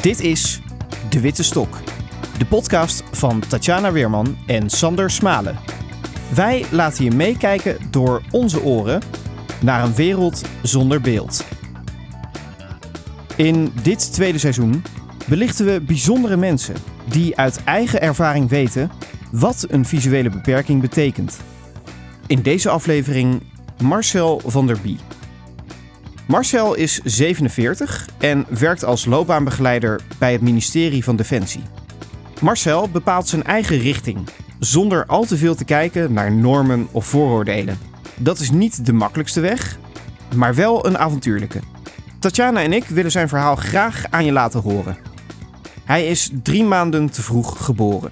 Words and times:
Dit 0.00 0.20
is 0.20 0.60
De 1.10 1.20
Witte 1.20 1.42
Stok, 1.42 1.78
de 2.38 2.46
podcast 2.46 3.02
van 3.12 3.42
Tatjana 3.48 3.92
Weerman 3.92 4.36
en 4.46 4.70
Sander 4.70 5.10
Smalen. 5.10 5.58
Wij 6.34 6.64
laten 6.70 7.04
je 7.04 7.10
meekijken 7.10 7.76
door 7.90 8.22
onze 8.30 8.62
oren 8.62 9.02
naar 9.62 9.84
een 9.84 9.94
wereld 9.94 10.42
zonder 10.62 11.00
beeld. 11.00 11.44
In 13.36 13.72
dit 13.82 14.12
tweede 14.12 14.38
seizoen 14.38 14.82
belichten 15.28 15.66
we 15.66 15.80
bijzondere 15.80 16.36
mensen 16.36 16.74
die 17.08 17.36
uit 17.36 17.64
eigen 17.64 18.00
ervaring 18.00 18.48
weten 18.48 18.90
wat 19.30 19.66
een 19.68 19.84
visuele 19.84 20.30
beperking 20.30 20.80
betekent. 20.80 21.40
In 22.26 22.42
deze 22.42 22.70
aflevering 22.70 23.42
Marcel 23.82 24.40
van 24.44 24.66
der 24.66 24.80
Bie. 24.80 24.98
Marcel 26.26 26.74
is 26.74 27.00
47 27.04 28.09
en 28.20 28.46
werkt 28.48 28.84
als 28.84 29.04
loopbaanbegeleider 29.04 30.00
bij 30.18 30.32
het 30.32 30.40
ministerie 30.40 31.04
van 31.04 31.16
Defensie. 31.16 31.62
Marcel 32.40 32.88
bepaalt 32.88 33.28
zijn 33.28 33.44
eigen 33.44 33.78
richting, 33.78 34.18
zonder 34.58 35.06
al 35.06 35.24
te 35.24 35.36
veel 35.36 35.54
te 35.54 35.64
kijken 35.64 36.12
naar 36.12 36.32
normen 36.32 36.88
of 36.90 37.06
vooroordelen. 37.06 37.78
Dat 38.16 38.38
is 38.38 38.50
niet 38.50 38.86
de 38.86 38.92
makkelijkste 38.92 39.40
weg, 39.40 39.78
maar 40.34 40.54
wel 40.54 40.86
een 40.86 40.98
avontuurlijke. 40.98 41.60
Tatjana 42.18 42.62
en 42.62 42.72
ik 42.72 42.84
willen 42.84 43.10
zijn 43.10 43.28
verhaal 43.28 43.56
graag 43.56 44.04
aan 44.10 44.24
je 44.24 44.32
laten 44.32 44.60
horen. 44.60 44.96
Hij 45.84 46.06
is 46.06 46.30
drie 46.42 46.64
maanden 46.64 47.10
te 47.10 47.22
vroeg 47.22 47.64
geboren. 47.64 48.10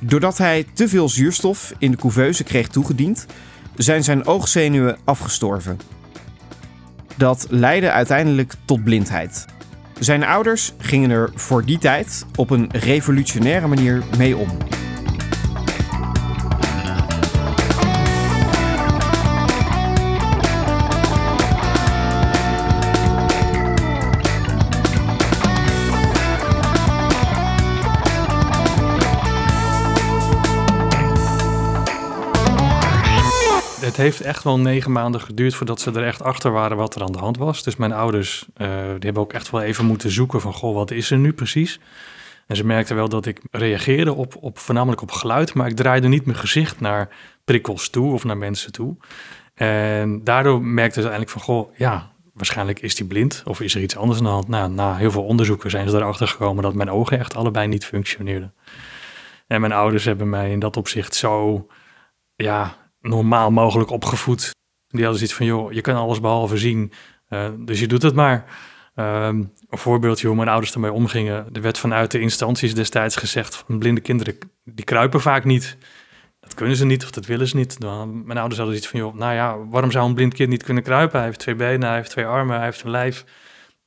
Doordat 0.00 0.38
hij 0.38 0.66
te 0.72 0.88
veel 0.88 1.08
zuurstof 1.08 1.72
in 1.78 1.90
de 1.90 1.96
couveuse 1.96 2.44
kreeg 2.44 2.68
toegediend, 2.68 3.26
zijn 3.76 4.04
zijn 4.04 4.26
oogzenuwen 4.26 4.96
afgestorven. 5.04 5.78
Dat 7.18 7.46
leidde 7.50 7.90
uiteindelijk 7.90 8.54
tot 8.64 8.84
blindheid. 8.84 9.46
Zijn 9.98 10.24
ouders 10.24 10.72
gingen 10.78 11.10
er 11.10 11.30
voor 11.34 11.64
die 11.64 11.78
tijd 11.78 12.26
op 12.34 12.50
een 12.50 12.68
revolutionaire 12.72 13.66
manier 13.66 14.02
mee 14.18 14.36
om. 14.36 14.48
Heeft 33.98 34.20
echt 34.20 34.44
wel 34.44 34.58
negen 34.58 34.92
maanden 34.92 35.20
geduurd 35.20 35.54
voordat 35.54 35.80
ze 35.80 35.90
er 35.90 36.06
echt 36.06 36.22
achter 36.22 36.50
waren 36.50 36.76
wat 36.76 36.94
er 36.94 37.02
aan 37.02 37.12
de 37.12 37.18
hand 37.18 37.36
was. 37.36 37.62
Dus 37.62 37.76
mijn 37.76 37.92
ouders 37.92 38.46
uh, 38.56 38.68
die 38.68 38.98
hebben 38.98 39.22
ook 39.22 39.32
echt 39.32 39.50
wel 39.50 39.62
even 39.62 39.84
moeten 39.84 40.10
zoeken 40.10 40.40
van, 40.40 40.52
goh, 40.52 40.74
wat 40.74 40.90
is 40.90 41.10
er 41.10 41.18
nu 41.18 41.32
precies? 41.32 41.80
En 42.46 42.56
ze 42.56 42.66
merkten 42.66 42.96
wel 42.96 43.08
dat 43.08 43.26
ik 43.26 43.40
reageerde 43.50 44.14
op, 44.14 44.36
op 44.40 44.58
voornamelijk 44.58 45.02
op 45.02 45.10
geluid, 45.10 45.54
maar 45.54 45.66
ik 45.66 45.76
draaide 45.76 46.08
niet 46.08 46.26
mijn 46.26 46.38
gezicht 46.38 46.80
naar 46.80 47.08
prikkels 47.44 47.88
toe 47.88 48.12
of 48.12 48.24
naar 48.24 48.36
mensen 48.36 48.72
toe. 48.72 48.96
En 49.54 50.24
daardoor 50.24 50.62
merkten 50.62 51.02
ze 51.02 51.08
eigenlijk 51.08 51.30
van, 51.30 51.42
goh, 51.42 51.76
ja, 51.76 52.10
waarschijnlijk 52.34 52.80
is 52.80 52.94
die 52.94 53.06
blind 53.06 53.42
of 53.44 53.60
is 53.60 53.74
er 53.74 53.80
iets 53.80 53.96
anders 53.96 54.18
aan 54.18 54.24
de 54.24 54.30
hand. 54.30 54.48
Nou, 54.48 54.70
na 54.70 54.96
heel 54.96 55.10
veel 55.10 55.24
onderzoeken 55.24 55.70
zijn 55.70 55.88
ze 55.88 55.96
erachter 55.96 56.28
gekomen 56.28 56.62
dat 56.62 56.74
mijn 56.74 56.90
ogen 56.90 57.18
echt 57.18 57.34
allebei 57.34 57.66
niet 57.66 57.84
functioneerden. 57.84 58.54
En 59.46 59.60
mijn 59.60 59.72
ouders 59.72 60.04
hebben 60.04 60.28
mij 60.28 60.50
in 60.50 60.58
dat 60.58 60.76
opzicht 60.76 61.14
zo, 61.14 61.66
ja, 62.36 62.76
normaal 63.08 63.50
mogelijk 63.50 63.90
opgevoed. 63.90 64.50
Die 64.88 65.00
hadden 65.00 65.18
zoiets 65.18 65.36
van, 65.36 65.46
joh, 65.46 65.72
je 65.72 65.80
kan 65.80 65.96
alles 65.96 66.20
behalve 66.20 66.56
zien, 66.56 66.92
uh, 67.30 67.48
dus 67.58 67.80
je 67.80 67.86
doet 67.86 68.02
het 68.02 68.14
maar. 68.14 68.44
Um, 68.94 69.52
een 69.68 69.78
voorbeeldje 69.78 70.26
hoe 70.26 70.36
mijn 70.36 70.48
ouders 70.48 70.74
ermee 70.74 70.92
omgingen. 70.92 71.46
Er 71.52 71.60
werd 71.60 71.78
vanuit 71.78 72.10
de 72.10 72.20
instanties 72.20 72.74
destijds 72.74 73.16
gezegd 73.16 73.56
van 73.56 73.78
blinde 73.78 74.00
kinderen, 74.00 74.38
die 74.64 74.84
kruipen 74.84 75.20
vaak 75.20 75.44
niet. 75.44 75.76
Dat 76.40 76.54
kunnen 76.54 76.76
ze 76.76 76.84
niet 76.84 77.04
of 77.04 77.10
dat 77.10 77.26
willen 77.26 77.48
ze 77.48 77.56
niet. 77.56 77.78
Mijn 77.80 78.38
ouders 78.38 78.38
hadden 78.38 78.64
zoiets 78.64 78.88
van, 78.88 79.00
joh, 79.00 79.14
nou 79.14 79.34
ja, 79.34 79.58
waarom 79.70 79.90
zou 79.90 80.08
een 80.08 80.14
blind 80.14 80.34
kind 80.34 80.48
niet 80.48 80.62
kunnen 80.62 80.82
kruipen? 80.82 81.16
Hij 81.16 81.26
heeft 81.26 81.38
twee 81.38 81.54
benen, 81.54 81.88
hij 81.88 81.96
heeft 81.96 82.10
twee 82.10 82.26
armen, 82.26 82.56
hij 82.56 82.64
heeft 82.64 82.82
een 82.82 82.90
lijf. 82.90 83.24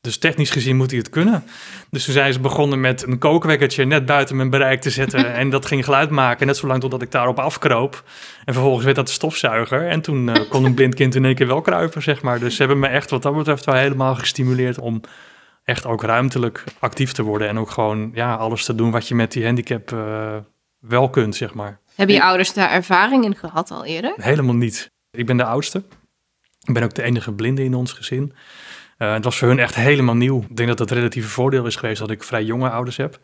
Dus 0.02 0.18
technisch 0.18 0.50
gezien 0.50 0.76
moet 0.76 0.90
hij 0.90 1.00
het 1.00 1.10
kunnen. 1.10 1.44
Dus 1.90 2.06
toen 2.06 2.14
zijn 2.14 2.34
ze 2.34 2.40
begonnen 2.40 2.80
met 2.80 3.08
een 3.08 3.18
kookwekkertje 3.18 3.86
net 3.86 4.06
buiten 4.06 4.36
mijn 4.36 4.50
bereik 4.50 4.82
te 4.82 4.90
zetten. 4.90 5.34
en 5.42 5.50
dat 5.50 5.66
ging 5.66 5.84
geluid 5.84 6.10
maken, 6.10 6.48
net 6.48 6.58
zolang 6.58 6.82
totdat 6.82 7.02
ik 7.02 7.12
daarop 7.12 7.40
afkroop. 7.40 8.04
En 8.46 8.54
vervolgens 8.54 8.84
werd 8.84 8.96
dat 8.96 9.08
de 9.08 9.14
stofzuiger. 9.14 9.88
En 9.88 10.02
toen 10.02 10.28
uh, 10.28 10.50
kon 10.50 10.66
een 10.66 10.74
blind 10.74 10.96
kind 10.96 11.16
in 11.16 11.26
één 11.26 11.36
keer 11.36 11.48
wel 11.48 11.62
kruipen, 11.62 12.02
zeg 12.02 12.22
maar. 12.22 12.40
Dus 12.40 12.56
ze 12.56 12.60
hebben 12.62 12.80
me 12.80 12.88
echt 12.88 13.10
wat 13.10 13.22
dat 13.22 13.36
betreft 13.36 13.66
wel 13.66 13.76
helemaal 13.76 14.16
gestimuleerd 14.16 14.80
om 14.80 15.02
echt 15.64 15.86
ook 15.86 16.04
ruimtelijk 16.04 16.64
actief 16.80 17.12
te 17.12 17.24
worden. 17.24 17.48
En 17.48 17.60
ook 17.60 17.70
gewoon 17.70 18.12
ja, 18.14 18.36
alles 18.36 18.66
te 18.66 18.76
doen 18.76 18.92
wat 18.92 19.08
je 19.08 19.16
met 19.16 19.32
die 19.32 19.46
handicap 19.46 19.92
uh, 19.92 20.36
wel 20.80 21.10
kunt, 21.10 21.36
zeg 21.36 21.54
maar. 21.54 21.80
Hebben 21.96 22.16
je 22.16 22.24
ouders 22.24 22.54
daar 22.54 22.72
ervaring 22.72 23.24
in 23.24 23.36
gehad 23.36 23.72
al 23.72 23.86
eerder? 23.86 24.14
Helemaal 24.16 24.56
niet. 24.56 24.92
Ik 25.12 25.26
ben 25.26 25.38
de 25.38 25.46
oudste. 25.46 25.84
Ik 26.64 26.74
ben 26.74 26.84
ook 26.84 26.94
de 26.94 27.04
enige 27.04 27.34
blinde 27.34 27.64
in 27.64 27.74
ons 27.74 27.92
gezin. 27.92 28.34
Uh, 29.02 29.14
het 29.14 29.24
was 29.24 29.38
voor 29.38 29.48
hun 29.48 29.60
echt 29.60 29.76
helemaal 29.76 30.16
nieuw. 30.16 30.46
Ik 30.50 30.58
denk 30.58 30.70
dat 30.70 30.80
het 30.80 30.92
relatieve 30.92 31.28
voordeel 31.28 31.66
is 31.66 31.76
geweest 31.76 32.00
dat 32.00 32.12
ik 32.12 32.24
vrij 32.24 32.44
jonge 32.44 32.70
ouders 32.70 32.98
heb. 32.98 33.20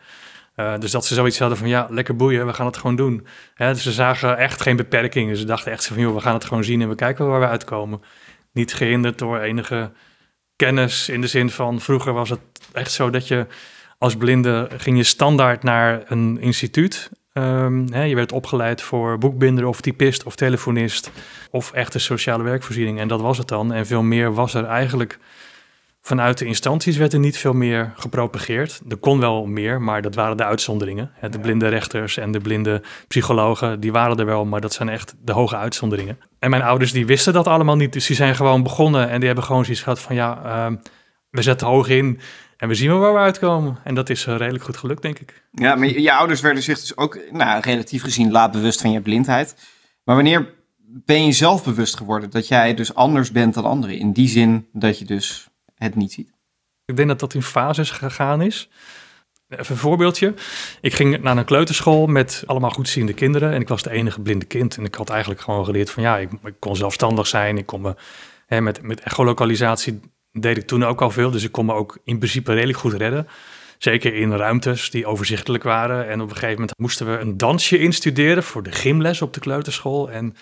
Uh, 0.55 0.77
dus 0.77 0.91
dat 0.91 1.05
ze 1.05 1.13
zoiets 1.13 1.39
hadden 1.39 1.57
van 1.57 1.67
ja, 1.67 1.87
lekker 1.89 2.15
boeien, 2.15 2.45
we 2.45 2.53
gaan 2.53 2.65
het 2.65 2.77
gewoon 2.77 2.95
doen. 2.95 3.27
Hè, 3.53 3.73
dus 3.73 3.83
ze 3.83 3.91
zagen 3.91 4.37
echt 4.37 4.61
geen 4.61 4.75
beperkingen. 4.75 5.37
Ze 5.37 5.45
dachten 5.45 5.71
echt 5.71 5.87
van 5.87 5.99
joh, 5.99 6.15
we 6.15 6.21
gaan 6.21 6.33
het 6.33 6.45
gewoon 6.45 6.63
zien 6.63 6.81
en 6.81 6.89
we 6.89 6.95
kijken 6.95 7.27
waar 7.27 7.39
we 7.39 7.47
uitkomen. 7.47 8.01
Niet 8.51 8.73
gehinderd 8.73 9.17
door 9.17 9.39
enige 9.39 9.91
kennis 10.55 11.09
in 11.09 11.21
de 11.21 11.27
zin 11.27 11.49
van 11.49 11.81
vroeger 11.81 12.13
was 12.13 12.29
het 12.29 12.39
echt 12.73 12.91
zo 12.91 13.09
dat 13.09 13.27
je 13.27 13.45
als 13.97 14.15
blinde 14.15 14.69
ging 14.77 14.97
je 14.97 15.03
standaard 15.03 15.63
naar 15.63 16.03
een 16.05 16.37
instituut. 16.39 17.09
Um, 17.33 17.91
hè, 17.91 18.03
je 18.03 18.15
werd 18.15 18.31
opgeleid 18.31 18.81
voor 18.81 19.17
boekbinder 19.17 19.65
of 19.65 19.81
typist 19.81 20.23
of 20.23 20.35
telefonist 20.35 21.11
of 21.51 21.71
echte 21.71 21.99
sociale 21.99 22.43
werkvoorziening 22.43 22.99
en 22.99 23.07
dat 23.07 23.21
was 23.21 23.37
het 23.37 23.47
dan. 23.47 23.73
En 23.73 23.85
veel 23.85 24.03
meer 24.03 24.33
was 24.33 24.53
er 24.53 24.65
eigenlijk 24.65 25.19
Vanuit 26.07 26.37
de 26.37 26.45
instanties 26.45 26.97
werd 26.97 27.13
er 27.13 27.19
niet 27.19 27.37
veel 27.37 27.53
meer 27.53 27.93
gepropageerd. 27.95 28.81
Er 28.89 28.97
kon 28.97 29.19
wel 29.19 29.45
meer, 29.45 29.81
maar 29.81 30.01
dat 30.01 30.15
waren 30.15 30.37
de 30.37 30.43
uitzonderingen. 30.43 31.11
De 31.29 31.39
blinde 31.39 31.67
rechters 31.67 32.17
en 32.17 32.31
de 32.31 32.39
blinde 32.39 32.81
psychologen, 33.07 33.79
die 33.79 33.91
waren 33.91 34.17
er 34.17 34.25
wel, 34.25 34.45
maar 34.45 34.61
dat 34.61 34.73
zijn 34.73 34.89
echt 34.89 35.15
de 35.21 35.31
hoge 35.31 35.55
uitzonderingen. 35.55 36.19
En 36.39 36.49
mijn 36.49 36.61
ouders 36.61 36.91
die 36.91 37.05
wisten 37.05 37.33
dat 37.33 37.47
allemaal 37.47 37.75
niet, 37.75 37.93
dus 37.93 38.05
die 38.05 38.15
zijn 38.15 38.35
gewoon 38.35 38.63
begonnen 38.63 39.09
en 39.09 39.17
die 39.17 39.25
hebben 39.25 39.45
gewoon 39.45 39.63
zoiets 39.63 39.83
gehad 39.83 39.99
van 39.99 40.15
ja, 40.15 40.41
uh, 40.45 40.77
we 41.29 41.41
zetten 41.41 41.67
hoog 41.67 41.87
in 41.87 42.19
en 42.57 42.67
we 42.67 42.75
zien 42.75 42.89
wel 42.89 42.99
waar 42.99 43.13
we 43.13 43.19
uitkomen. 43.19 43.77
En 43.83 43.95
dat 43.95 44.09
is 44.09 44.25
uh, 44.25 44.35
redelijk 44.35 44.63
goed 44.63 44.77
gelukt, 44.77 45.01
denk 45.01 45.19
ik. 45.19 45.43
Ja, 45.51 45.75
maar 45.75 45.87
je, 45.87 46.01
je 46.01 46.13
ouders 46.13 46.41
werden 46.41 46.63
zich 46.63 46.79
dus 46.79 46.97
ook 46.97 47.19
nou, 47.31 47.61
relatief 47.61 48.03
gezien 48.03 48.31
laat 48.31 48.51
bewust 48.51 48.81
van 48.81 48.91
je 48.91 49.01
blindheid. 49.01 49.55
Maar 50.03 50.15
wanneer 50.15 50.53
ben 50.77 51.25
je 51.25 51.31
zelf 51.31 51.63
bewust 51.63 51.97
geworden 51.97 52.29
dat 52.29 52.47
jij 52.47 52.73
dus 52.73 52.93
anders 52.93 53.31
bent 53.31 53.53
dan 53.53 53.65
anderen? 53.65 53.97
In 53.97 54.11
die 54.11 54.27
zin 54.27 54.67
dat 54.71 54.99
je 54.99 55.05
dus 55.05 55.47
het 55.77 55.95
niet 55.95 56.11
ziet? 56.11 56.31
Ik 56.85 56.95
denk 56.95 57.07
dat 57.07 57.19
dat 57.19 57.33
in 57.33 57.41
fases 57.41 57.91
gegaan 57.91 58.41
is. 58.41 58.69
Even 59.49 59.71
een 59.71 59.81
voorbeeldje. 59.81 60.33
Ik 60.81 60.93
ging 60.93 61.21
naar 61.21 61.37
een 61.37 61.45
kleuterschool 61.45 62.07
met 62.07 62.43
allemaal 62.45 62.69
goedziende 62.69 63.13
kinderen. 63.13 63.53
En 63.53 63.61
ik 63.61 63.67
was 63.67 63.81
de 63.81 63.89
enige 63.89 64.21
blinde 64.21 64.45
kind. 64.45 64.77
En 64.77 64.85
ik 64.85 64.95
had 64.95 65.09
eigenlijk 65.09 65.41
gewoon 65.41 65.65
geleerd 65.65 65.89
van 65.89 66.03
ja, 66.03 66.17
ik, 66.17 66.29
ik 66.43 66.55
kon 66.59 66.75
zelfstandig 66.75 67.27
zijn. 67.27 67.57
Ik 67.57 67.65
kon 67.65 67.81
me, 67.81 67.95
hè, 68.45 68.61
met, 68.61 68.81
met 68.81 68.99
echolokalisatie 68.99 69.99
deed 70.31 70.57
ik 70.57 70.67
toen 70.67 70.85
ook 70.85 71.01
al 71.01 71.11
veel. 71.11 71.31
Dus 71.31 71.43
ik 71.43 71.51
kon 71.51 71.65
me 71.65 71.73
ook 71.73 71.97
in 72.03 72.17
principe 72.17 72.53
redelijk 72.53 72.79
goed 72.79 72.93
redden. 72.93 73.27
Zeker 73.77 74.13
in 74.13 74.33
ruimtes 74.33 74.89
die 74.89 75.05
overzichtelijk 75.05 75.63
waren. 75.63 76.07
En 76.07 76.21
op 76.21 76.29
een 76.29 76.35
gegeven 76.35 76.59
moment 76.59 76.77
moesten 76.77 77.11
we 77.11 77.17
een 77.17 77.37
dansje 77.37 77.79
instuderen 77.79 78.43
voor 78.43 78.63
de 78.63 78.71
gymles 78.71 79.21
op 79.21 79.33
de 79.33 79.39
kleuterschool. 79.39 80.11
En 80.11 80.35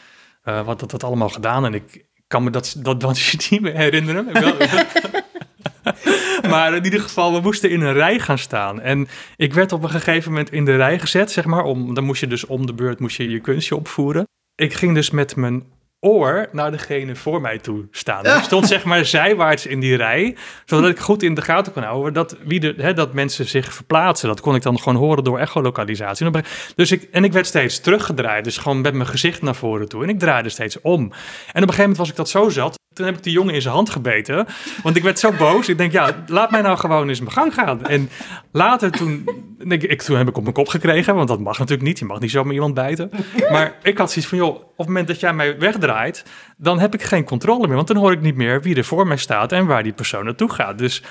uh, 0.43 0.65
wat 0.65 0.79
dat, 0.79 0.91
dat 0.91 1.03
allemaal 1.03 1.29
gedaan. 1.29 1.65
En 1.65 1.73
ik, 1.73 2.05
kan 2.27 2.43
me 2.43 2.49
dat, 2.49 2.75
dat 2.77 2.99
dansje 3.01 3.37
niet 3.49 3.61
meer 3.61 3.75
herinneren. 3.75 4.27
maar 6.49 6.75
in 6.75 6.83
ieder 6.83 7.01
geval, 7.01 7.33
we 7.33 7.39
moesten 7.39 7.69
in 7.69 7.81
een 7.81 7.93
rij 7.93 8.19
gaan 8.19 8.37
staan. 8.37 8.81
En 8.81 9.07
ik 9.35 9.53
werd 9.53 9.71
op 9.71 9.83
een 9.83 9.89
gegeven 9.89 10.31
moment 10.31 10.51
in 10.51 10.65
de 10.65 10.75
rij 10.75 10.99
gezet, 10.99 11.31
zeg 11.31 11.45
maar. 11.45 11.63
Om, 11.63 11.93
dan 11.93 12.03
moest 12.03 12.19
je 12.19 12.27
dus 12.27 12.45
om 12.45 12.65
de 12.65 12.73
beurt 12.73 12.99
moest 12.99 13.17
je, 13.17 13.29
je 13.29 13.39
kunstje 13.39 13.75
opvoeren. 13.75 14.27
Ik 14.55 14.73
ging 14.73 14.93
dus 14.93 15.09
met 15.09 15.35
mijn 15.35 15.63
oor 15.99 16.49
naar 16.51 16.71
degene 16.71 17.15
voor 17.15 17.41
mij 17.41 17.57
toe 17.57 17.87
staan. 17.91 18.25
Ik 18.25 18.43
stond 18.49 18.67
zeg 18.67 18.83
maar 18.83 19.05
zijwaarts 19.05 19.65
in 19.65 19.79
die 19.79 19.95
rij, 19.95 20.35
zodat 20.65 20.89
ik 20.89 20.99
goed 20.99 21.23
in 21.23 21.33
de 21.33 21.41
gaten 21.41 21.73
kon 21.73 21.83
houden 21.83 22.13
dat, 22.13 22.37
wie 22.45 22.59
de, 22.59 22.73
hè, 22.77 22.93
dat 22.93 23.13
mensen 23.13 23.45
zich 23.45 23.73
verplaatsen. 23.73 24.27
Dat 24.27 24.41
kon 24.41 24.55
ik 24.55 24.61
dan 24.61 24.79
gewoon 24.79 24.95
horen 24.95 25.23
door 25.23 25.39
echolokalisatie. 25.39 26.27
Dus 26.75 26.91
ik, 26.91 27.07
en 27.11 27.23
ik 27.23 27.33
werd 27.33 27.45
steeds 27.45 27.79
teruggedraaid, 27.79 28.43
dus 28.43 28.57
gewoon 28.57 28.81
met 28.81 28.93
mijn 28.93 29.09
gezicht 29.09 29.41
naar 29.41 29.55
voren 29.55 29.89
toe. 29.89 30.03
En 30.03 30.09
ik 30.09 30.19
draaide 30.19 30.49
steeds 30.49 30.81
om. 30.81 31.01
En 31.01 31.07
op 31.07 31.11
een 31.53 31.61
gegeven 31.61 31.81
moment 31.81 31.97
was 31.97 32.09
ik 32.09 32.15
dat 32.15 32.29
zo 32.29 32.49
zat, 32.49 32.79
toen 32.95 33.05
heb 33.05 33.15
ik 33.17 33.23
die 33.23 33.33
jongen 33.33 33.53
in 33.53 33.61
zijn 33.61 33.73
hand 33.73 33.89
gebeten. 33.89 34.47
Want 34.83 34.95
ik 34.95 35.03
werd 35.03 35.19
zo 35.19 35.31
boos. 35.31 35.69
Ik 35.69 35.77
denk, 35.77 35.91
ja, 35.91 36.23
laat 36.27 36.51
mij 36.51 36.61
nou 36.61 36.77
gewoon 36.77 37.09
eens 37.09 37.19
mijn 37.19 37.31
gang 37.31 37.53
gaan. 37.53 37.85
En 37.85 38.09
later 38.51 38.91
toen, 38.91 39.29
denk 39.67 39.83
ik, 39.83 40.01
toen 40.01 40.17
heb 40.17 40.27
ik 40.27 40.37
op 40.37 40.41
mijn 40.41 40.55
kop 40.55 40.67
gekregen. 40.67 41.15
Want 41.15 41.27
dat 41.27 41.39
mag 41.39 41.59
natuurlijk 41.59 41.87
niet. 41.87 41.99
Je 41.99 42.05
mag 42.05 42.19
niet 42.19 42.31
zomaar 42.31 42.53
iemand 42.53 42.73
bijten. 42.73 43.11
Maar 43.51 43.75
ik 43.83 43.97
had 43.97 44.11
zoiets 44.11 44.29
van, 44.29 44.37
joh, 44.37 44.55
op 44.55 44.77
het 44.77 44.87
moment 44.87 45.07
dat 45.07 45.19
jij 45.19 45.33
mij 45.33 45.59
wegdraait... 45.59 46.25
dan 46.57 46.79
heb 46.79 46.93
ik 46.93 47.03
geen 47.03 47.23
controle 47.23 47.67
meer. 47.67 47.75
Want 47.75 47.87
dan 47.87 47.97
hoor 47.97 48.11
ik 48.11 48.21
niet 48.21 48.35
meer 48.35 48.61
wie 48.61 48.75
er 48.75 48.85
voor 48.85 49.07
mij 49.07 49.17
staat... 49.17 49.51
en 49.51 49.65
waar 49.65 49.83
die 49.83 49.93
persoon 49.93 50.25
naartoe 50.25 50.51
gaat. 50.51 50.77
Dus, 50.77 51.03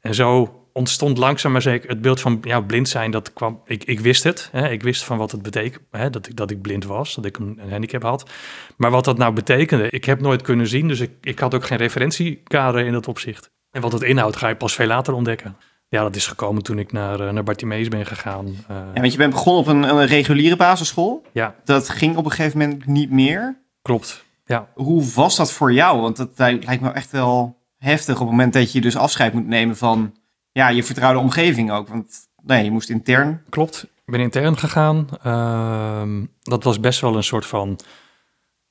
en 0.00 0.14
zo 0.14 0.61
ontstond 0.72 1.18
langzaam 1.18 1.52
maar 1.52 1.62
zeker 1.62 1.88
het 1.88 2.00
beeld 2.00 2.20
van 2.20 2.38
ja, 2.42 2.60
blind 2.60 2.88
zijn. 2.88 3.10
Dat 3.10 3.32
kwam, 3.32 3.60
ik, 3.64 3.84
ik 3.84 4.00
wist 4.00 4.24
het. 4.24 4.48
Hè, 4.52 4.68
ik 4.68 4.82
wist 4.82 5.04
van 5.04 5.18
wat 5.18 5.30
het 5.30 5.42
betekent. 5.42 5.84
Hè, 5.90 6.10
dat, 6.10 6.28
ik, 6.28 6.36
dat 6.36 6.50
ik 6.50 6.62
blind 6.62 6.84
was, 6.84 7.14
dat 7.14 7.24
ik 7.24 7.38
een, 7.38 7.58
een 7.62 7.70
handicap 7.70 8.02
had. 8.02 8.30
Maar 8.76 8.90
wat 8.90 9.04
dat 9.04 9.18
nou 9.18 9.32
betekende, 9.32 9.90
ik 9.90 10.04
heb 10.04 10.20
nooit 10.20 10.42
kunnen 10.42 10.66
zien. 10.66 10.88
Dus 10.88 11.00
ik, 11.00 11.10
ik 11.20 11.38
had 11.38 11.54
ook 11.54 11.64
geen 11.64 11.78
referentiekader 11.78 12.86
in 12.86 12.92
dat 12.92 13.08
opzicht. 13.08 13.50
En 13.70 13.80
wat 13.80 13.92
het 13.92 14.02
inhoudt, 14.02 14.36
ga 14.36 14.48
je 14.48 14.56
pas 14.56 14.74
veel 14.74 14.86
later 14.86 15.14
ontdekken. 15.14 15.56
Ja, 15.88 16.02
dat 16.02 16.16
is 16.16 16.26
gekomen 16.26 16.62
toen 16.62 16.78
ik 16.78 16.92
naar, 16.92 17.20
uh, 17.20 17.30
naar 17.30 17.42
Bartimeus 17.42 17.88
ben 17.88 18.06
gegaan. 18.06 18.46
Uh, 18.46 18.54
ja, 18.68 19.00
want 19.00 19.12
je 19.12 19.18
bent 19.18 19.32
begonnen 19.32 19.62
op 19.62 19.68
een, 19.68 19.82
een 19.82 20.06
reguliere 20.06 20.56
basisschool. 20.56 21.26
Ja. 21.32 21.54
Dat 21.64 21.88
ging 21.88 22.16
op 22.16 22.24
een 22.24 22.30
gegeven 22.30 22.58
moment 22.58 22.86
niet 22.86 23.10
meer. 23.10 23.60
Klopt, 23.82 24.24
ja. 24.44 24.68
Hoe 24.74 25.04
was 25.14 25.36
dat 25.36 25.52
voor 25.52 25.72
jou? 25.72 26.00
Want 26.00 26.16
dat 26.16 26.30
lijkt 26.36 26.80
me 26.80 26.90
echt 26.90 27.10
wel 27.10 27.60
heftig 27.76 28.14
op 28.14 28.20
het 28.20 28.30
moment 28.30 28.52
dat 28.52 28.72
je 28.72 28.80
dus 28.80 28.96
afscheid 28.96 29.32
moet 29.32 29.46
nemen 29.46 29.76
van 29.76 30.14
ja, 30.52 30.68
je 30.68 30.84
vertrouwde 30.84 31.18
omgeving 31.18 31.72
ook. 31.72 31.88
Want 31.88 32.28
nee, 32.42 32.64
je 32.64 32.70
moest 32.70 32.90
intern. 32.90 33.42
Klopt, 33.48 33.82
ik 33.82 34.12
ben 34.12 34.20
intern 34.20 34.58
gegaan. 34.58 35.08
Uh, 35.26 36.26
dat 36.42 36.64
was 36.64 36.80
best 36.80 37.00
wel 37.00 37.16
een 37.16 37.24
soort 37.24 37.46
van, 37.46 37.78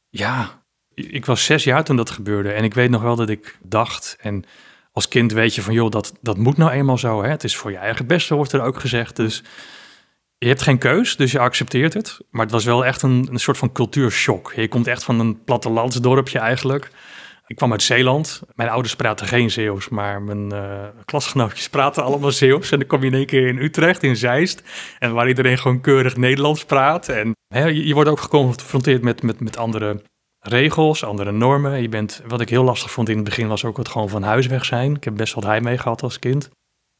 ja, 0.09 0.63
ik 0.93 1.25
was 1.25 1.45
zes 1.45 1.63
jaar 1.63 1.83
toen 1.83 1.95
dat 1.95 2.09
gebeurde. 2.09 2.51
En 2.51 2.63
ik 2.63 2.73
weet 2.73 2.89
nog 2.89 3.01
wel 3.01 3.15
dat 3.15 3.29
ik 3.29 3.57
dacht 3.61 4.17
en 4.19 4.45
als 4.91 5.07
kind 5.07 5.31
weet 5.31 5.55
je 5.55 5.61
van, 5.61 5.73
joh, 5.73 5.91
dat, 5.91 6.13
dat 6.21 6.37
moet 6.37 6.57
nou 6.57 6.71
eenmaal 6.71 6.97
zo. 6.97 7.23
Hè? 7.23 7.29
Het 7.29 7.43
is 7.43 7.57
voor 7.57 7.71
je 7.71 7.77
eigen 7.77 8.07
beste, 8.07 8.35
wordt 8.35 8.51
er 8.51 8.61
ook 8.61 8.79
gezegd. 8.79 9.15
Dus 9.15 9.43
je 10.37 10.47
hebt 10.47 10.61
geen 10.61 10.77
keus, 10.77 11.15
dus 11.15 11.31
je 11.31 11.39
accepteert 11.39 11.93
het. 11.93 12.19
Maar 12.29 12.41
het 12.41 12.51
was 12.51 12.65
wel 12.65 12.85
echt 12.85 13.01
een, 13.01 13.27
een 13.31 13.39
soort 13.39 13.57
van 13.57 13.71
cultuurshock. 13.71 14.53
Je 14.55 14.67
komt 14.67 14.87
echt 14.87 15.03
van 15.03 15.19
een 15.19 15.43
plattelandsdorpje 15.43 16.39
eigenlijk. 16.39 16.91
Ik 17.51 17.57
kwam 17.57 17.71
uit 17.71 17.83
Zeeland. 17.83 18.41
Mijn 18.55 18.69
ouders 18.69 18.95
praten 18.95 19.27
geen 19.27 19.51
Zeeuws, 19.51 19.89
maar 19.89 20.21
mijn 20.21 20.53
uh, 20.53 20.87
klasgenootjes 21.05 21.69
praten 21.69 22.03
allemaal 22.03 22.31
Zeeuws. 22.31 22.71
En 22.71 22.79
dan 22.79 22.87
kom 22.87 22.99
je 22.99 23.07
in 23.07 23.13
één 23.13 23.25
keer 23.25 23.47
in 23.47 23.57
Utrecht, 23.57 24.03
in 24.03 24.15
Zeist. 24.15 24.63
En 24.99 25.13
waar 25.13 25.27
iedereen 25.27 25.57
gewoon 25.57 25.81
keurig 25.81 26.17
Nederlands 26.17 26.65
praat. 26.65 27.09
En 27.09 27.35
hè, 27.47 27.65
je, 27.65 27.93
wordt 27.93 28.09
ook 28.09 28.19
geconfronteerd 28.19 29.01
met, 29.01 29.23
met, 29.23 29.39
met 29.39 29.57
andere 29.57 30.01
regels, 30.39 31.03
andere 31.03 31.31
normen. 31.31 31.81
Je 31.81 31.89
bent, 31.89 32.21
wat 32.27 32.41
ik 32.41 32.49
heel 32.49 32.63
lastig 32.63 32.91
vond 32.91 33.09
in 33.09 33.15
het 33.15 33.25
begin 33.25 33.47
was 33.47 33.65
ook 33.65 33.77
het 33.77 33.89
gewoon 33.89 34.09
van 34.09 34.23
huis 34.23 34.47
weg 34.47 34.65
zijn. 34.65 34.95
Ik 34.95 35.03
heb 35.03 35.15
best 35.15 35.33
wat 35.33 35.43
hij 35.43 35.61
mee 35.61 35.77
gehad 35.77 36.03
als 36.03 36.19
kind. 36.19 36.49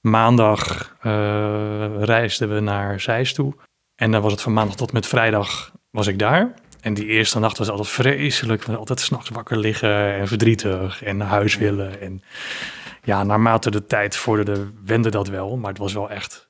Maandag 0.02 0.96
uh, 1.04 2.04
reisden 2.04 2.54
we 2.54 2.60
naar 2.60 3.00
Zeist 3.00 3.36
toe. 3.36 3.54
En 3.96 4.12
dan 4.12 4.22
was 4.22 4.32
het 4.32 4.42
van 4.42 4.54
maandag 4.54 4.76
tot 4.76 4.92
met 4.92 5.08
vrijdag 5.08 5.72
was 5.92 6.08
ik 6.08 6.20
daar. 6.20 6.54
En 6.82 6.94
die 6.94 7.06
eerste 7.06 7.40
nacht 7.40 7.58
was 7.58 7.70
altijd 7.70 7.90
vreselijk. 7.90 8.64
We 8.64 8.78
altijd 8.78 9.00
s'nachts 9.00 9.30
wakker 9.30 9.58
liggen 9.58 10.14
en 10.14 10.28
verdrietig 10.28 11.04
en 11.04 11.18
naar 11.18 11.28
huis 11.28 11.58
willen. 11.58 12.02
En 12.02 12.24
ja, 13.04 13.24
naarmate 13.24 13.72
de 13.72 13.86
tijd 13.86 14.16
vorderde, 14.16 14.72
wende 14.86 15.10
dat 15.10 15.28
wel. 15.28 15.58
Maar 15.58 15.70
het 15.70 15.80
was 15.80 15.94
wel 15.94 16.10
echt, 16.10 16.50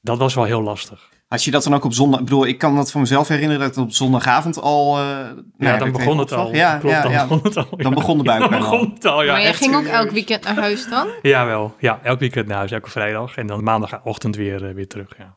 dat 0.00 0.18
was 0.18 0.34
wel 0.34 0.44
heel 0.44 0.62
lastig. 0.62 1.08
Had 1.28 1.44
je 1.44 1.50
dat 1.50 1.64
dan 1.64 1.74
ook 1.74 1.84
op 1.84 1.92
zondag? 1.92 2.18
Ik 2.18 2.24
bedoel, 2.24 2.46
ik 2.46 2.58
kan 2.58 2.76
dat 2.76 2.90
van 2.90 3.00
mezelf 3.00 3.28
herinneren 3.28 3.60
dat 3.60 3.74
het 3.74 3.84
op 3.84 3.92
zondagavond 3.92 4.60
al. 4.60 4.98
Uh, 4.98 5.18
ja, 5.58 5.76
dan 5.76 5.92
begon 5.92 6.18
het 6.18 6.32
al. 6.32 6.54
Ja, 6.54 6.78
Klopt, 6.78 6.94
ja, 6.94 7.02
dan 7.02 7.12
ja. 7.12 7.26
begon 7.26 7.42
het 7.42 7.56
al. 7.56 7.76
Dan 7.76 7.94
begon 7.94 8.18
de 8.18 8.24
buik 8.24 8.40
Dan 8.50 8.50
begon 8.50 8.92
het 8.94 9.04
al, 9.04 9.22
ja. 9.22 9.32
maar 9.32 9.42
je 9.42 9.52
ging 9.52 9.74
ook 9.74 9.84
elk 9.84 10.10
weekend 10.10 10.44
naar 10.44 10.56
huis 10.56 10.88
dan? 10.88 11.08
Ja, 11.22 11.46
wel. 11.46 11.74
Ja, 11.78 12.00
elk 12.02 12.18
weekend 12.18 12.46
naar 12.46 12.56
huis, 12.56 12.70
elke 12.70 12.90
vrijdag. 12.90 13.36
En 13.36 13.46
dan 13.46 13.62
maandagochtend 13.62 14.36
weer, 14.36 14.68
eh, 14.68 14.74
weer 14.74 14.88
terug, 14.88 15.14
ja. 15.18 15.36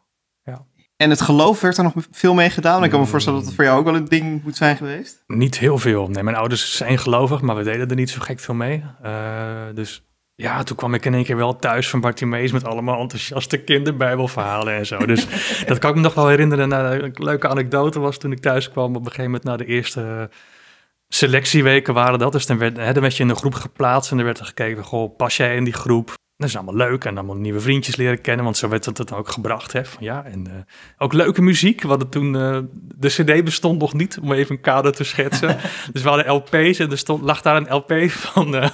En 1.04 1.10
het 1.10 1.22
geloof 1.22 1.62
werd 1.62 1.78
er 1.78 1.84
nog 1.84 1.94
veel 2.12 2.34
mee 2.34 2.50
gedaan. 2.50 2.84
Ik 2.84 2.90
kan 2.90 3.00
me 3.00 3.06
voorstellen 3.06 3.40
dat 3.40 3.48
het 3.48 3.56
voor 3.56 3.66
jou 3.66 3.80
ook 3.80 3.86
wel 3.86 3.96
een 3.96 4.06
ding 4.06 4.44
moet 4.44 4.56
zijn 4.56 4.78
geweest. 4.78 5.24
Niet 5.28 5.60
heel 5.60 5.78
veel. 5.78 6.08
Nee, 6.08 6.24
mijn 6.24 6.36
ouders 6.36 6.76
zijn 6.76 6.98
gelovig, 6.98 7.42
maar 7.42 7.56
we 7.56 7.64
deden 7.64 7.90
er 7.90 7.96
niet 7.96 8.10
zo 8.10 8.20
gek 8.22 8.40
veel 8.40 8.54
mee. 8.54 8.84
Uh, 9.06 9.12
dus 9.74 10.04
ja, 10.36 10.64
toen 10.64 10.76
kwam 10.76 10.94
ik 10.94 11.06
in 11.06 11.14
één 11.14 11.24
keer 11.24 11.36
wel 11.36 11.56
thuis 11.56 11.90
van 11.90 12.00
Bartimeus 12.00 12.52
met 12.52 12.66
allemaal 12.66 13.00
enthousiaste 13.00 13.58
kinderbijbelverhalen 13.58 14.74
en 14.74 14.86
zo. 14.86 15.06
Dus 15.06 15.28
dat 15.68 15.80
kan 15.80 15.90
ik 15.90 15.96
me 15.96 16.02
nog 16.02 16.14
wel 16.14 16.28
herinneren. 16.28 16.70
Nou, 16.70 17.04
een 17.04 17.14
leuke 17.14 17.48
anekdote 17.48 18.00
was 18.00 18.18
toen 18.18 18.32
ik 18.32 18.40
thuis 18.40 18.70
kwam 18.70 18.96
op 18.96 18.96
een 18.96 19.12
gegeven 19.12 19.24
moment 19.24 19.44
na 19.44 19.58
de 19.58 19.66
eerste 19.66 20.30
selectieweken 21.08 21.94
waren 21.94 22.20
dat. 22.20 22.32
Dus 22.32 22.46
dan 22.46 22.58
werd, 22.58 22.78
hè, 22.78 22.94
dan 22.94 23.02
werd 23.02 23.18
je 23.18 23.24
in 23.24 23.30
een 23.30 23.36
groep 23.36 23.56
geplaatst 23.56 24.12
en 24.12 24.18
er 24.18 24.26
werd 24.26 24.40
er 24.40 24.46
gekeken, 24.46 24.84
goh, 24.84 25.16
pas 25.16 25.38
jij 25.38 25.56
in 25.56 25.64
die 25.64 25.74
groep? 25.74 26.14
Dat 26.38 26.50
is 26.50 26.56
allemaal 26.56 26.76
leuk 26.76 27.06
en 27.06 27.18
allemaal 27.18 27.36
nieuwe 27.36 27.60
vriendjes 27.60 27.96
leren 27.96 28.22
kennen, 28.22 28.44
want 28.44 28.58
zo 28.58 28.70
werd 28.70 28.86
het 28.86 28.98
dan 28.98 29.18
ook 29.18 29.30
gebracht. 29.30 29.74
Hè? 29.74 29.86
Van, 29.86 30.04
ja, 30.04 30.24
en 30.24 30.48
uh, 30.48 30.54
ook 30.98 31.14
leuke 31.14 31.42
muziek. 31.42 31.82
We 31.82 31.88
hadden 31.88 32.10
toen, 32.10 32.36
uh, 32.36 32.60
de 32.96 33.08
cd 33.08 33.44
bestond 33.44 33.80
nog 33.80 33.94
niet, 33.94 34.20
om 34.22 34.32
even 34.32 34.56
een 34.56 34.62
kader 34.62 34.92
te 34.92 35.04
schetsen. 35.04 35.58
dus 35.94 36.02
we 36.02 36.10
hadden 36.10 36.34
LP's 36.34 36.80
en 36.80 36.92
er 36.92 36.98
stond, 36.98 37.22
lag 37.22 37.42
daar 37.42 37.56
een 37.56 37.76
LP 37.76 38.12
van, 38.12 38.56
uh, 38.56 38.68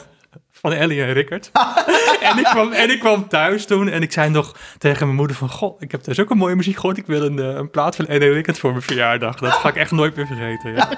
van 0.51 0.73
Ellie 0.73 1.03
en 1.03 1.13
Rickert. 1.13 1.51
en, 2.29 2.37
ik 2.37 2.43
kwam, 2.43 2.71
en 2.71 2.89
ik 2.89 2.99
kwam 2.99 3.27
thuis 3.27 3.65
toen 3.65 3.89
en 3.89 4.01
ik 4.01 4.11
zei 4.11 4.29
nog 4.29 4.55
tegen 4.77 5.05
mijn 5.05 5.17
moeder 5.17 5.35
van... 5.35 5.49
Goh, 5.49 5.81
ik 5.81 5.91
heb 5.91 6.03
dus 6.03 6.19
ook 6.19 6.29
een 6.29 6.37
mooie 6.37 6.55
muziek 6.55 6.75
gehoord. 6.75 6.97
Ik 6.97 7.05
wil 7.05 7.21
een, 7.21 7.37
een 7.37 7.69
plaat 7.69 7.95
van 7.95 8.05
Ellie 8.05 8.27
en 8.27 8.33
Rickert 8.33 8.59
voor 8.59 8.71
mijn 8.71 8.83
verjaardag. 8.83 9.35
Dat 9.35 9.53
ga 9.53 9.69
ik 9.69 9.75
echt 9.75 9.91
nooit 9.91 10.15
meer 10.15 10.27
vergeten. 10.27 10.73
Ja. 10.73 10.89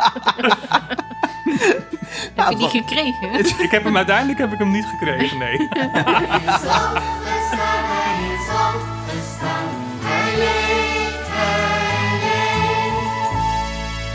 Heb 2.36 2.50
je 2.50 2.56
die 2.56 2.70
gekregen? 2.70 3.62
ik 3.64 3.72
heb 3.72 3.84
hem 3.84 3.98
uiteindelijk 3.98 4.40
heb 4.40 4.52
ik 4.52 4.58
hem 4.58 4.72
niet 4.72 4.86
gekregen, 4.86 5.38
nee. 5.38 5.68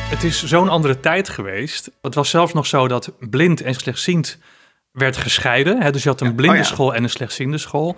Het 0.09 0.25
is 0.25 0.44
zo'n 0.44 0.69
andere 0.69 1.00
tijd 1.00 1.29
geweest. 1.29 1.91
Het 2.03 2.15
was 2.15 2.31
zelfs 2.31 2.53
nog 2.53 2.67
zo 2.67 2.88
dat 2.88 3.12
blind 3.19 3.62
en 3.62 3.75
slechtziend 3.75 4.38
werd 4.93 5.17
gescheiden. 5.17 5.83
Hè? 5.83 5.93
Dus 5.93 6.03
je 6.03 6.09
had 6.09 6.21
een 6.21 6.35
blinde 6.35 6.65
school 6.65 6.94
en 6.94 7.03
een 7.03 7.11
slechtziende 7.11 7.59
school. 7.59 7.97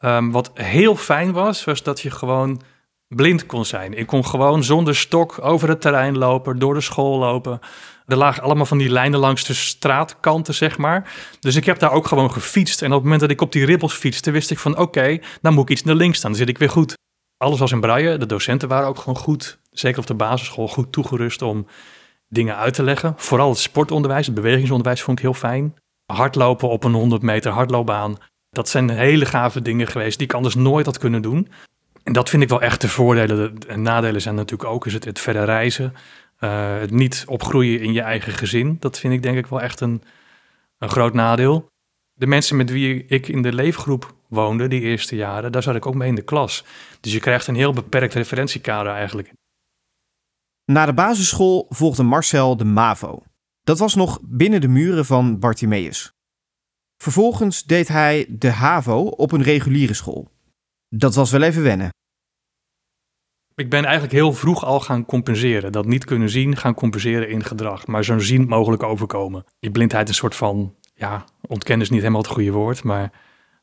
Um, 0.00 0.32
wat 0.32 0.50
heel 0.54 0.96
fijn 0.96 1.32
was, 1.32 1.64
was 1.64 1.82
dat 1.82 2.00
je 2.00 2.10
gewoon 2.10 2.60
blind 3.08 3.46
kon 3.46 3.64
zijn. 3.64 3.94
Ik 3.94 4.06
kon 4.06 4.26
gewoon 4.26 4.64
zonder 4.64 4.96
stok 4.96 5.44
over 5.44 5.68
het 5.68 5.80
terrein 5.80 6.18
lopen, 6.18 6.58
door 6.58 6.74
de 6.74 6.80
school 6.80 7.18
lopen. 7.18 7.60
Er 8.08 8.16
lagen 8.16 8.42
allemaal 8.42 8.66
van 8.66 8.78
die 8.78 8.90
lijnen 8.90 9.20
langs 9.20 9.44
de 9.44 9.54
straatkanten, 9.54 10.54
zeg 10.54 10.78
maar. 10.78 11.12
Dus 11.40 11.56
ik 11.56 11.64
heb 11.64 11.78
daar 11.78 11.92
ook 11.92 12.06
gewoon 12.06 12.32
gefietst. 12.32 12.82
En 12.82 12.88
op 12.88 12.94
het 12.94 13.02
moment 13.02 13.20
dat 13.20 13.30
ik 13.30 13.40
op 13.40 13.52
die 13.52 13.64
ribbels 13.64 13.94
fietste, 13.94 14.30
wist 14.30 14.50
ik 14.50 14.58
van... 14.58 14.78
oké, 14.78 15.18
dan 15.40 15.54
moet 15.54 15.62
ik 15.62 15.70
iets 15.70 15.82
naar 15.82 15.94
links 15.94 16.18
staan, 16.18 16.30
dan 16.30 16.40
zit 16.40 16.48
ik 16.48 16.58
weer 16.58 16.70
goed. 16.70 16.96
Alles 17.36 17.58
was 17.58 17.72
in 17.72 17.80
braille. 17.80 18.16
De 18.16 18.26
docenten 18.26 18.68
waren 18.68 18.88
ook 18.88 18.98
gewoon 18.98 19.16
goed, 19.16 19.58
zeker 19.70 20.00
op 20.00 20.06
de 20.06 20.14
basisschool, 20.14 20.68
goed 20.68 20.92
toegerust 20.92 21.42
om 21.42 21.66
dingen 22.28 22.56
uit 22.56 22.74
te 22.74 22.82
leggen. 22.82 23.14
Vooral 23.16 23.48
het 23.48 23.58
sportonderwijs, 23.58 24.26
het 24.26 24.34
bewegingsonderwijs 24.34 25.02
vond 25.02 25.18
ik 25.18 25.24
heel 25.24 25.34
fijn. 25.34 25.74
Hardlopen 26.12 26.68
op 26.68 26.84
een 26.84 26.92
100 26.92 27.22
meter 27.22 27.52
hardloopbaan. 27.52 28.16
Dat 28.50 28.68
zijn 28.68 28.90
hele 28.90 29.26
gave 29.26 29.62
dingen 29.62 29.86
geweest 29.86 30.18
die 30.18 30.26
ik 30.26 30.34
anders 30.34 30.54
nooit 30.54 30.86
had 30.86 30.98
kunnen 30.98 31.22
doen. 31.22 31.48
En 32.02 32.12
dat 32.12 32.28
vind 32.28 32.42
ik 32.42 32.48
wel 32.48 32.62
echt 32.62 32.80
de 32.80 32.88
voordelen. 32.88 33.58
En 33.66 33.82
nadelen 33.82 34.20
zijn 34.20 34.34
natuurlijk 34.34 34.70
ook 34.70 34.86
is 34.86 34.92
het, 34.92 35.04
het 35.04 35.18
verder 35.18 35.44
reizen. 35.44 35.94
Uh, 36.40 36.78
het 36.78 36.90
niet 36.90 37.24
opgroeien 37.26 37.80
in 37.80 37.92
je 37.92 38.00
eigen 38.00 38.32
gezin. 38.32 38.76
Dat 38.80 38.98
vind 38.98 39.14
ik 39.14 39.22
denk 39.22 39.36
ik 39.36 39.46
wel 39.46 39.60
echt 39.60 39.80
een, 39.80 40.02
een 40.78 40.88
groot 40.88 41.14
nadeel. 41.14 41.66
De 42.12 42.26
mensen 42.26 42.56
met 42.56 42.70
wie 42.70 43.04
ik 43.04 43.28
in 43.28 43.42
de 43.42 43.52
leefgroep 43.52 44.14
woonde, 44.28 44.68
die 44.68 44.80
eerste 44.80 45.16
jaren, 45.16 45.52
daar 45.52 45.62
zat 45.62 45.74
ik 45.74 45.86
ook 45.86 45.94
mee 45.94 46.08
in 46.08 46.14
de 46.14 46.22
klas. 46.22 46.64
Dus 47.00 47.12
je 47.12 47.20
krijgt 47.20 47.46
een 47.46 47.54
heel 47.54 47.72
beperkt 47.72 48.14
referentiekader 48.14 48.92
eigenlijk. 48.92 49.32
Na 50.64 50.86
de 50.86 50.94
basisschool 50.94 51.66
volgde 51.68 52.02
Marcel 52.02 52.56
de 52.56 52.64
MAVO. 52.64 53.22
Dat 53.62 53.78
was 53.78 53.94
nog 53.94 54.18
binnen 54.22 54.60
de 54.60 54.68
muren 54.68 55.04
van 55.04 55.38
Bartimeus. 55.38 56.12
Vervolgens 57.02 57.64
deed 57.64 57.88
hij 57.88 58.26
de 58.28 58.50
HAVO 58.50 59.00
op 59.04 59.32
een 59.32 59.42
reguliere 59.42 59.94
school. 59.94 60.30
Dat 60.88 61.14
was 61.14 61.30
wel 61.30 61.42
even 61.42 61.62
wennen. 61.62 61.88
Ik 63.58 63.70
ben 63.70 63.84
eigenlijk 63.84 64.12
heel 64.12 64.32
vroeg 64.32 64.64
al 64.64 64.80
gaan 64.80 65.04
compenseren. 65.04 65.72
Dat 65.72 65.86
niet 65.86 66.04
kunnen 66.04 66.30
zien, 66.30 66.56
gaan 66.56 66.74
compenseren 66.74 67.28
in 67.28 67.44
gedrag. 67.44 67.86
Maar 67.86 68.04
zo 68.04 68.18
zien 68.18 68.48
mogelijk 68.48 68.82
overkomen. 68.82 69.44
Die 69.60 69.70
blindheid 69.70 70.08
een 70.08 70.14
soort 70.14 70.34
van, 70.36 70.74
ja, 70.94 71.24
ontkennen 71.46 71.86
is 71.86 71.90
niet 71.90 72.00
helemaal 72.00 72.22
het 72.22 72.30
goede 72.30 72.50
woord, 72.50 72.82
maar... 72.82 73.12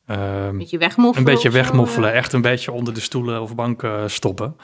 Uh, 0.08 0.46
een 0.46 0.58
beetje 0.58 0.78
wegmoffelen. 0.78 1.28
Een 1.28 1.34
beetje 1.34 1.50
wegmoffelen, 1.50 2.14
echt 2.14 2.34
een 2.34 2.42
beetje 2.42 2.72
onder 2.72 2.94
de 2.94 3.00
stoelen 3.00 3.42
of 3.42 3.56
banken 3.56 4.12
stoppen. 4.12 4.56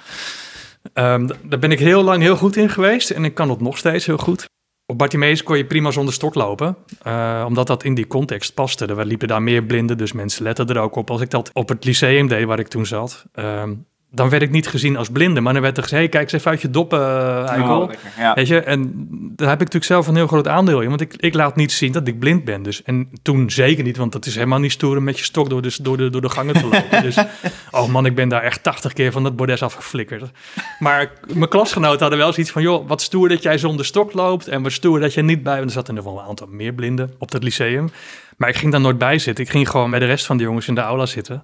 Um, 0.94 1.28
daar 1.44 1.60
ben 1.60 1.72
ik 1.72 1.80
heel 1.80 2.04
lang 2.04 2.22
heel 2.22 2.36
goed 2.36 2.56
in 2.56 2.70
geweest 2.70 3.10
en 3.10 3.24
ik 3.24 3.34
kan 3.34 3.50
het 3.50 3.62
nog 3.62 3.78
steeds 3.78 4.06
heel 4.06 4.18
goed. 4.18 4.50
Op 4.86 4.98
Bartimeus 4.98 5.44
kon 5.44 5.58
je 5.58 5.66
prima 5.66 5.92
zonder 5.92 6.14
stok 6.14 6.36
lopen, 6.36 6.78
uh, 7.08 7.44
omdat 7.48 7.68
dat 7.68 7.84
in 7.84 7.94
die 7.94 8.08
context 8.08 8.54
paste. 8.54 8.86
Er 8.86 9.06
liepen 9.06 9.28
daar 9.28 9.42
meer 9.42 9.64
blinden, 9.64 9.98
dus 9.98 10.12
mensen 10.12 10.44
letten 10.44 10.68
er 10.68 10.80
ook 10.80 10.96
op. 10.96 11.10
Als 11.10 11.22
ik 11.22 11.30
dat 11.30 11.50
op 11.54 11.70
het 11.70 11.86
lyceum 11.86 12.28
deed 12.28 12.46
waar 12.46 12.60
ik 12.60 12.68
toen 12.68 12.86
zat, 12.86 13.26
um, 13.34 13.86
dan 14.14 14.30
werd 14.30 14.42
ik 14.42 14.52
niet 14.52 14.68
gezien 14.68 14.98
als 14.98 15.10
blinde, 15.10 15.42
maar 15.42 15.54
dan 15.54 15.62
werd 15.62 15.78
er 15.78 15.84
gezegd, 15.84 16.02
hey, 16.02 16.12
kijk 16.12 16.24
eens 16.24 16.34
even 16.34 16.52
uit 16.52 16.62
je 16.62 16.70
doppen, 16.70 17.00
uh, 17.00 17.50
eikel. 17.50 17.82
Oh, 17.82 17.92
ja. 18.18 18.34
Weet 18.34 18.48
je, 18.48 18.60
en 18.60 18.92
daar 19.36 19.50
heb 19.50 19.62
ik 19.62 19.66
natuurlijk 19.74 19.86
zelf 19.86 20.08
een 20.08 20.16
heel 20.16 20.28
groot 20.28 20.48
aandeel 20.48 20.82
in, 20.82 20.90
want 20.90 21.02
ik, 21.02 21.14
ik 21.18 21.34
laat 21.34 21.56
niet 21.56 21.72
zien 21.72 21.92
dat 21.92 22.08
ik 22.08 22.20
blind 22.20 22.44
ben. 22.44 22.64
Dus, 22.64 22.84
en 22.84 23.10
toen 23.22 23.50
zeker 23.50 23.84
niet, 23.84 23.98
want 23.98 24.12
dat 24.12 24.26
is 24.26 24.36
helemaal 24.36 24.60
niet 24.60 24.72
stoer 24.72 24.98
om 24.98 25.04
met 25.04 25.18
je 25.18 25.24
stok 25.24 25.50
door 25.50 25.62
de, 25.62 25.78
door 25.82 25.98
de, 25.98 26.10
door 26.10 26.22
de 26.22 26.30
gangen 26.30 26.54
te 26.54 26.64
lopen. 26.64 27.04
dus, 27.04 27.18
oh 27.72 27.88
man, 27.88 28.06
ik 28.06 28.16
ben 28.16 28.30
daar 28.30 28.42
echt 28.42 28.64
80 28.64 28.94
keer 28.94 29.12
van 29.12 29.24
dat 29.24 29.36
bordes 29.36 29.64
afgeflikkerd. 29.64 30.32
Maar 30.80 31.12
mijn 31.34 31.50
klasgenoten 31.50 32.00
hadden 32.00 32.20
wel 32.20 32.34
zoiets 32.34 32.52
van, 32.52 32.62
joh, 32.62 32.88
wat 32.88 33.02
stoer 33.02 33.30
dat 33.30 33.44
jij 33.44 33.58
zonder 33.58 33.86
stok 33.86 34.14
loopt 34.14 34.48
en 34.48 34.64
wat 34.64 34.72
stoer 34.72 35.00
dat 35.00 35.14
je 35.14 35.22
niet 35.22 35.44
bij, 35.44 35.56
want 35.56 35.66
er 35.66 35.72
zaten 35.72 35.98
er 35.98 36.04
wel 36.04 36.20
een 36.20 36.26
aantal 36.26 36.48
meer 36.50 36.74
blinden 36.74 37.14
op 37.18 37.32
dat 37.32 37.44
lyceum. 37.44 37.90
Maar 38.38 38.50
ik 38.50 38.56
ging 38.56 38.72
daar 38.72 38.82
nooit 38.82 38.98
bij 38.98 39.20
zitten. 39.20 39.44
Ik 39.44 39.50
ging 39.50 39.70
gewoon 39.70 39.90
met 39.90 40.00
de 40.00 40.06
rest 40.06 40.26
van 40.26 40.38
de 40.38 40.44
jongens 40.44 40.68
in 40.68 40.76
de 40.76 40.82
aula 40.82 41.06
zitten. 41.06 41.44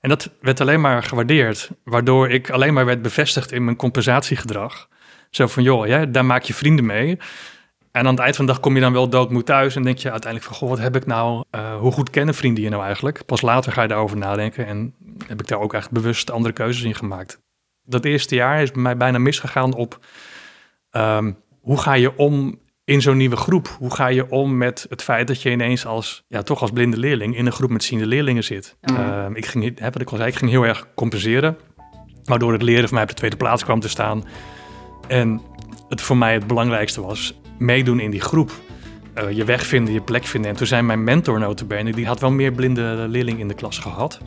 En 0.00 0.08
dat 0.08 0.30
werd 0.40 0.60
alleen 0.60 0.80
maar 0.80 1.02
gewaardeerd, 1.02 1.70
waardoor 1.84 2.30
ik 2.30 2.50
alleen 2.50 2.74
maar 2.74 2.84
werd 2.84 3.02
bevestigd 3.02 3.52
in 3.52 3.64
mijn 3.64 3.76
compensatiegedrag. 3.76 4.88
Zo 5.30 5.46
van, 5.46 5.62
joh, 5.62 5.86
ja, 5.86 6.06
daar 6.06 6.24
maak 6.24 6.42
je 6.42 6.54
vrienden 6.54 6.86
mee. 6.86 7.18
En 7.90 8.06
aan 8.06 8.14
het 8.14 8.18
eind 8.18 8.36
van 8.36 8.46
de 8.46 8.52
dag 8.52 8.60
kom 8.60 8.74
je 8.74 8.80
dan 8.80 8.92
wel 8.92 9.08
doodmoed 9.08 9.46
thuis 9.46 9.76
en 9.76 9.82
denk 9.82 9.98
je 9.98 10.10
uiteindelijk 10.10 10.50
van, 10.50 10.60
goh, 10.60 10.68
wat 10.68 10.78
heb 10.78 10.96
ik 10.96 11.06
nou, 11.06 11.44
uh, 11.54 11.76
hoe 11.76 11.92
goed 11.92 12.10
kennen 12.10 12.34
vrienden 12.34 12.62
je 12.62 12.70
nou 12.70 12.82
eigenlijk? 12.82 13.24
Pas 13.26 13.40
later 13.40 13.72
ga 13.72 13.82
je 13.82 13.88
daarover 13.88 14.16
nadenken 14.16 14.66
en 14.66 14.94
heb 15.26 15.40
ik 15.40 15.46
daar 15.46 15.60
ook 15.60 15.74
echt 15.74 15.90
bewust 15.90 16.30
andere 16.30 16.54
keuzes 16.54 16.82
in 16.82 16.94
gemaakt. 16.94 17.40
Dat 17.82 18.04
eerste 18.04 18.34
jaar 18.34 18.62
is 18.62 18.70
bij 18.70 18.82
mij 18.82 18.96
bijna 18.96 19.18
misgegaan 19.18 19.74
op 19.74 19.98
um, 20.90 21.36
hoe 21.60 21.80
ga 21.80 21.92
je 21.92 22.16
om 22.16 22.60
in 22.90 23.02
zo'n 23.02 23.16
nieuwe 23.16 23.36
groep? 23.36 23.76
Hoe 23.78 23.94
ga 23.94 24.06
je 24.06 24.30
om 24.30 24.56
met 24.56 24.86
het 24.88 25.02
feit 25.02 25.26
dat 25.26 25.42
je 25.42 25.50
ineens 25.50 25.86
als, 25.86 26.24
ja, 26.28 26.42
toch 26.42 26.60
als 26.60 26.70
blinde 26.70 26.96
leerling 26.96 27.36
in 27.36 27.46
een 27.46 27.52
groep 27.52 27.70
met 27.70 27.84
ziende 27.84 28.06
leerlingen 28.06 28.44
zit? 28.44 28.76
Ehm, 28.80 29.34
ik 29.34 29.46
ging, 29.46 29.78
hè, 29.78 29.90
wat 29.90 30.00
ik 30.00 30.10
al 30.10 30.16
zei, 30.16 30.28
ik 30.28 30.36
ging 30.36 30.50
heel 30.50 30.66
erg 30.66 30.86
compenseren, 30.94 31.56
waardoor 32.24 32.52
het 32.52 32.62
leren 32.62 32.84
voor 32.84 32.94
mij 32.94 33.02
op 33.02 33.08
de 33.08 33.14
tweede 33.14 33.36
plaats 33.36 33.64
kwam 33.64 33.80
te 33.80 33.88
staan. 33.88 34.24
En 35.08 35.40
het 35.88 36.00
voor 36.00 36.16
mij 36.16 36.32
het 36.32 36.46
belangrijkste 36.46 37.00
was 37.00 37.40
meedoen 37.58 38.00
in 38.00 38.10
die 38.10 38.20
groep. 38.20 38.52
Uh, 39.18 39.30
je 39.30 39.44
weg 39.44 39.66
vinden, 39.66 39.94
je 39.94 40.00
plek 40.00 40.24
vinden. 40.24 40.50
En 40.50 40.56
toen 40.56 40.66
zei 40.66 40.82
mijn 40.82 41.04
mentor 41.04 41.38
notabene, 41.38 41.92
die 41.92 42.06
had 42.06 42.20
wel 42.20 42.30
meer 42.30 42.52
blinde 42.52 43.06
leerlingen 43.08 43.40
in 43.40 43.48
de 43.48 43.54
klas 43.54 43.78
gehad. 43.78 44.20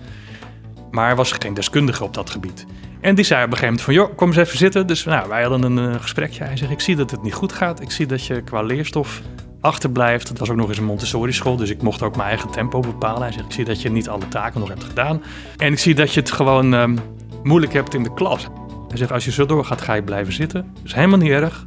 Maar 0.93 1.15
was 1.15 1.31
geen 1.31 1.53
deskundige 1.53 2.03
op 2.03 2.13
dat 2.13 2.29
gebied. 2.29 2.65
En 3.01 3.15
die 3.15 3.25
zei 3.25 3.43
op 3.43 3.51
een 3.51 3.57
gegeven 3.57 3.73
moment 3.73 3.81
van, 3.81 3.93
joh, 3.93 4.17
kom 4.17 4.27
eens 4.27 4.37
even 4.37 4.57
zitten. 4.57 4.87
Dus 4.87 5.03
nou, 5.03 5.29
wij 5.29 5.41
hadden 5.41 5.63
een 5.63 5.93
uh, 5.93 6.01
gesprekje. 6.01 6.43
Hij 6.43 6.57
zegt, 6.57 6.71
ik 6.71 6.79
zie 6.79 6.95
dat 6.95 7.11
het 7.11 7.23
niet 7.23 7.33
goed 7.33 7.53
gaat. 7.53 7.81
Ik 7.81 7.91
zie 7.91 8.05
dat 8.05 8.25
je 8.25 8.41
qua 8.41 8.61
leerstof 8.61 9.21
achterblijft. 9.61 10.27
Het 10.27 10.39
was 10.39 10.49
ook 10.49 10.55
nog 10.55 10.67
eens 10.67 10.77
een 10.77 10.83
Montessori 10.83 11.31
school, 11.31 11.55
dus 11.55 11.69
ik 11.69 11.81
mocht 11.81 12.01
ook 12.01 12.15
mijn 12.15 12.27
eigen 12.27 12.49
tempo 12.49 12.79
bepalen. 12.79 13.21
Hij 13.21 13.31
zegt, 13.31 13.45
ik 13.45 13.51
zie 13.51 13.65
dat 13.65 13.81
je 13.81 13.89
niet 13.89 14.09
alle 14.09 14.27
taken 14.27 14.59
nog 14.59 14.69
hebt 14.69 14.83
gedaan. 14.83 15.23
En 15.57 15.71
ik 15.71 15.79
zie 15.79 15.95
dat 15.95 16.13
je 16.13 16.19
het 16.19 16.31
gewoon 16.31 16.73
um, 16.73 16.99
moeilijk 17.43 17.73
hebt 17.73 17.93
in 17.93 18.03
de 18.03 18.13
klas. 18.13 18.47
Hij 18.87 18.97
zegt, 18.97 19.11
als 19.11 19.25
je 19.25 19.31
zo 19.31 19.45
doorgaat, 19.45 19.81
ga 19.81 19.93
je 19.93 20.03
blijven 20.03 20.33
zitten. 20.33 20.71
Dat 20.73 20.83
is 20.85 20.93
helemaal 20.93 21.19
niet 21.19 21.31
erg. 21.31 21.63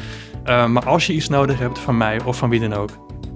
Uh, 0.47 0.67
maar 0.67 0.87
als 0.87 1.07
je 1.07 1.13
iets 1.13 1.29
nodig 1.29 1.59
hebt 1.59 1.79
van 1.79 1.97
mij 1.97 2.21
of 2.25 2.37
van 2.37 2.51
wie 2.51 2.61
dan 2.61 2.75
ook, 2.75 2.91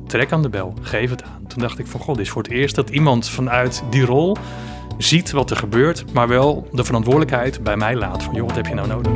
trek 0.07 0.33
aan 0.33 0.43
de 0.43 0.49
bel, 0.49 0.75
geef 0.83 1.11
het 1.11 1.23
aan. 1.23 1.47
Toen 1.47 1.61
dacht 1.61 1.79
ik 1.79 1.87
van, 1.87 2.01
god, 2.01 2.17
dit 2.17 2.25
is 2.25 2.31
voor 2.31 2.43
het 2.43 2.53
eerst 2.53 2.75
dat 2.75 2.91
iemand 2.91 3.29
vanuit 3.29 3.83
die 3.91 4.05
rol 4.05 4.37
ziet 5.03 5.31
wat 5.31 5.51
er 5.51 5.57
gebeurt, 5.57 6.13
maar 6.13 6.29
wel 6.29 6.69
de 6.73 6.85
verantwoordelijkheid 6.85 7.63
bij 7.63 7.77
mij 7.77 7.97
laat. 7.97 8.23
Van 8.23 8.35
joh, 8.35 8.47
wat 8.47 8.57
heb 8.57 8.67
je 8.67 8.75
nou 8.75 8.89
nodig? 8.89 9.13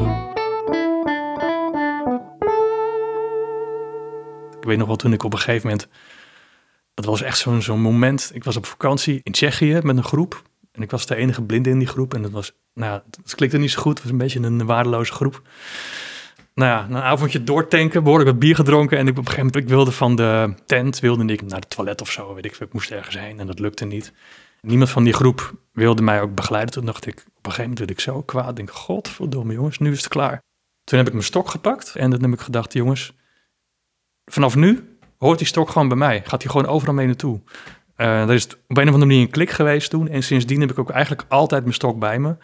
Ik 4.61 4.65
weet 4.71 4.79
nog 4.79 4.87
wel 4.87 4.97
toen 4.97 5.13
ik 5.13 5.23
op 5.23 5.33
een 5.33 5.39
gegeven 5.39 5.69
moment. 5.69 5.89
Dat 6.95 7.05
was 7.05 7.23
echt 7.23 7.39
zo'n 7.39 7.63
zo'n 7.63 7.81
moment. 7.81 8.31
Ik 8.35 8.45
was 8.45 8.57
op 8.57 8.67
vakantie 8.67 9.21
in 9.23 9.33
Tsjechië 9.33 9.81
met 9.83 9.97
een 9.97 10.05
groep. 10.05 10.43
En 10.73 10.83
ik 10.83 10.91
was 10.91 11.07
de 11.07 11.15
enige 11.15 11.43
blinde 11.43 11.71
in 11.71 11.79
die 11.79 11.89
groep. 11.89 12.15
En 12.15 12.23
dat 12.23 12.31
was, 12.31 12.53
nou, 12.75 13.01
het 13.23 13.35
klikte 13.35 13.59
niet 13.59 13.71
zo 13.71 13.81
goed. 13.81 13.93
Het 13.93 14.03
was 14.03 14.13
een 14.13 14.19
beetje 14.19 14.41
een 14.41 14.67
waardeloze 14.67 15.13
groep. 15.13 15.43
Nou 16.55 16.71
ja, 16.71 16.97
een 16.97 17.03
avondje 17.03 17.45
doortanken, 17.45 18.03
behoorlijk 18.03 18.31
wat 18.31 18.39
bier 18.39 18.55
gedronken. 18.55 18.99
En 18.99 19.07
ik 19.07 19.13
op 19.13 19.19
een 19.19 19.25
gegeven 19.25 19.47
moment, 19.47 19.65
ik 19.65 19.69
wilde 19.69 19.93
van 19.93 20.17
de 20.17 20.55
tent, 20.67 21.01
wilde 21.01 21.25
ik 21.25 21.43
naar 21.43 21.61
het 21.61 21.71
toilet 21.71 22.01
of 22.01 22.11
zo, 22.11 22.35
weet 22.35 22.45
ik 22.45 22.57
Ik 22.57 22.73
moest 22.73 22.91
ergens 22.91 23.19
heen 23.19 23.41
en 23.41 23.47
dat 23.47 23.59
lukte 23.59 23.85
niet. 23.85 24.13
Niemand 24.65 24.91
van 24.91 25.05
die 25.05 25.13
groep 25.13 25.55
wilde 25.73 26.03
mij 26.03 26.21
ook 26.21 26.35
begeleiden. 26.35 26.75
Toen 26.75 26.85
dacht 26.85 27.07
ik, 27.07 27.17
op 27.17 27.25
een 27.27 27.33
gegeven 27.43 27.63
moment 27.63 27.79
werd 27.79 27.91
ik 27.91 28.01
zo 28.01 28.23
kwaad. 28.23 28.49
Ik 28.49 28.57
denk, 28.57 28.71
godverdomme 28.71 29.53
jongens, 29.53 29.79
nu 29.79 29.93
is 29.93 29.99
het 29.99 30.09
klaar. 30.09 30.43
Toen 30.85 30.99
heb 30.99 31.07
ik 31.07 31.13
mijn 31.13 31.25
stok 31.25 31.51
gepakt 31.51 31.95
en 31.95 32.11
dan 32.11 32.23
heb 32.23 32.33
ik 32.33 32.41
gedacht, 32.41 32.73
jongens, 32.73 33.13
vanaf 34.25 34.55
nu 34.57 34.97
hoort 35.19 35.39
die 35.39 35.47
stok 35.47 35.71
gewoon 35.71 35.89
bij 35.89 35.97
mij. 35.97 36.23
Gaat 36.25 36.43
hij 36.43 36.51
gewoon 36.51 36.67
overal 36.67 36.95
mee 36.95 37.07
naartoe. 37.07 37.41
Uh, 37.97 38.23
er 38.23 38.33
is 38.35 38.47
op 38.47 38.53
een 38.77 38.89
of 38.89 38.95
andere 38.95 38.97
manier 38.97 39.21
een 39.21 39.31
klik 39.31 39.51
geweest 39.51 39.91
toen. 39.91 40.09
En 40.09 40.23
sindsdien 40.23 40.61
heb 40.61 40.71
ik 40.71 40.79
ook 40.79 40.91
eigenlijk 40.91 41.25
altijd 41.29 41.63
mijn 41.63 41.75
stok 41.75 41.99
bij 41.99 42.19
me. 42.19 42.37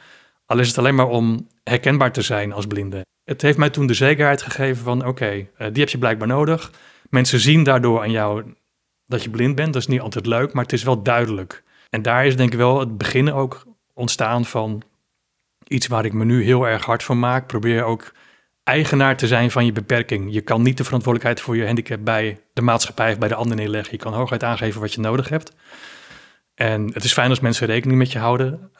Al 0.47 0.59
is 0.59 0.69
het 0.69 0.79
alleen 0.79 0.95
maar 0.95 1.09
om 1.09 1.49
herkenbaar 1.65 2.13
te 2.13 2.23
zijn 2.23 2.53
als 2.53 2.67
blinde. 2.67 3.07
Het 3.25 3.43
heeft 3.43 3.59
mij 3.59 3.71
toen 3.71 3.87
de 3.87 3.95
zekerheid 3.95 4.43
gegeven 4.43 4.85
van, 4.85 5.07
oké, 5.07 5.27
eh, 5.27 5.47
die 5.73 5.83
heb 5.83 5.89
je 5.89 5.99
blijkbaar 5.99 6.29
nodig. 6.29 6.73
Mensen 7.09 7.41
zien 7.41 7.63
daardoor 7.63 8.01
aan 8.01 8.11
jou 8.11 8.55
dat 9.07 9.23
je 9.23 9.31
blind 9.31 9.55
bent. 9.55 9.73
Dat 9.73 9.83
is 9.83 9.89
niet 9.89 10.01
altijd 10.01 10.27
leuk, 10.27 10.53
maar 10.53 10.63
het 10.63 10.73
is 10.73 10.83
wel 10.83 11.03
duidelijk. 11.03 11.63
En 11.91 12.03
daar 12.03 12.27
is 12.27 12.37
denk 12.37 12.53
ik 12.53 12.59
wel 12.59 12.81
het 12.81 12.99
begin 12.99 13.33
ook 13.33 13.65
ontstaan 13.95 14.45
van 14.45 14.83
iets 15.67 15.87
waar 15.87 16.05
ik 16.05 16.13
me 16.13 16.25
nu 16.25 16.43
heel 16.43 16.69
erg 16.69 16.85
hard 16.85 17.03
van 17.03 17.19
maak. 17.19 17.47
Probeer 17.47 17.85
ook 17.85 18.13
eigenaar 18.63 19.17
te 19.17 19.27
zijn 19.27 19.51
van 19.51 19.65
je 19.65 19.73
beperking. 19.73 20.33
Je 20.33 20.41
kan 20.41 20.63
niet 20.63 20.77
de 20.77 20.85
verantwoordelijkheid 20.85 21.47
voor 21.47 21.57
je 21.57 21.67
handicap 21.67 22.05
bij 22.05 22.41
de 22.53 22.63
maatschappij 22.63 23.13
of 23.13 23.19
bij 23.19 23.29
de 23.29 23.35
ander 23.35 23.57
neerleggen. 23.57 23.93
Je 23.93 24.03
kan 24.03 24.13
hooguit 24.13 24.45
aangeven 24.45 24.81
wat 24.81 24.93
je 24.93 25.01
nodig 25.01 25.29
hebt. 25.29 25.53
En 26.55 26.93
het 26.93 27.05
is 27.05 27.13
fijn 27.13 27.31
als 27.31 27.41
mensen 27.41 27.67
rekening 27.67 27.99
met 27.99 28.13
je 28.13 28.19
houden. 28.19 28.71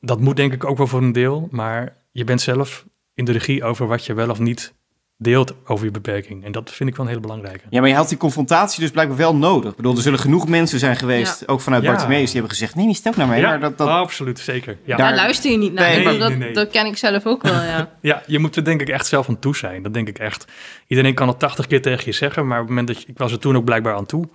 dat 0.00 0.20
moet 0.20 0.36
denk 0.36 0.52
ik 0.52 0.64
ook 0.64 0.76
wel 0.76 0.86
voor 0.86 1.02
een 1.02 1.12
deel. 1.12 1.48
Maar 1.50 1.96
je 2.12 2.24
bent 2.24 2.40
zelf 2.40 2.86
in 3.14 3.24
de 3.24 3.32
regie 3.32 3.64
over 3.64 3.86
wat 3.86 4.06
je 4.06 4.14
wel 4.14 4.30
of 4.30 4.38
niet 4.38 4.74
deelt 5.22 5.54
over 5.64 5.84
je 5.84 5.90
beperking. 5.90 6.44
En 6.44 6.52
dat 6.52 6.70
vind 6.70 6.88
ik 6.88 6.96
wel 6.96 7.04
een 7.04 7.10
hele 7.10 7.26
belangrijke. 7.26 7.64
Ja, 7.70 7.80
maar 7.80 7.88
je 7.88 7.94
had 7.94 8.08
die 8.08 8.18
confrontatie 8.18 8.80
dus 8.80 8.90
blijkbaar 8.90 9.16
wel 9.16 9.36
nodig. 9.36 9.70
Ik 9.70 9.76
bedoel, 9.76 9.96
er 9.96 10.02
zullen 10.02 10.18
genoeg 10.18 10.48
mensen 10.48 10.78
zijn 10.78 10.96
geweest, 10.96 11.48
ook 11.48 11.60
vanuit 11.60 11.82
ja. 11.82 11.90
Bartimeus, 11.90 12.24
die 12.24 12.32
hebben 12.32 12.50
gezegd, 12.50 12.74
nee, 12.74 12.86
niet 12.86 12.96
stel 12.96 13.12
naar 13.16 13.26
mij. 13.26 13.40
Ja, 13.40 13.48
maar 13.48 13.60
dat, 13.60 13.78
dat... 13.78 13.88
absoluut, 13.88 14.38
zeker. 14.38 14.78
Ja. 14.84 14.96
Daar 14.96 15.14
luister 15.14 15.50
je 15.50 15.56
niet 15.56 15.72
naar. 15.72 15.90
Nee, 15.90 16.18
dat, 16.18 16.36
nee, 16.36 16.52
dat, 16.52 16.70
ken 16.70 16.86
ik 16.86 16.96
zelf 16.96 17.26
ook 17.26 17.42
wel, 17.42 17.52
ja. 17.52 17.90
ja, 18.00 18.22
je 18.26 18.38
moet 18.38 18.56
er 18.56 18.64
denk 18.64 18.80
ik 18.80 18.88
echt 18.88 19.06
zelf 19.06 19.28
aan 19.28 19.38
toe 19.38 19.56
zijn. 19.56 19.82
Dat 19.82 19.94
denk 19.94 20.08
ik 20.08 20.18
echt. 20.18 20.44
Iedereen 20.86 21.14
kan 21.14 21.28
het 21.28 21.38
tachtig 21.38 21.66
keer 21.66 21.82
tegen 21.82 22.04
je 22.04 22.12
zeggen, 22.12 22.46
maar 22.46 22.60
op 22.60 22.66
het 22.66 22.68
moment 22.68 22.88
dat 22.88 23.02
je, 23.02 23.08
ik 23.08 23.18
was 23.18 23.32
er 23.32 23.38
toen 23.38 23.56
ook 23.56 23.64
blijkbaar 23.64 23.94
aan 23.94 24.06
toe. 24.06 24.28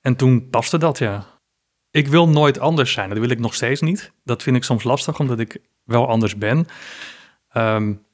En 0.00 0.16
toen 0.16 0.48
paste 0.50 0.78
dat, 0.78 0.98
ja. 0.98 1.24
Ik 1.90 2.08
wil 2.08 2.28
nooit 2.28 2.60
anders 2.60 2.92
zijn. 2.92 3.08
Dat 3.08 3.18
wil 3.18 3.30
ik 3.30 3.38
nog 3.38 3.54
steeds 3.54 3.80
niet. 3.80 4.12
Dat 4.24 4.42
vind 4.42 4.56
ik 4.56 4.64
soms 4.64 4.84
lastig, 4.84 5.18
omdat 5.18 5.38
ik 5.38 5.58
wel 5.84 6.08
anders 6.08 6.36
ben. 6.36 6.66
Um, 7.56 8.06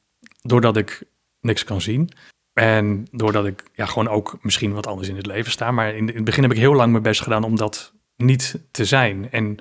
doordat 0.43 0.76
ik 0.76 1.02
niks 1.45 1.65
kan 1.65 1.81
zien. 1.81 2.11
En 2.53 3.07
doordat 3.11 3.47
ik 3.47 3.63
ja, 3.73 3.87
gewoon 3.87 4.09
ook 4.09 4.39
misschien 4.43 4.73
wat 4.73 4.87
anders 4.87 5.09
in 5.09 5.17
het 5.17 5.27
leven 5.27 5.53
sta. 5.53 5.71
Maar 5.71 5.95
in, 5.95 6.07
het 6.07 6.25
begin 6.25 6.43
heb 6.43 6.53
ik 6.53 6.59
heel 6.59 6.75
lang 6.75 6.91
mijn 6.91 7.03
best 7.03 7.23
gedaan 7.23 7.45
om 7.45 7.57
dat 7.57 7.93
niet 8.17 8.61
te 8.71 8.85
zijn. 8.85 9.31
En 9.31 9.53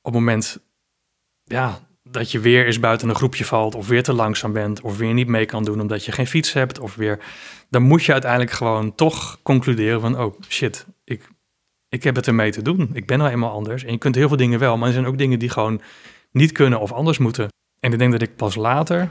op 0.00 0.12
het 0.12 0.14
moment 0.14 0.58
ja, 1.44 1.80
dat 2.02 2.30
je 2.30 2.40
weer 2.40 2.66
eens 2.66 2.80
buiten 2.80 3.08
een 3.08 3.14
groepje 3.14 3.44
valt, 3.44 3.74
of 3.74 3.88
weer 3.88 4.02
te 4.02 4.12
langzaam 4.12 4.52
bent, 4.52 4.80
of 4.80 4.98
weer 4.98 5.12
niet 5.12 5.26
mee 5.26 5.46
kan 5.46 5.64
doen 5.64 5.80
omdat 5.80 6.04
je 6.04 6.12
geen 6.12 6.26
fiets 6.26 6.52
hebt, 6.52 6.78
of 6.78 6.94
weer. 6.94 7.18
Dan 7.70 7.82
moet 7.82 8.04
je 8.04 8.12
uiteindelijk 8.12 8.50
gewoon 8.50 8.94
toch 8.94 9.42
concluderen 9.42 10.00
van: 10.00 10.20
oh 10.20 10.40
shit, 10.48 10.86
ik, 11.04 11.28
ik 11.88 12.02
heb 12.02 12.16
het 12.16 12.26
ermee 12.26 12.50
te 12.50 12.62
doen. 12.62 12.90
Ik 12.92 13.06
ben 13.06 13.18
nou 13.18 13.30
eenmaal 13.30 13.52
anders. 13.52 13.84
En 13.84 13.92
je 13.92 13.98
kunt 13.98 14.14
heel 14.14 14.28
veel 14.28 14.36
dingen 14.36 14.58
wel, 14.58 14.76
maar 14.76 14.86
er 14.86 14.94
zijn 14.94 15.06
ook 15.06 15.18
dingen 15.18 15.38
die 15.38 15.48
gewoon 15.48 15.80
niet 16.30 16.52
kunnen 16.52 16.80
of 16.80 16.92
anders 16.92 17.18
moeten. 17.18 17.48
En 17.80 17.92
ik 17.92 17.98
denk 17.98 18.12
dat 18.12 18.22
ik 18.22 18.36
pas 18.36 18.54
later 18.54 19.10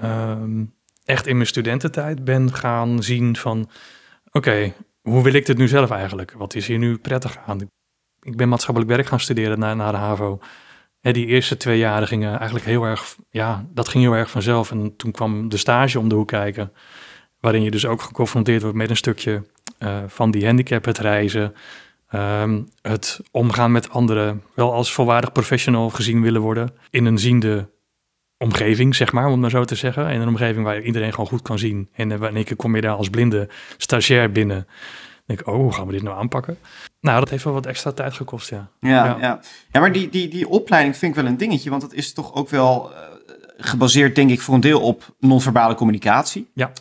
Ehm, 0.00 0.64
echt 1.06 1.26
in 1.26 1.34
mijn 1.34 1.48
studententijd 1.48 2.24
ben 2.24 2.54
gaan 2.54 3.02
zien 3.02 3.36
van... 3.36 3.68
oké, 4.30 4.72
hoe 5.02 5.22
wil 5.22 5.32
ik 5.32 5.46
dit 5.46 5.58
nu 5.58 5.68
zelf 5.68 5.90
eigenlijk? 5.90 6.32
Wat 6.32 6.54
is 6.54 6.66
hier 6.66 6.78
nu 6.78 6.98
prettig 6.98 7.38
aan? 7.46 7.60
Ik 8.22 8.36
ben 8.36 8.48
maatschappelijk 8.48 8.92
werk 8.92 9.06
gaan 9.06 9.20
studeren 9.20 9.58
na, 9.58 9.74
na 9.74 9.90
de 9.90 9.96
HAVO. 9.96 10.38
Die 11.00 11.26
eerste 11.26 11.56
twee 11.56 11.78
jaren 11.78 12.08
gingen 12.08 12.36
eigenlijk 12.36 12.66
heel 12.66 12.84
erg... 12.84 13.16
ja, 13.30 13.66
dat 13.72 13.88
ging 13.88 14.04
heel 14.04 14.12
erg 14.12 14.30
vanzelf. 14.30 14.70
En 14.70 14.96
toen 14.96 15.10
kwam 15.10 15.48
de 15.48 15.56
stage 15.56 15.98
om 15.98 16.08
de 16.08 16.14
hoek 16.14 16.28
kijken... 16.28 16.72
waarin 17.40 17.62
je 17.62 17.70
dus 17.70 17.86
ook 17.86 18.02
geconfronteerd 18.02 18.62
wordt 18.62 18.76
met 18.76 18.90
een 18.90 18.96
stukje 18.96 19.42
uh, 19.78 19.98
van 20.06 20.30
die 20.30 20.46
handicap, 20.46 20.84
het 20.84 20.98
reizen... 20.98 21.54
Um, 22.14 22.68
het 22.82 23.20
omgaan 23.30 23.72
met 23.72 23.90
anderen, 23.90 24.42
wel 24.54 24.72
als 24.72 24.92
volwaardig 24.92 25.32
professional 25.32 25.90
gezien 25.90 26.22
willen 26.22 26.40
worden 26.40 26.74
in 26.90 27.04
een 27.04 27.18
ziende 27.18 27.68
omgeving, 28.38 28.94
zeg 28.94 29.12
maar, 29.12 29.24
om 29.24 29.30
het 29.30 29.40
maar 29.40 29.50
zo 29.50 29.64
te 29.64 29.74
zeggen. 29.74 30.08
In 30.08 30.20
een 30.20 30.28
omgeving 30.28 30.64
waar 30.64 30.80
iedereen 30.80 31.10
gewoon 31.10 31.26
goed 31.26 31.42
kan 31.42 31.58
zien. 31.58 31.88
En 31.92 32.10
uh, 32.10 32.18
wanneer 32.18 32.56
kom 32.56 32.74
je 32.74 32.80
daar 32.80 32.96
als 32.96 33.10
blinde 33.10 33.48
stagiair 33.76 34.32
binnen. 34.32 34.66
Dan 34.66 35.36
denk 35.36 35.40
ik, 35.40 35.46
oh, 35.46 35.54
hoe 35.54 35.72
gaan 35.72 35.86
we 35.86 35.92
dit 35.92 36.02
nou 36.02 36.18
aanpakken? 36.18 36.58
Nou, 37.00 37.18
dat 37.20 37.30
heeft 37.30 37.44
wel 37.44 37.52
wat 37.52 37.66
extra 37.66 37.92
tijd 37.92 38.14
gekost, 38.14 38.50
ja. 38.50 38.68
Ja, 38.80 39.16
ja. 39.20 39.40
ja. 39.72 39.80
maar 39.80 39.92
die, 39.92 40.08
die, 40.08 40.28
die 40.28 40.48
opleiding 40.48 40.96
vind 40.96 41.16
ik 41.16 41.22
wel 41.22 41.30
een 41.30 41.36
dingetje, 41.36 41.70
want 41.70 41.82
dat 41.82 41.92
is 41.92 42.12
toch 42.12 42.34
ook 42.34 42.48
wel 42.48 42.90
uh, 42.90 42.98
gebaseerd, 43.56 44.14
denk 44.14 44.30
ik, 44.30 44.40
voor 44.40 44.54
een 44.54 44.60
deel 44.60 44.80
op 44.80 45.14
non-verbale 45.18 45.74
communicatie. 45.74 46.50
Ja. 46.54 46.72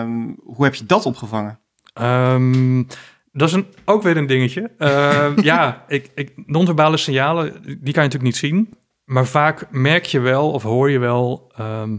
Um, 0.00 0.36
hoe 0.44 0.64
heb 0.64 0.74
je 0.74 0.86
dat 0.86 1.06
opgevangen? 1.06 1.58
Um, 2.00 2.86
dat 3.32 3.48
is 3.48 3.54
een, 3.54 3.66
ook 3.84 4.02
weer 4.02 4.16
een 4.16 4.26
dingetje. 4.26 4.70
Uh, 4.78 5.36
ja, 5.50 5.84
ik, 5.88 6.10
ik, 6.14 6.32
non-verbale 6.46 6.96
signalen, 6.96 7.52
die 7.62 7.92
kan 7.92 8.02
je 8.02 8.08
natuurlijk 8.08 8.22
niet 8.22 8.36
zien. 8.36 8.74
Maar 9.04 9.26
vaak 9.26 9.70
merk 9.70 10.04
je 10.04 10.20
wel 10.20 10.50
of 10.50 10.62
hoor 10.62 10.90
je 10.90 10.98
wel 10.98 11.52
ehm, 11.56 11.98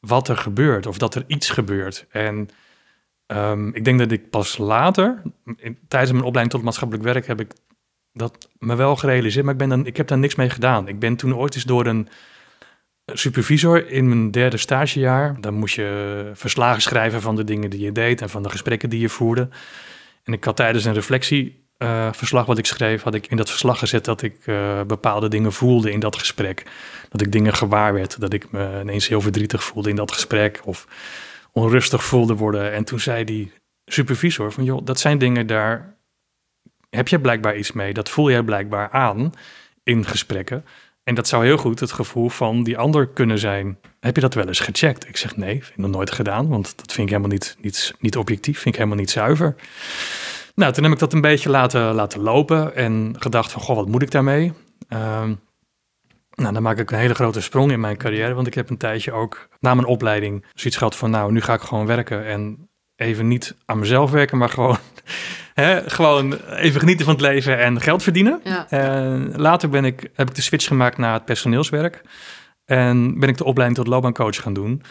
wat 0.00 0.28
er 0.28 0.36
gebeurt 0.36 0.86
of 0.86 0.98
dat 0.98 1.14
er 1.14 1.24
iets 1.26 1.50
gebeurt. 1.50 2.06
En 2.10 2.48
um, 3.26 3.74
ik 3.74 3.84
denk 3.84 3.98
dat 3.98 4.10
ik 4.10 4.30
pas 4.30 4.56
later, 4.58 5.22
tijdens 5.88 6.12
mijn 6.12 6.24
opleiding 6.24 6.50
tot 6.50 6.62
maatschappelijk 6.62 7.04
werk, 7.04 7.26
heb 7.26 7.40
ik 7.40 7.52
dat 8.12 8.48
me 8.58 8.74
wel 8.74 8.96
gerealiseerd. 8.96 9.44
Maar 9.44 9.52
ik, 9.52 9.60
ben 9.60 9.68
dan, 9.68 9.86
ik 9.86 9.96
heb 9.96 10.08
daar 10.08 10.18
niks 10.18 10.34
mee 10.34 10.50
gedaan. 10.50 10.88
Ik 10.88 10.98
ben 10.98 11.16
toen 11.16 11.36
ooit 11.36 11.54
eens 11.54 11.64
door 11.64 11.86
een 11.86 12.08
supervisor 13.04 13.90
in 13.90 14.08
mijn 14.08 14.30
derde 14.30 14.56
stagejaar. 14.56 15.40
Dan 15.40 15.54
moest 15.54 15.74
je 15.74 16.30
verslagen 16.34 16.82
schrijven 16.82 17.20
van 17.20 17.36
de 17.36 17.44
dingen 17.44 17.70
die 17.70 17.80
je 17.80 17.92
deed 17.92 18.20
en 18.20 18.30
van 18.30 18.42
de 18.42 18.50
gesprekken 18.50 18.90
die 18.90 19.00
je 19.00 19.08
voerde. 19.08 19.48
En 20.22 20.32
ik 20.32 20.44
had 20.44 20.56
tijdens 20.56 20.84
een 20.84 20.94
reflectie 20.94 21.65
uh, 21.78 22.12
verslag 22.12 22.46
wat 22.46 22.58
ik 22.58 22.66
schreef, 22.66 23.02
had 23.02 23.14
ik 23.14 23.26
in 23.26 23.36
dat 23.36 23.50
verslag 23.50 23.78
gezet 23.78 24.04
dat 24.04 24.22
ik 24.22 24.46
uh, 24.46 24.82
bepaalde 24.82 25.28
dingen 25.28 25.52
voelde 25.52 25.90
in 25.90 26.00
dat 26.00 26.16
gesprek. 26.16 26.66
Dat 27.08 27.20
ik 27.20 27.32
dingen 27.32 27.54
gewaar 27.54 27.94
werd, 27.94 28.20
dat 28.20 28.32
ik 28.32 28.50
me 28.50 28.78
ineens 28.80 29.08
heel 29.08 29.20
verdrietig 29.20 29.64
voelde 29.64 29.90
in 29.90 29.96
dat 29.96 30.12
gesprek 30.12 30.60
of 30.64 30.86
onrustig 31.52 32.04
voelde 32.04 32.34
worden. 32.34 32.72
En 32.72 32.84
toen 32.84 33.00
zei 33.00 33.24
die 33.24 33.52
supervisor 33.84 34.52
van, 34.52 34.64
joh, 34.64 34.84
dat 34.84 35.00
zijn 35.00 35.18
dingen 35.18 35.46
daar 35.46 35.96
heb 36.90 37.08
je 37.08 37.20
blijkbaar 37.20 37.56
iets 37.56 37.72
mee. 37.72 37.92
Dat 37.92 38.08
voel 38.08 38.30
jij 38.30 38.42
blijkbaar 38.42 38.90
aan 38.90 39.32
in 39.82 40.04
gesprekken. 40.04 40.64
En 41.04 41.14
dat 41.14 41.28
zou 41.28 41.44
heel 41.44 41.56
goed 41.56 41.80
het 41.80 41.92
gevoel 41.92 42.28
van 42.28 42.62
die 42.62 42.78
ander 42.78 43.06
kunnen 43.06 43.38
zijn. 43.38 43.78
Heb 44.00 44.14
je 44.14 44.20
dat 44.20 44.34
wel 44.34 44.46
eens 44.46 44.60
gecheckt? 44.60 45.08
Ik 45.08 45.16
zeg 45.16 45.36
nee, 45.36 45.52
vind 45.52 45.70
ik 45.70 45.76
nog 45.76 45.90
nooit 45.90 46.10
gedaan, 46.10 46.48
want 46.48 46.76
dat 46.76 46.92
vind 46.92 47.06
ik 47.08 47.14
helemaal 47.14 47.32
niet, 47.32 47.56
niet, 47.60 47.94
niet 47.98 48.16
objectief, 48.16 48.54
vind 48.54 48.74
ik 48.74 48.80
helemaal 48.80 48.98
niet 48.98 49.10
zuiver. 49.10 49.54
Nou, 50.56 50.72
toen 50.72 50.84
heb 50.84 50.92
ik 50.92 50.98
dat 50.98 51.12
een 51.12 51.20
beetje 51.20 51.50
laten, 51.50 51.94
laten 51.94 52.20
lopen 52.20 52.74
en 52.74 53.14
gedacht 53.18 53.52
van, 53.52 53.62
goh, 53.62 53.76
wat 53.76 53.88
moet 53.88 54.02
ik 54.02 54.10
daarmee? 54.10 54.52
Ehm, 54.88 55.34
nou, 56.34 56.52
dan 56.52 56.62
maak 56.62 56.78
ik 56.78 56.90
een 56.90 56.98
hele 56.98 57.14
grote 57.14 57.40
sprong 57.40 57.72
in 57.72 57.80
mijn 57.80 57.96
carrière, 57.96 58.34
want 58.34 58.46
ik 58.46 58.54
heb 58.54 58.70
een 58.70 58.76
tijdje 58.76 59.12
ook 59.12 59.48
na 59.60 59.74
mijn 59.74 59.86
opleiding 59.86 60.44
zoiets 60.54 60.76
gehad 60.76 60.96
van, 60.96 61.10
nou, 61.10 61.32
nu 61.32 61.40
ga 61.40 61.54
ik 61.54 61.60
gewoon 61.60 61.86
werken 61.86 62.26
en 62.26 62.68
even 62.96 63.28
niet 63.28 63.56
aan 63.64 63.78
mezelf 63.78 64.10
werken, 64.10 64.38
maar 64.38 64.48
gewoon 64.48 64.76
Hè, 65.54 65.90
gewoon 65.90 66.32
even 66.48 66.80
genieten 66.80 67.04
van 67.04 67.14
het 67.14 67.22
leven 67.22 67.58
en 67.58 67.80
geld 67.80 68.02
verdienen. 68.02 68.40
later 69.36 69.68
ben 69.68 69.84
ik, 69.84 70.10
heb 70.14 70.28
ik 70.28 70.34
de 70.34 70.42
switch 70.42 70.66
gemaakt 70.66 70.98
naar 70.98 71.12
het 71.12 71.24
personeelswerk. 71.24 72.02
En 72.64 73.18
ben 73.20 73.28
ik 73.28 73.36
de 73.36 73.44
opleiding 73.44 73.78
tot 73.78 73.88
loopbaancoach 73.88 74.42
gaan 74.42 74.52
doen. 74.52 74.82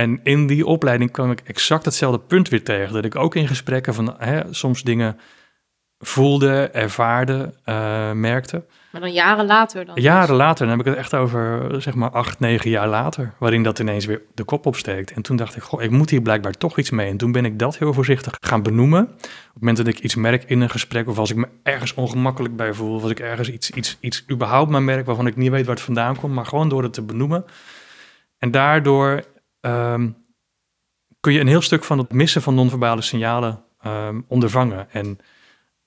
En 0.00 0.20
in 0.22 0.46
die 0.46 0.66
opleiding 0.66 1.10
kwam 1.10 1.30
ik 1.30 1.40
exact 1.44 1.84
hetzelfde 1.84 2.18
punt 2.18 2.48
weer 2.48 2.64
tegen. 2.64 2.92
Dat 2.92 3.04
ik 3.04 3.16
ook 3.16 3.34
in 3.34 3.48
gesprekken 3.48 3.94
van 3.94 4.14
hè, 4.18 4.40
soms 4.50 4.82
dingen 4.82 5.18
voelde, 5.98 6.68
ervaarde, 6.72 7.54
uh, 7.66 8.12
merkte. 8.12 8.64
Maar 8.92 9.00
dan 9.00 9.12
jaren 9.12 9.46
later 9.46 9.84
dan? 9.84 10.00
Jaren 10.00 10.28
dus? 10.28 10.36
later, 10.36 10.66
dan 10.66 10.76
heb 10.76 10.86
ik 10.86 10.92
het 10.92 11.00
echt 11.00 11.14
over 11.14 11.74
zeg 11.82 11.94
maar 11.94 12.10
acht, 12.10 12.40
negen 12.40 12.70
jaar 12.70 12.88
later, 12.88 13.32
waarin 13.38 13.62
dat 13.62 13.78
ineens 13.78 14.04
weer 14.04 14.22
de 14.34 14.44
kop 14.44 14.66
opsteekt. 14.66 15.12
En 15.12 15.22
toen 15.22 15.36
dacht 15.36 15.56
ik, 15.56 15.62
goh, 15.62 15.82
ik 15.82 15.90
moet 15.90 16.10
hier 16.10 16.22
blijkbaar 16.22 16.52
toch 16.52 16.78
iets 16.78 16.90
mee. 16.90 17.10
En 17.10 17.16
toen 17.16 17.32
ben 17.32 17.44
ik 17.44 17.58
dat 17.58 17.78
heel 17.78 17.92
voorzichtig 17.92 18.36
gaan 18.40 18.62
benoemen. 18.62 19.02
Op 19.02 19.20
het 19.22 19.54
moment 19.58 19.76
dat 19.76 19.86
ik 19.86 19.98
iets 19.98 20.14
merk 20.14 20.44
in 20.44 20.60
een 20.60 20.70
gesprek, 20.70 21.08
of 21.08 21.18
als 21.18 21.30
ik 21.30 21.36
me 21.36 21.48
ergens 21.62 21.94
ongemakkelijk 21.94 22.56
bij 22.56 22.72
voel, 22.72 22.94
of 22.94 23.02
als 23.02 23.10
ik 23.10 23.20
ergens 23.20 23.50
iets, 23.50 23.70
iets, 23.70 23.96
iets 24.00 24.24
überhaupt 24.30 24.70
maar 24.70 24.82
merk 24.82 25.06
waarvan 25.06 25.26
ik 25.26 25.36
niet 25.36 25.50
weet 25.50 25.66
waar 25.66 25.74
het 25.74 25.84
vandaan 25.84 26.16
komt, 26.16 26.34
maar 26.34 26.46
gewoon 26.46 26.68
door 26.68 26.82
het 26.82 26.92
te 26.92 27.02
benoemen. 27.02 27.44
En 28.38 28.50
daardoor 28.50 29.24
ehm, 29.60 30.10
kun 31.20 31.32
je 31.32 31.40
een 31.40 31.46
heel 31.46 31.60
stuk 31.60 31.84
van 31.84 31.98
het 31.98 32.12
missen 32.12 32.42
van 32.42 32.54
non-verbale 32.54 33.02
signalen 33.02 33.64
um, 33.86 34.24
ondervangen. 34.28 34.90
En 34.90 35.18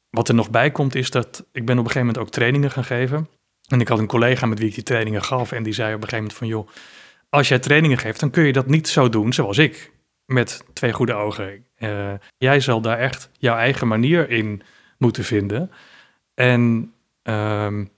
wat 0.10 0.28
er 0.28 0.36
nog 0.36 0.50
bij 0.50 0.72
komt 0.72 0.96
is 0.96 1.12
dat 1.12 1.46
ik 1.52 1.66
ben 1.66 1.78
op 1.78 1.86
een 1.86 1.92
gegeven 1.92 2.08
moment 2.08 2.18
ook 2.18 2.30
trainingen 2.30 2.72
gaan 2.72 2.84
geven. 2.84 3.28
En 3.68 3.82
ik 3.82 3.88
had 3.88 4.00
een 4.00 4.08
collega 4.08 4.46
met 4.46 4.60
wie 4.60 4.68
ik 4.68 4.74
die 4.74 4.84
trainingen 4.84 5.24
gaf 5.24 5.52
en 5.52 5.64
die 5.64 5.74
zei 5.74 5.96
op 5.96 6.02
een 6.02 6.10
gegeven 6.10 6.18
moment 6.18 6.38
van 6.38 6.48
joh, 6.48 6.68
als 7.30 7.48
jij 7.48 7.60
trainingen 7.60 7.98
geeft, 7.98 8.20
dan 8.20 8.30
kun 8.30 8.44
je 8.44 8.54
dat 8.54 8.68
niet 8.68 8.88
zo 8.88 9.10
doen 9.10 9.34
zoals 9.34 9.58
ik. 9.58 9.92
Met 10.26 10.64
twee 10.74 10.94
goede 10.94 11.14
ogen. 11.14 11.66
Uh, 11.78 12.14
jij 12.38 12.60
zal 12.60 12.82
daar 12.82 12.98
echt 12.98 13.30
jouw 13.38 13.56
eigen 13.58 13.88
manier 13.88 14.30
in 14.30 14.62
moeten 14.98 15.24
vinden. 15.24 15.72
En 16.34 16.94
um, 17.24 17.92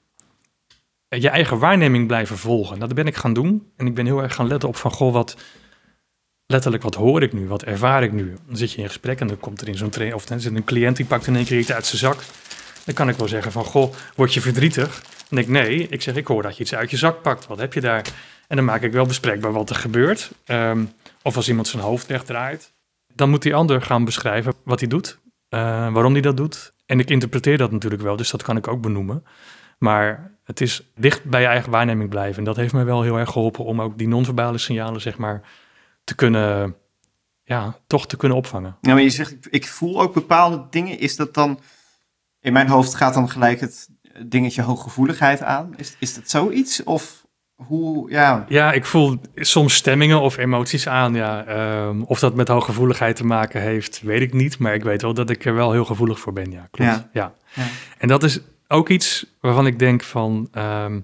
je 1.08 1.30
eigen 1.30 1.60
waarneming 1.60 2.08
blijven 2.08 2.38
volgen. 2.38 2.80
Dat 2.80 2.94
ben 2.94 3.08
ik 3.08 3.16
gaan 3.16 3.34
doen. 3.34 3.72
En 3.78 3.88
ik 3.88 3.96
ben 3.96 4.06
heel 4.06 4.22
erg 4.22 4.36
gaan 4.36 4.48
letten 4.48 4.70
op 4.70 4.76
van, 4.76 4.92
goh, 4.92 5.14
wat, 5.14 5.38
letterlijk 6.48 6.84
wat 6.84 6.96
hoor 6.96 7.22
ik 7.22 7.34
nu, 7.34 7.48
wat 7.48 7.64
ervaar 7.64 8.04
ik 8.04 8.12
nu. 8.12 8.36
Dan 8.48 8.58
zit 8.58 8.72
je 8.72 8.82
in 8.82 8.88
gesprek 8.88 9.20
en 9.20 9.28
dan 9.28 9.40
komt 9.40 9.62
er 9.62 9.68
in 9.68 9.78
zo'n 9.78 9.90
train 9.90 10.14
of 10.14 10.26
dan 10.26 10.40
zit 10.40 10.56
een 10.56 10.64
cliënt 10.64 10.96
die 10.96 11.06
pakt 11.06 11.28
in 11.28 11.36
één 11.36 11.46
keer 11.46 11.60
iets 11.60 11.72
uit 11.72 11.86
zijn 11.86 11.98
zak. 11.98 12.24
Dan 12.86 12.94
kan 12.94 13.10
ik 13.10 13.16
wel 13.16 13.28
zeggen 13.28 13.52
van, 13.52 13.64
goh, 13.64 13.94
word 14.16 14.34
je 14.34 14.42
verdrietig? 14.42 15.04
Denk 15.30 15.48
ik, 15.48 15.54
nee, 15.54 15.88
ik 15.88 16.02
zeg, 16.02 16.16
ik 16.16 16.28
hoor 16.28 16.42
dat 16.42 16.58
je 16.58 16.64
iets 16.64 16.76
uit 16.76 16.92
je 16.92 16.98
zak 16.98 17.22
pakt. 17.22 17.48
Wat 17.48 17.58
heb 17.58 17.74
je 17.74 17.82
daar? 17.82 18.06
En 18.48 18.56
dan 18.56 18.66
maak 18.66 18.82
ik 18.82 18.92
wel 18.92 19.06
bespreekbaar 19.06 19.52
wat 19.52 19.70
er 19.70 19.76
gebeurt. 19.76 20.32
Ehm, 20.46 20.86
of 21.22 21.36
als 21.36 21.48
iemand 21.48 21.68
zijn 21.68 21.84
hoofd 21.84 22.08
wegdraait. 22.08 22.74
Dan 23.14 23.30
moet 23.30 23.42
die 23.42 23.56
ander 23.56 23.82
gaan 23.82 24.06
beschrijven 24.06 24.54
wat 24.64 24.80
hij 24.80 24.90
doet, 24.90 25.20
uh, 25.50 25.60
waarom 25.94 26.12
hij 26.12 26.22
dat 26.22 26.38
doet. 26.38 26.74
En 26.86 27.00
ik 27.00 27.10
interpreteer 27.10 27.58
dat 27.58 27.72
natuurlijk 27.72 28.02
wel, 28.02 28.16
dus 28.16 28.30
dat 28.30 28.44
kan 28.44 28.58
ik 28.58 28.68
ook 28.68 28.82
benoemen. 28.82 29.24
Maar 29.78 30.32
het 30.44 30.62
is 30.62 30.92
dicht 30.96 31.24
bij 31.24 31.42
je 31.42 31.48
eigen 31.48 31.72
waarneming 31.72 32.10
blijven. 32.10 32.38
En 32.38 32.44
dat 32.44 32.56
heeft 32.56 32.74
me 32.74 32.84
wel 32.84 33.02
heel 33.02 33.18
erg 33.18 33.30
geholpen 33.30 33.66
om 33.66 33.82
ook 33.82 33.98
die 33.98 34.08
non-verbale 34.08 34.58
signalen, 34.58 35.02
zeg 35.02 35.18
maar, 35.18 35.42
te 36.06 36.16
kunnen, 36.16 36.76
ja, 37.44 37.78
toch 37.88 38.08
te 38.08 38.18
kunnen 38.18 38.38
opvangen. 38.38 38.78
Ja, 38.82 38.94
maar 38.94 39.02
je 39.02 39.10
zegt, 39.10 39.36
ik 39.50 39.68
voel 39.68 40.02
ook 40.02 40.14
bepaalde 40.14 40.66
dingen. 40.70 41.00
Is 41.00 41.16
dat 41.16 41.34
dan, 41.34 41.60
in 42.40 42.54
mijn 42.54 42.68
hoofd 42.68 42.96
gaat 42.96 43.14
dan 43.14 43.30
gelijk 43.30 43.60
het 43.60 43.90
dingetje 44.26 44.62
hooggevoeligheid 44.62 45.42
aan? 45.42 45.74
Is, 45.78 45.96
is 46.00 46.14
dat 46.14 46.30
zoiets? 46.30 46.84
Of 46.84 47.26
hoe, 47.56 48.10
ja... 48.10 48.46
Ja, 48.48 48.72
ik 48.72 48.86
voel 48.86 49.22
soms 49.36 49.74
stemmingen 49.76 50.22
of 50.22 50.38
emoties 50.38 50.88
aan, 50.88 51.14
ja. 51.14 51.46
Ehm, 51.46 52.02
of 52.02 52.20
dat 52.20 52.36
met 52.36 52.48
hooggevoeligheid 52.48 53.16
te 53.16 53.26
maken 53.26 53.62
heeft, 53.62 54.02
weet 54.02 54.22
ik 54.22 54.34
niet. 54.34 54.60
Maar 54.60 54.74
ik 54.74 54.84
weet 54.84 55.02
wel 55.02 55.14
dat 55.14 55.30
ik 55.30 55.46
er 55.46 55.54
wel 55.56 55.72
heel 55.72 55.86
gevoelig 55.86 56.20
voor 56.20 56.34
ben, 56.34 56.52
ja. 56.52 56.68
Klopt, 56.72 57.08
ja. 57.12 57.34
ja. 57.54 57.66
En 57.98 58.08
dat 58.08 58.24
is 58.24 58.40
ook 58.68 58.90
iets 58.90 59.26
waarvan 59.42 59.68
ik 59.68 59.80
denk 59.80 60.04
van... 60.04 60.48
Ehm, 60.52 61.00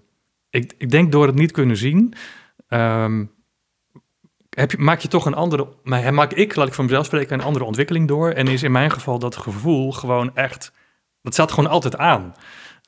ik, 0.50 0.74
ik 0.78 0.90
denk 0.90 1.12
door 1.12 1.26
het 1.26 1.36
niet 1.36 1.52
kunnen 1.52 1.78
zien... 1.78 2.14
Ehm, 2.68 3.24
heb 4.56 4.72
je, 4.72 4.78
maak 4.78 5.00
je 5.00 5.08
toch 5.08 5.26
een 5.26 5.34
andere, 5.34 5.68
maar 5.84 6.14
maak 6.14 6.34
ik, 6.34 6.56
laat 6.56 6.68
ik 6.68 6.74
voor 6.74 6.84
mezelf 6.84 7.06
spreken, 7.06 7.40
een 7.40 7.46
andere 7.46 7.66
ontwikkeling 7.66 8.08
door. 8.08 8.30
En 8.32 8.48
is 8.48 8.64
in 8.64 8.72
mijn 8.72 8.92
geval 8.92 9.20
dat 9.20 9.36
gevoel 9.36 9.92
gewoon 9.92 10.36
echt, 10.36 10.72
dat 11.22 11.34
staat 11.34 11.52
gewoon 11.52 11.70
altijd 11.70 11.98
aan. 11.98 12.36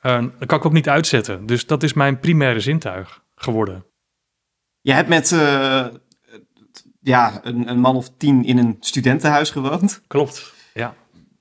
Uh, 0.02 0.24
dat 0.38 0.46
kan 0.46 0.58
ik 0.58 0.64
ook 0.64 0.72
niet 0.72 0.88
uitzetten. 0.88 1.46
Dus 1.46 1.66
dat 1.66 1.82
is 1.82 1.92
mijn 1.92 2.18
primaire 2.18 2.60
zintuig 2.60 3.22
geworden. 3.34 3.84
Je 4.80 4.92
hebt 4.92 5.08
met 5.08 5.30
uh, 5.30 5.86
ja, 7.00 7.40
een, 7.42 7.68
een, 7.68 7.78
man 7.78 7.96
of 7.96 8.10
tien 8.16 8.44
in 8.44 8.58
een 8.58 8.76
studentenhuis 8.80 9.50
gewoond. 9.50 10.02
Klopt. 10.06 10.53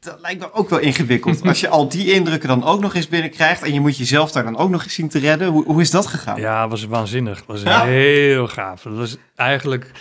Dat 0.04 0.20
lijkt 0.22 0.40
me 0.40 0.54
ook 0.54 0.70
wel 0.70 0.80
ingewikkeld. 0.80 1.48
Als 1.48 1.60
je 1.60 1.68
al 1.68 1.90
die 1.90 2.14
indrukken 2.14 2.50
dan 2.50 2.64
ook 2.64 2.80
nog 2.82 2.96
eens 2.96 3.08
binnenkrijgt 3.08 3.64
en 3.64 3.74
je 3.74 3.80
moet 3.80 3.98
jezelf 3.98 4.32
daar 4.32 4.44
dan 4.44 4.58
ook 4.58 4.70
nog 4.70 4.84
eens 4.84 4.94
zien 4.94 5.10
te 5.10 5.20
redden. 5.20 5.48
Hoe, 5.48 5.66
hoe 5.66 5.82
is 5.82 5.92
dat 5.92 6.08
gegaan? 6.08 6.40
Ja, 6.40 6.68
was 6.68 6.86
waanzinnig. 6.86 7.46
Dat 7.46 7.62
was 7.64 7.84
heel 7.84 8.48
gaaf. 8.48 8.82
Dat 8.82 8.96
was 8.96 9.18
eigenlijk 9.36 9.92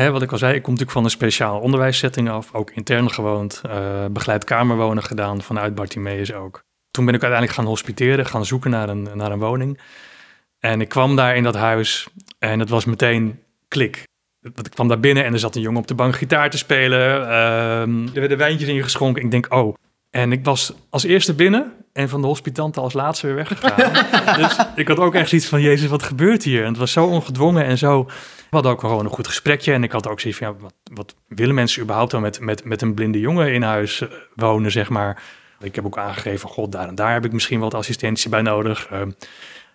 Hè, 0.00 0.10
wat 0.10 0.22
ik 0.22 0.32
al 0.32 0.38
zei, 0.38 0.54
ik 0.54 0.62
kom 0.62 0.72
natuurlijk 0.72 0.98
van 0.98 1.04
een 1.04 1.10
speciaal 1.10 1.60
onderwijssetting 1.60 2.30
af, 2.30 2.54
ook 2.54 2.70
intern 2.70 3.10
gewoond, 3.10 3.62
uh, 3.66 4.04
begeleid 4.10 4.44
kamerwonen 4.44 5.02
gedaan 5.02 5.42
vanuit 5.42 5.74
Bartimeus 5.74 6.32
ook. 6.32 6.62
Toen 6.90 7.04
ben 7.04 7.14
ik 7.14 7.22
uiteindelijk 7.22 7.60
gaan 7.60 7.68
hospiteren, 7.68 8.26
gaan 8.26 8.46
zoeken 8.46 8.70
naar 8.70 8.88
een, 8.88 9.08
naar 9.14 9.32
een 9.32 9.38
woning. 9.38 9.80
En 10.58 10.80
ik 10.80 10.88
kwam 10.88 11.16
daar 11.16 11.36
in 11.36 11.42
dat 11.42 11.54
huis 11.54 12.08
en 12.38 12.60
het 12.60 12.68
was 12.68 12.84
meteen 12.84 13.42
klik. 13.68 14.08
Ik 14.42 14.70
kwam 14.70 14.88
daar 14.88 15.00
binnen 15.00 15.24
en 15.24 15.32
er 15.32 15.38
zat 15.38 15.56
een 15.56 15.62
jongen 15.62 15.80
op 15.80 15.86
de 15.86 15.94
bank 15.94 16.16
gitaar 16.16 16.50
te 16.50 16.58
spelen. 16.58 17.20
Uh, 17.20 17.80
er 18.14 18.20
werden 18.20 18.38
wijntjes 18.38 18.68
ingeschonken. 18.68 19.22
Ik 19.22 19.30
denk, 19.30 19.46
oh. 19.48 19.74
En 20.10 20.32
ik 20.32 20.44
was 20.44 20.72
als 20.90 21.04
eerste 21.04 21.34
binnen 21.34 21.72
en 21.92 22.08
van 22.08 22.20
de 22.20 22.26
hospitanten 22.26 22.82
als 22.82 22.92
laatste 22.92 23.26
weer 23.26 23.36
weggegaan. 23.36 23.92
dus 24.40 24.56
ik 24.74 24.88
had 24.88 24.98
ook 24.98 25.14
echt 25.14 25.32
iets 25.32 25.46
van, 25.46 25.60
jezus, 25.60 25.88
wat 25.88 26.02
gebeurt 26.02 26.42
hier? 26.42 26.62
En 26.62 26.68
het 26.68 26.76
was 26.76 26.92
zo 26.92 27.06
ongedwongen 27.06 27.64
en 27.64 27.78
zo 27.78 28.08
we 28.50 28.56
hadden 28.56 28.72
ook 28.72 28.80
gewoon 28.80 29.04
een 29.04 29.10
goed 29.10 29.26
gesprekje. 29.26 29.72
En 29.72 29.82
ik 29.82 29.92
had 29.92 30.08
ook 30.08 30.20
zoiets 30.20 30.38
van, 30.38 30.48
ja, 30.48 30.54
wat, 30.60 30.74
wat 30.92 31.14
willen 31.28 31.54
mensen 31.54 31.82
überhaupt 31.82 32.10
dan 32.10 32.20
met, 32.20 32.40
met, 32.40 32.64
met 32.64 32.82
een 32.82 32.94
blinde 32.94 33.20
jongen 33.20 33.52
in 33.52 33.62
huis 33.62 34.00
eh, 34.00 34.08
wonen, 34.34 34.70
zeg 34.70 34.88
maar. 34.88 35.22
Ik 35.60 35.74
heb 35.74 35.84
ook 35.84 35.98
aangegeven, 35.98 36.48
god, 36.48 36.72
daar 36.72 36.88
en 36.88 36.94
daar 36.94 37.12
heb 37.12 37.24
ik 37.24 37.32
misschien 37.32 37.60
wat 37.60 37.74
assistentie 37.74 38.30
bij 38.30 38.42
nodig. 38.42 38.86
Ehm, 38.90 39.10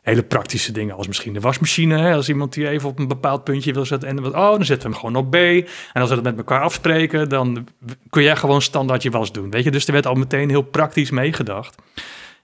hele 0.05 0.23
praktische 0.23 0.71
dingen, 0.71 0.95
als 0.95 1.07
misschien 1.07 1.33
de 1.33 1.39
wasmachine. 1.39 1.97
Hè, 1.97 2.13
als 2.13 2.29
iemand 2.29 2.53
die 2.53 2.69
even 2.69 2.89
op 2.89 2.99
een 2.99 3.07
bepaald 3.07 3.43
puntje 3.43 3.73
wil 3.73 3.85
zetten. 3.85 4.09
En 4.09 4.25
oh, 4.25 4.33
dan 4.33 4.65
zetten 4.65 4.89
we 4.89 4.95
hem 4.95 5.05
gewoon 5.05 5.25
op 5.25 5.31
B. 5.31 5.35
En 5.35 6.01
als 6.01 6.09
we 6.09 6.15
dat 6.15 6.23
met 6.23 6.37
elkaar 6.37 6.61
afspreken, 6.61 7.29
dan 7.29 7.67
kun 8.09 8.23
jij 8.23 8.35
gewoon 8.35 8.61
standaard 8.61 9.03
je 9.03 9.09
was 9.09 9.31
doen. 9.31 9.51
Weet 9.51 9.63
je, 9.63 9.71
dus 9.71 9.85
er 9.87 9.93
werd 9.93 10.05
al 10.05 10.13
meteen 10.13 10.49
heel 10.49 10.61
praktisch 10.61 11.09
meegedacht. 11.09 11.75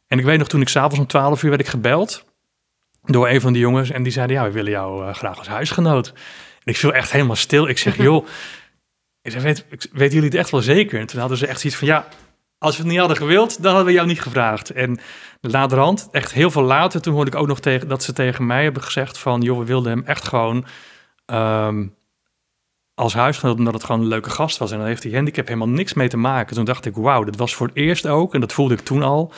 En 0.08 0.20
ik 0.20 0.26
weet 0.26 0.38
nog, 0.38 0.48
toen 0.48 0.62
ik 0.62 0.70
s'avonds 0.70 1.00
om 1.00 1.08
12 1.08 1.44
uur 1.44 1.50
werd 1.50 1.62
ik 1.62 1.68
gebeld 1.68 2.26
door 3.02 3.30
een 3.30 3.42
van 3.42 3.54
die 3.54 3.62
jongens. 3.62 3.90
En 3.90 4.04
die 4.04 4.12
zeiden, 4.12 4.36
ja, 4.36 4.44
we 4.44 4.52
willen 4.52 4.72
jou 4.72 5.08
uh, 5.08 5.14
graag 5.14 5.38
als 5.38 5.48
huisgenoot. 5.48 6.08
En 6.64 6.72
ik 6.72 6.78
viel 6.78 6.94
echt 6.94 7.12
helemaal 7.12 7.36
stil. 7.36 7.68
Ik 7.68 7.78
zeg, 7.78 7.98
joh, 8.04 8.28
ik 9.22 9.32
zeg, 9.32 9.42
weet, 9.42 9.66
weten 9.92 10.14
jullie 10.14 10.30
het 10.30 10.38
echt 10.38 10.50
wel 10.50 10.62
zeker? 10.62 11.00
En 11.00 11.08
toen 11.08 11.20
hadden 11.20 11.38
ze 11.38 11.48
echt 11.48 11.64
iets 11.64 11.76
van, 11.76 11.88
ja, 11.88 12.08
als 12.62 12.76
we 12.76 12.82
het 12.82 12.92
niet 12.92 13.00
hadden 13.00 13.18
gewild, 13.18 13.62
dan 13.62 13.70
hadden 13.70 13.86
we 13.86 13.94
jou 13.94 14.08
niet 14.08 14.22
gevraagd. 14.22 14.70
En 14.70 15.00
laterhand, 15.42 16.08
echt 16.12 16.34
heel 16.34 16.52
veel 16.52 16.62
later, 16.62 17.02
toen 17.02 17.14
hoorde 17.14 17.32
ik 17.32 17.38
ook 17.38 17.48
nog 17.48 17.60
tegen, 17.60 17.88
dat 17.88 18.04
ze 18.04 18.14
tegen 18.14 18.46
mij 18.46 18.64
hebben 18.64 18.84
gezegd 18.84 19.18
van, 19.18 19.42
joh, 19.42 19.60
we 19.60 19.66
wilden 19.66 19.92
hem 19.92 20.04
echt 20.06 20.28
gewoon 20.28 20.66
um, 21.26 21.96
als 22.94 23.14
huisgenoot, 23.14 23.58
omdat 23.58 23.74
het 23.74 23.84
gewoon 23.84 24.02
een 24.02 24.08
leuke 24.08 24.30
gast 24.30 24.58
was. 24.58 24.72
En 24.72 24.78
dan 24.78 24.88
heeft 24.88 25.02
die 25.02 25.16
handicap 25.16 25.48
helemaal 25.48 25.70
niks 25.70 25.94
mee 25.94 26.08
te 26.08 26.18
maken. 26.18 26.56
Toen 26.56 26.66
dacht 26.66 26.86
ik, 26.86 26.96
wauw, 26.96 27.24
dat 27.24 27.36
was 27.36 27.56
voor 27.56 27.68
het 27.68 27.76
eerst 27.76 28.08
ook, 28.08 28.34
en 28.34 28.40
dat 28.40 28.54
voelde 28.54 28.74
ik 28.74 28.80
toen 28.80 29.04
al, 29.04 29.34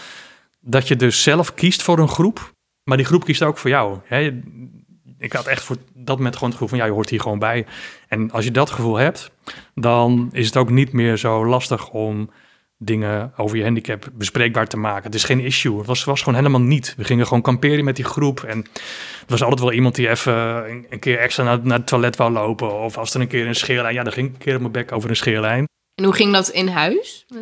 dat 0.60 0.88
je 0.88 0.96
dus 0.96 1.24
zelf 1.24 1.54
kiest 1.54 1.82
voor 1.82 2.00
een 2.00 2.10
groep 2.10 2.54
maar 2.84 2.98
die 2.98 3.06
groep 3.06 3.24
kiest 3.24 3.44
ook 3.44 3.58
voor 3.58 3.70
jou. 3.70 3.98
Hè? 4.04 4.44
Ik 5.18 5.34
had 5.34 5.48
echt 5.48 5.64
voor 5.64 5.78
dat 5.94 6.18
moment 6.18 6.36
gewoon 6.36 6.50
het 6.50 6.60
gevoel 6.60 6.68
van, 6.68 6.78
ja, 6.78 6.86
je 6.86 6.92
hoort 6.92 7.10
hier 7.10 7.22
gewoon 7.22 7.40
bij. 7.40 7.66
En 8.08 8.32
als 8.32 8.44
je 8.44 8.52
dat 8.52 8.70
gevoel 8.70 8.96
hebt, 8.96 9.32
dan 9.76 10.30
is 10.32 10.46
het 10.46 10.58
ook 10.58 10.70
niet 10.70 10.92
meer 10.92 11.18
zo 11.18 11.46
lastig 11.46 11.90
om 11.90 12.30
dingen 12.86 13.34
over 13.38 13.58
je 13.58 13.64
handicap 13.64 14.10
bespreekbaar 14.14 14.68
te 14.68 14.78
maken. 14.78 15.04
Het 15.04 15.16
is 15.16 15.24
geen 15.24 15.40
issue. 15.40 15.78
Het 15.78 15.88
was, 15.88 16.04
was 16.04 16.20
gewoon 16.22 16.38
helemaal 16.38 16.62
niet. 16.62 16.94
We 16.98 17.04
gingen 17.04 17.28
gewoon 17.28 17.42
kamperen 17.42 17.86
met 17.86 17.96
die 17.96 18.06
groep. 18.06 18.44
En 18.44 18.58
er 18.58 19.26
was 19.28 19.42
altijd 19.42 19.62
wel 19.62 19.72
iemand 19.72 19.96
die 19.96 20.10
even 20.10 20.34
een, 20.70 20.86
een 20.90 21.00
keer 21.00 21.20
extra 21.20 21.44
naar, 21.44 21.60
naar, 21.64 21.78
het 21.78 21.88
toilet 21.88 22.16
wou 22.16 22.32
lopen. 22.32 22.80
Of 22.80 22.98
als 22.98 23.14
er 23.14 23.22
een 23.22 23.28
keer 23.28 23.48
een 23.48 23.56
scheerlijn... 23.56 23.94
Ja, 23.94 24.04
dan 24.04 24.14
ging 24.14 24.28
ik 24.28 24.34
een 24.34 24.40
keer 24.40 24.56
op 24.56 24.60
mijn 24.60 24.72
bek 24.72 24.92
over 24.92 25.10
een 25.10 25.16
scheerlijn. 25.16 25.66
En 25.96 26.04
hoe 26.04 26.14
ging 26.14 26.34
dat 26.34 26.50
in 26.50 26.68
huis? 26.68 27.26
Uh... 27.30 27.40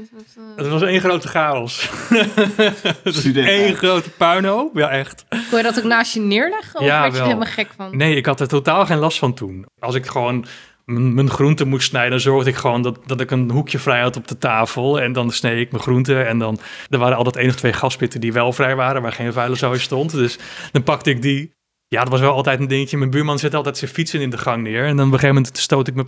Het 0.55 0.67
was 0.67 0.81
één 0.81 0.99
grote 0.99 1.27
chaos. 1.27 1.89
Eén 3.33 3.75
grote 3.75 4.09
puinhoop, 4.09 4.77
ja 4.77 4.89
echt. 4.89 5.25
Kon 5.49 5.57
je 5.57 5.63
dat 5.63 5.77
ook 5.77 5.83
naast 5.83 6.13
je 6.13 6.19
neerleggen? 6.19 6.79
Of 6.79 6.85
ja, 6.85 7.01
werd 7.01 7.13
je 7.13 7.19
er 7.19 7.25
helemaal 7.25 7.47
gek 7.47 7.69
van? 7.75 7.97
Nee, 7.97 8.15
ik 8.15 8.25
had 8.25 8.39
er 8.39 8.47
totaal 8.47 8.85
geen 8.85 8.97
last 8.97 9.19
van 9.19 9.33
toen. 9.33 9.65
Als 9.79 9.95
ik 9.95 10.05
gewoon 10.05 10.45
mijn 10.85 11.29
groenten 11.29 11.67
moest 11.67 11.87
snijden, 11.87 12.21
zorgde 12.21 12.49
ik 12.49 12.55
gewoon 12.55 12.81
dat, 12.81 12.99
dat 13.05 13.21
ik 13.21 13.31
een 13.31 13.51
hoekje 13.51 13.79
vrij 13.79 14.01
had 14.01 14.17
op 14.17 14.27
de 14.27 14.37
tafel. 14.37 15.01
En 15.01 15.13
dan 15.13 15.31
sneed 15.31 15.59
ik 15.59 15.71
mijn 15.71 15.83
groenten. 15.83 16.27
En 16.27 16.39
dan 16.39 16.59
er 16.89 16.97
waren 16.97 17.17
altijd 17.17 17.35
één 17.35 17.49
of 17.49 17.55
twee 17.55 17.73
gaspitten 17.73 18.21
die 18.21 18.33
wel 18.33 18.53
vrij 18.53 18.75
waren, 18.75 19.01
waar 19.01 19.11
geen 19.11 19.33
vuile 19.33 19.55
zooi 19.55 19.79
stond. 19.79 20.11
Dus 20.11 20.39
dan 20.71 20.83
pakte 20.83 21.09
ik 21.09 21.21
die. 21.21 21.53
Ja, 21.87 22.01
dat 22.01 22.11
was 22.11 22.19
wel 22.19 22.33
altijd 22.33 22.59
een 22.59 22.67
dingetje. 22.67 22.97
Mijn 22.97 23.09
buurman 23.09 23.39
zette 23.39 23.57
altijd 23.57 23.77
zijn 23.77 23.91
fietsen 23.91 24.21
in 24.21 24.29
de 24.29 24.37
gang 24.37 24.63
neer. 24.63 24.85
En 24.85 24.95
dan 24.95 25.07
op 25.07 25.13
een 25.13 25.19
gegeven 25.19 25.35
moment 25.35 25.57
stoot 25.57 25.87
ik 25.87 25.95
mijn 25.95 26.07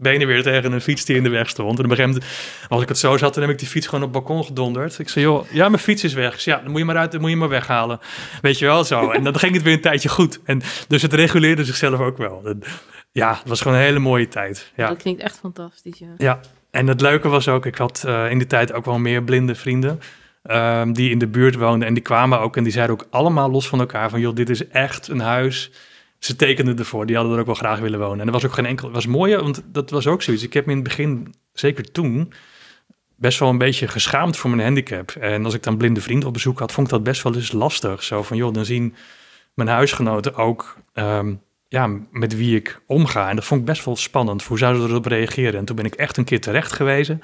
benen 0.00 0.26
weer 0.26 0.42
tegen 0.42 0.72
een 0.72 0.80
fiets 0.80 1.04
die 1.04 1.16
in 1.16 1.22
de 1.22 1.28
weg 1.28 1.48
stond. 1.48 1.78
En 1.78 1.84
op 1.84 1.90
een 1.90 1.96
gegeven 1.96 2.20
moment, 2.20 2.32
als 2.68 2.82
ik 2.82 2.88
het 2.88 2.98
zo 2.98 3.16
zat, 3.16 3.34
dan 3.34 3.42
heb 3.42 3.52
ik 3.52 3.58
die 3.58 3.68
fiets 3.68 3.86
gewoon 3.86 4.04
op 4.04 4.14
het 4.14 4.24
balkon 4.24 4.44
gedonderd. 4.44 4.98
Ik 4.98 5.08
zei, 5.08 5.24
joh, 5.24 5.50
ja, 5.50 5.68
mijn 5.68 5.82
fiets 5.82 6.04
is 6.04 6.12
weg. 6.12 6.40
Zei, 6.40 6.56
ja, 6.56 6.62
dan 6.62 6.70
moet 6.70 6.80
je 6.80 6.86
maar 6.86 6.96
uit, 6.96 7.12
dan 7.12 7.20
moet 7.20 7.30
je 7.30 7.36
maar 7.36 7.48
weghalen. 7.48 8.00
Weet 8.40 8.58
je 8.58 8.64
wel, 8.64 8.84
zo. 8.84 9.10
En 9.20 9.24
dan 9.24 9.38
ging 9.38 9.54
het 9.54 9.62
weer 9.62 9.72
een 9.72 9.80
tijdje 9.80 10.08
goed. 10.08 10.40
En 10.44 10.62
dus 10.88 11.02
het 11.02 11.12
reguleerde 11.12 11.64
zichzelf 11.64 12.00
ook 12.00 12.16
wel. 12.16 12.54
Ja, 13.12 13.30
het 13.30 13.48
was 13.48 13.60
gewoon 13.60 13.76
een 13.76 13.82
hele 13.82 13.98
mooie 13.98 14.28
tijd. 14.28 14.72
Ja. 14.76 14.88
Dat 14.88 14.96
klinkt 14.96 15.22
echt 15.22 15.38
fantastisch, 15.38 15.98
ja. 15.98 16.14
Ja, 16.18 16.40
en 16.70 16.86
het 16.86 17.00
leuke 17.00 17.28
was 17.28 17.48
ook, 17.48 17.66
ik 17.66 17.76
had 17.76 18.04
uh, 18.06 18.30
in 18.30 18.38
die 18.38 18.46
tijd 18.46 18.72
ook 18.72 18.84
wel 18.84 18.98
meer 18.98 19.22
blinde 19.22 19.54
vrienden. 19.54 20.00
Um, 20.50 20.92
die 20.92 21.10
in 21.10 21.18
de 21.18 21.26
buurt 21.26 21.54
woonden 21.54 21.88
en 21.88 21.94
die 21.94 22.02
kwamen 22.02 22.40
ook 22.40 22.56
en 22.56 22.62
die 22.62 22.72
zeiden 22.72 22.94
ook 22.94 23.06
allemaal 23.10 23.50
los 23.50 23.68
van 23.68 23.80
elkaar 23.80 24.10
van 24.10 24.20
joh, 24.20 24.34
dit 24.34 24.50
is 24.50 24.68
echt 24.68 25.08
een 25.08 25.20
huis. 25.20 25.70
Ze 26.20 26.36
tekenden 26.36 26.78
ervoor, 26.78 27.06
die 27.06 27.16
hadden 27.16 27.34
er 27.34 27.40
ook 27.40 27.46
wel 27.46 27.54
graag 27.54 27.78
willen 27.78 27.98
wonen. 27.98 28.20
En 28.20 28.26
er 28.26 28.32
was 28.32 28.44
ook 28.44 28.52
geen 28.52 28.66
enkel, 28.66 28.86
het 28.86 28.94
was 28.94 29.06
mooi, 29.06 29.36
want 29.36 29.62
dat 29.66 29.90
was 29.90 30.06
ook 30.06 30.22
zoiets. 30.22 30.42
Ik 30.42 30.52
heb 30.52 30.64
me 30.66 30.70
in 30.70 30.78
het 30.78 30.88
begin, 30.88 31.34
zeker 31.52 31.92
toen, 31.92 32.32
best 33.16 33.38
wel 33.38 33.48
een 33.48 33.58
beetje 33.58 33.88
geschaamd 33.88 34.36
voor 34.36 34.50
mijn 34.50 34.62
handicap. 34.62 35.10
En 35.10 35.44
als 35.44 35.54
ik 35.54 35.62
dan 35.62 35.76
blinde 35.76 36.00
vrienden 36.00 36.28
op 36.28 36.34
bezoek 36.34 36.58
had, 36.58 36.72
vond 36.72 36.86
ik 36.86 36.92
dat 36.92 37.02
best 37.02 37.22
wel 37.22 37.34
eens 37.34 37.52
lastig. 37.52 38.02
Zo 38.02 38.22
van 38.22 38.36
joh, 38.36 38.52
dan 38.52 38.64
zien 38.64 38.94
mijn 39.54 39.68
huisgenoten 39.68 40.34
ook 40.34 40.76
um, 40.94 41.40
ja, 41.68 41.90
met 42.10 42.36
wie 42.36 42.56
ik 42.56 42.80
omga. 42.86 43.28
En 43.28 43.36
dat 43.36 43.44
vond 43.44 43.60
ik 43.60 43.66
best 43.66 43.84
wel 43.84 43.96
spannend. 43.96 44.42
Hoe 44.42 44.58
zouden 44.58 44.82
ze 44.82 44.88
erop 44.88 45.06
reageren? 45.06 45.58
En 45.58 45.64
toen 45.64 45.76
ben 45.76 45.84
ik 45.84 45.94
echt 45.94 46.16
een 46.16 46.24
keer 46.24 46.40
terecht 46.40 46.72
gewezen. 46.72 47.20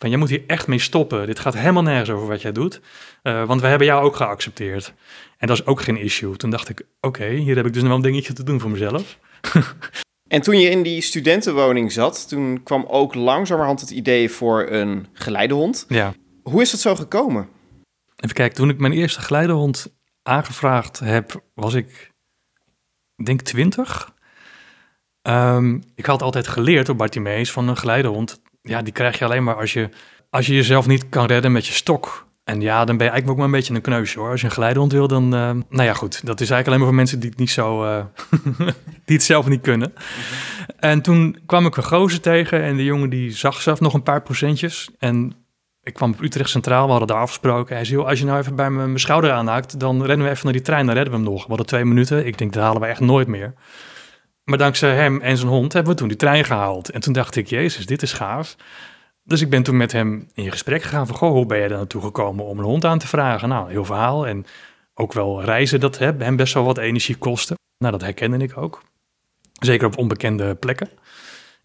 Van, 0.00 0.10
jij 0.10 0.18
moet 0.18 0.28
hier 0.28 0.44
echt 0.46 0.66
mee 0.66 0.78
stoppen. 0.78 1.26
Dit 1.26 1.38
gaat 1.38 1.54
helemaal 1.54 1.82
nergens 1.82 2.10
over 2.10 2.28
wat 2.28 2.42
jij 2.42 2.52
doet. 2.52 2.80
Uh, 3.22 3.46
want 3.46 3.60
we 3.60 3.66
hebben 3.66 3.86
jou 3.86 4.04
ook 4.04 4.16
geaccepteerd. 4.16 4.94
En 5.38 5.46
dat 5.46 5.58
is 5.58 5.66
ook 5.66 5.80
geen 5.80 5.96
issue. 5.96 6.36
Toen 6.36 6.50
dacht 6.50 6.68
ik, 6.68 6.82
oké, 7.00 7.28
hier 7.28 7.56
heb 7.56 7.66
ik 7.66 7.72
dus 7.72 7.82
nog 7.82 7.90
wel 7.90 7.96
een 7.96 8.04
dingetje 8.04 8.32
te 8.32 8.42
doen 8.42 8.60
voor 8.60 8.70
mezelf. 8.70 9.18
en 10.28 10.42
toen 10.42 10.58
je 10.58 10.70
in 10.70 10.82
die 10.82 11.00
studentenwoning 11.00 11.92
zat, 11.92 12.28
toen 12.28 12.62
kwam 12.62 12.84
ook 12.88 13.14
langzamerhand 13.14 13.80
het 13.80 13.90
idee 13.90 14.30
voor 14.30 14.70
een 14.70 15.06
geleidehond. 15.12 15.84
Ja. 15.88 16.14
Hoe 16.42 16.62
is 16.62 16.70
dat 16.70 16.80
zo 16.80 16.94
gekomen? 16.94 17.48
Even 18.16 18.34
kijken, 18.34 18.56
toen 18.56 18.70
ik 18.70 18.78
mijn 18.78 18.92
eerste 18.92 19.20
geleidehond 19.20 19.94
aangevraagd 20.22 20.98
heb, 20.98 21.42
was 21.54 21.74
ik 21.74 22.10
denk 23.24 23.40
20. 23.40 24.14
Um, 25.22 25.82
ik 25.94 26.06
had 26.06 26.22
altijd 26.22 26.48
geleerd 26.48 26.88
op 26.88 26.98
Bartimeus 26.98 27.52
van 27.52 27.68
een 27.68 27.76
geleidehond. 27.76 28.40
Ja, 28.62 28.82
die 28.82 28.92
krijg 28.92 29.18
je 29.18 29.24
alleen 29.24 29.44
maar 29.44 29.56
als 29.56 29.72
je, 29.72 29.88
als 30.30 30.46
je 30.46 30.54
jezelf 30.54 30.86
niet 30.86 31.08
kan 31.08 31.26
redden 31.26 31.52
met 31.52 31.66
je 31.66 31.72
stok. 31.72 32.28
En 32.44 32.60
ja, 32.60 32.84
dan 32.84 32.96
ben 32.96 33.06
je 33.06 33.12
eigenlijk 33.12 33.30
ook 33.30 33.36
maar 33.36 33.46
een 33.46 33.60
beetje 33.60 33.74
een 33.74 33.80
kneusje 33.80 34.18
hoor. 34.18 34.30
Als 34.30 34.40
je 34.40 34.46
een 34.46 34.52
geleidehond 34.52 34.92
wil, 34.92 35.08
dan... 35.08 35.24
Uh, 35.24 35.50
nou 35.68 35.82
ja, 35.82 35.94
goed. 35.94 36.26
Dat 36.26 36.40
is 36.40 36.50
eigenlijk 36.50 36.66
alleen 36.66 36.78
maar 36.78 36.88
voor 36.88 36.96
mensen 36.96 37.20
die 37.20 37.30
het 37.30 37.38
niet 37.38 37.50
zo... 37.50 37.84
Uh, 37.84 38.04
die 39.06 39.16
het 39.16 39.22
zelf 39.22 39.46
niet 39.46 39.60
kunnen. 39.60 39.92
En 40.78 41.02
toen 41.02 41.38
kwam 41.46 41.66
ik 41.66 41.76
een 41.76 41.84
gozer 41.84 42.20
tegen. 42.20 42.62
En 42.62 42.76
de 42.76 42.84
jongen 42.84 43.10
die 43.10 43.30
zag 43.30 43.60
zelf 43.60 43.80
nog 43.80 43.94
een 43.94 44.02
paar 44.02 44.22
procentjes. 44.22 44.90
En 44.98 45.34
ik 45.82 45.94
kwam 45.94 46.12
op 46.12 46.22
Utrecht 46.22 46.50
Centraal, 46.50 46.84
we 46.84 46.90
hadden 46.90 47.08
daar 47.08 47.20
afgesproken. 47.20 47.74
Hij 47.74 47.84
zei, 47.84 48.00
als 48.00 48.18
je 48.18 48.24
nou 48.24 48.38
even 48.38 48.54
bij 48.54 48.70
mijn 48.70 48.98
schouder 48.98 49.30
aanhaakt, 49.32 49.80
dan 49.80 50.04
rennen 50.04 50.26
we 50.26 50.32
even 50.32 50.44
naar 50.44 50.52
die 50.52 50.62
trein, 50.62 50.86
dan 50.86 50.94
redden 50.94 51.12
we 51.12 51.18
hem 51.18 51.28
nog. 51.28 51.42
We 51.42 51.48
hadden 51.48 51.66
twee 51.66 51.84
minuten, 51.84 52.26
ik 52.26 52.38
denk, 52.38 52.52
dat 52.52 52.62
halen 52.62 52.80
we 52.80 52.86
echt 52.86 53.00
nooit 53.00 53.28
meer. 53.28 53.54
Maar 54.50 54.58
dankzij 54.58 54.94
hem 54.94 55.20
en 55.20 55.36
zijn 55.36 55.48
hond 55.48 55.72
hebben 55.72 55.92
we 55.92 55.98
toen 55.98 56.08
die 56.08 56.16
trein 56.16 56.44
gehaald. 56.44 56.90
En 56.90 57.00
toen 57.00 57.12
dacht 57.12 57.36
ik, 57.36 57.46
jezus, 57.46 57.86
dit 57.86 58.02
is 58.02 58.12
gaaf. 58.12 58.56
Dus 59.22 59.40
ik 59.40 59.50
ben 59.50 59.62
toen 59.62 59.76
met 59.76 59.92
hem 59.92 60.28
in 60.34 60.50
gesprek 60.50 60.82
gegaan 60.82 61.06
van, 61.06 61.16
goh, 61.16 61.30
hoe 61.30 61.46
ben 61.46 61.58
je 61.58 61.68
daar 61.68 61.78
naartoe 61.78 62.02
gekomen 62.02 62.44
om 62.44 62.58
een 62.58 62.64
hond 62.64 62.84
aan 62.84 62.98
te 62.98 63.06
vragen? 63.06 63.48
Nou, 63.48 63.70
heel 63.70 63.84
verhaal. 63.84 64.26
En 64.26 64.46
ook 64.94 65.12
wel 65.12 65.44
reizen, 65.44 65.80
dat 65.80 65.98
hè, 65.98 66.12
hem 66.18 66.36
best 66.36 66.54
wel 66.54 66.64
wat 66.64 66.78
energie 66.78 67.16
kostte. 67.16 67.54
Nou, 67.78 67.92
dat 67.92 68.00
herkende 68.00 68.36
ik 68.36 68.56
ook. 68.56 68.82
Zeker 69.60 69.86
op 69.86 69.98
onbekende 69.98 70.54
plekken 70.54 70.88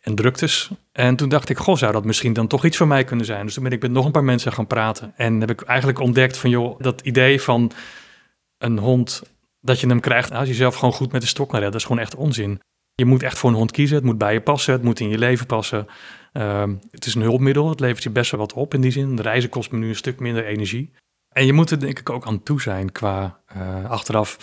en 0.01 0.15
druktes. 0.15 0.71
En 0.91 1.15
toen 1.15 1.29
dacht 1.29 1.49
ik, 1.49 1.57
goh, 1.57 1.75
zou 1.75 1.91
dat 1.91 2.05
misschien 2.05 2.33
dan 2.33 2.47
toch 2.47 2.65
iets 2.65 2.77
voor 2.77 2.87
mij 2.87 3.03
kunnen 3.03 3.25
zijn? 3.25 3.45
Dus 3.45 3.53
toen 3.53 3.63
ben 3.63 3.71
ik 3.71 3.81
met 3.81 3.91
nog 3.91 4.05
een 4.05 4.11
paar 4.11 4.23
mensen 4.23 4.53
gaan 4.53 4.67
praten. 4.67 5.13
En 5.15 5.39
heb 5.39 5.51
ik 5.51 5.61
eigenlijk 5.61 5.99
ontdekt 5.99 6.37
van, 6.37 6.49
joh, 6.49 6.79
dat 6.79 7.01
idee 7.01 7.41
van 7.41 7.71
een 8.57 8.77
hond, 8.77 9.23
dat 9.61 9.79
je 9.79 9.87
hem 9.87 9.99
krijgt 9.99 10.31
als 10.31 10.47
je 10.47 10.53
zelf 10.53 10.75
gewoon 10.75 10.93
goed 10.93 11.11
met 11.11 11.21
de 11.21 11.27
stok 11.27 11.51
naar 11.51 11.61
redt, 11.61 11.71
dat 11.71 11.81
is 11.81 11.87
gewoon 11.87 12.01
echt 12.01 12.15
onzin. 12.15 12.61
Je 12.95 13.05
moet 13.05 13.23
echt 13.23 13.37
voor 13.37 13.49
een 13.49 13.55
hond 13.55 13.71
kiezen, 13.71 13.95
het 13.95 14.05
moet 14.05 14.17
bij 14.17 14.33
je 14.33 14.41
passen, 14.41 14.73
het 14.73 14.83
moet 14.83 14.99
in 14.99 15.09
je 15.09 15.17
leven 15.17 15.45
passen. 15.45 15.87
Ehm, 16.33 16.75
het 16.91 17.05
is 17.05 17.15
een 17.15 17.21
hulpmiddel, 17.21 17.69
het 17.69 17.79
levert 17.79 18.03
je 18.03 18.09
best 18.09 18.31
wel 18.31 18.39
wat 18.39 18.53
op 18.53 18.73
in 18.73 18.81
die 18.81 18.91
zin. 18.91 19.15
De 19.15 19.21
reizen 19.21 19.49
kost 19.49 19.71
me 19.71 19.77
nu 19.77 19.87
een 19.87 19.95
stuk 19.95 20.19
minder 20.19 20.45
energie. 20.45 20.91
En 21.29 21.45
je 21.45 21.53
moet 21.53 21.71
er 21.71 21.79
denk 21.79 21.99
ik 21.99 22.09
ook 22.09 22.25
aan 22.25 22.43
toe 22.43 22.61
zijn 22.61 22.91
qua 22.91 23.39
uh, 23.57 23.89
achteraf. 23.89 24.37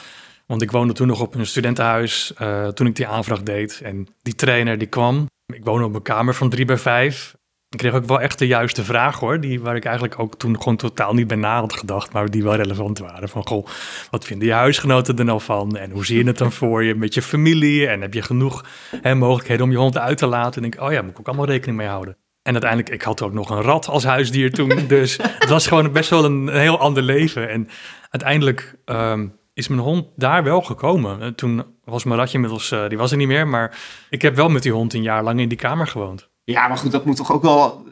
Want 0.47 0.63
ik 0.63 0.71
woonde 0.71 0.93
toen 0.93 1.07
nog 1.07 1.21
op 1.21 1.35
een 1.35 1.47
studentenhuis 1.47 2.33
uh, 2.43 2.69
toen 2.69 2.87
ik 2.87 2.97
die 2.97 3.07
aanvraag 3.07 3.43
deed. 3.43 3.81
En 3.83 4.07
die 4.23 4.35
trainer 4.35 4.79
die 4.79 4.89
kwam 4.89 5.27
ik 5.55 5.65
woon 5.65 5.85
op 5.85 5.95
een 5.95 6.03
kamer 6.03 6.35
van 6.35 6.49
drie 6.49 6.65
bij 6.65 6.79
vijf. 6.79 7.35
Ik 7.73 7.79
kreeg 7.79 7.95
ook 7.95 8.05
wel 8.05 8.21
echt 8.21 8.39
de 8.39 8.47
juiste 8.47 8.85
vraag 8.85 9.19
hoor, 9.19 9.41
die, 9.41 9.61
waar 9.61 9.77
ik 9.77 9.85
eigenlijk 9.85 10.19
ook 10.19 10.39
toen 10.39 10.57
gewoon 10.59 10.77
totaal 10.77 11.15
niet 11.15 11.27
bij 11.27 11.37
na 11.37 11.61
had 11.61 11.73
gedacht, 11.73 12.13
maar 12.13 12.31
die 12.31 12.43
wel 12.43 12.55
relevant 12.55 12.99
waren. 12.99 13.29
Van 13.29 13.47
goh, 13.47 13.67
wat 14.11 14.25
vinden 14.25 14.49
je 14.49 14.55
huisgenoten 14.55 15.19
er 15.19 15.25
nou 15.25 15.41
van? 15.41 15.77
En 15.77 15.91
hoe 15.91 16.05
zie 16.05 16.19
je 16.19 16.25
het 16.25 16.39
dan 16.39 16.53
voor 16.53 16.85
je 16.85 16.95
met 16.95 17.15
je 17.15 17.23
familie? 17.23 17.87
En 17.87 18.01
heb 18.01 18.15
je 18.15 18.23
genoeg 18.23 18.65
hè, 19.03 19.15
mogelijkheden 19.15 19.65
om 19.65 19.71
je 19.71 19.77
hond 19.77 19.99
uit 19.99 20.19
te 20.19 20.27
laten? 20.27 20.63
En 20.63 20.71
denk 20.71 20.83
oh 20.83 20.93
ja, 20.93 21.03
moet 21.03 21.11
ik 21.11 21.19
ook 21.19 21.27
allemaal 21.27 21.47
rekening 21.47 21.79
mee 21.79 21.89
houden. 21.89 22.17
En 22.43 22.53
uiteindelijk, 22.53 22.91
ik 22.91 23.03
had 23.03 23.23
ook 23.23 23.33
nog 23.33 23.51
een 23.51 23.63
rat 23.63 23.89
als 23.89 24.05
huisdier 24.05 24.53
toen. 24.53 24.87
Dus 24.89 25.17
het 25.23 25.49
was 25.49 25.67
gewoon 25.67 25.93
best 25.93 26.11
wel 26.11 26.25
een, 26.25 26.49
heel 26.49 26.79
ander 26.79 27.03
leven. 27.03 27.49
En 27.49 27.69
uiteindelijk 28.11 28.75
ehm, 28.85 29.29
is 29.55 29.69
mijn 29.69 29.81
hond 29.81 30.07
daar 30.17 30.45
wel 30.45 30.63
gekomen. 30.63 31.21
Eh, 31.21 31.29
toen 31.29 31.65
was 31.85 32.05
mijn 32.05 32.19
ratje 32.19 32.35
inmiddels, 32.35 32.73
uh, 32.73 32.89
die 32.89 32.99
was 32.99 33.11
er 33.11 33.17
niet 33.17 33.29
meer. 33.29 33.49
Maar 33.49 33.79
ik 34.11 34.23
heb 34.23 34.37
wel 34.37 34.49
met 34.49 34.63
die 34.63 34.73
hond 34.73 34.95
een 34.95 35.03
jaar 35.03 35.23
lang 35.23 35.41
in 35.41 35.49
die 35.49 35.59
kamer 35.59 35.87
gewoond. 35.87 36.31
Ja, 36.45 36.69
maar 36.69 36.77
goed, 36.79 36.93
dat 36.93 37.05
moet 37.05 37.17
toch 37.17 37.33
ook 37.33 37.43
wel... 37.43 37.91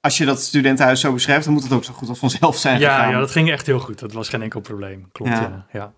Als 0.00 0.18
je 0.18 0.24
dat 0.24 0.40
studentenhuis 0.40 1.00
zo 1.00 1.12
beschrijft, 1.12 1.44
dan 1.44 1.52
moet 1.52 1.62
het 1.62 1.72
ook 1.72 1.84
zo 1.84 1.92
goed 1.92 2.08
als 2.08 2.18
vanzelf 2.18 2.56
zijn 2.56 2.80
ja, 2.80 2.94
gegaan. 2.94 3.10
Ja, 3.10 3.18
dat 3.18 3.30
ging 3.30 3.50
echt 3.50 3.66
heel 3.66 3.78
goed. 3.78 3.98
Dat 3.98 4.12
was 4.12 4.28
geen 4.28 4.42
enkel 4.42 4.60
probleem. 4.60 5.08
Klopt, 5.12 5.30
ja. 5.30 5.66
ja, 5.72 5.92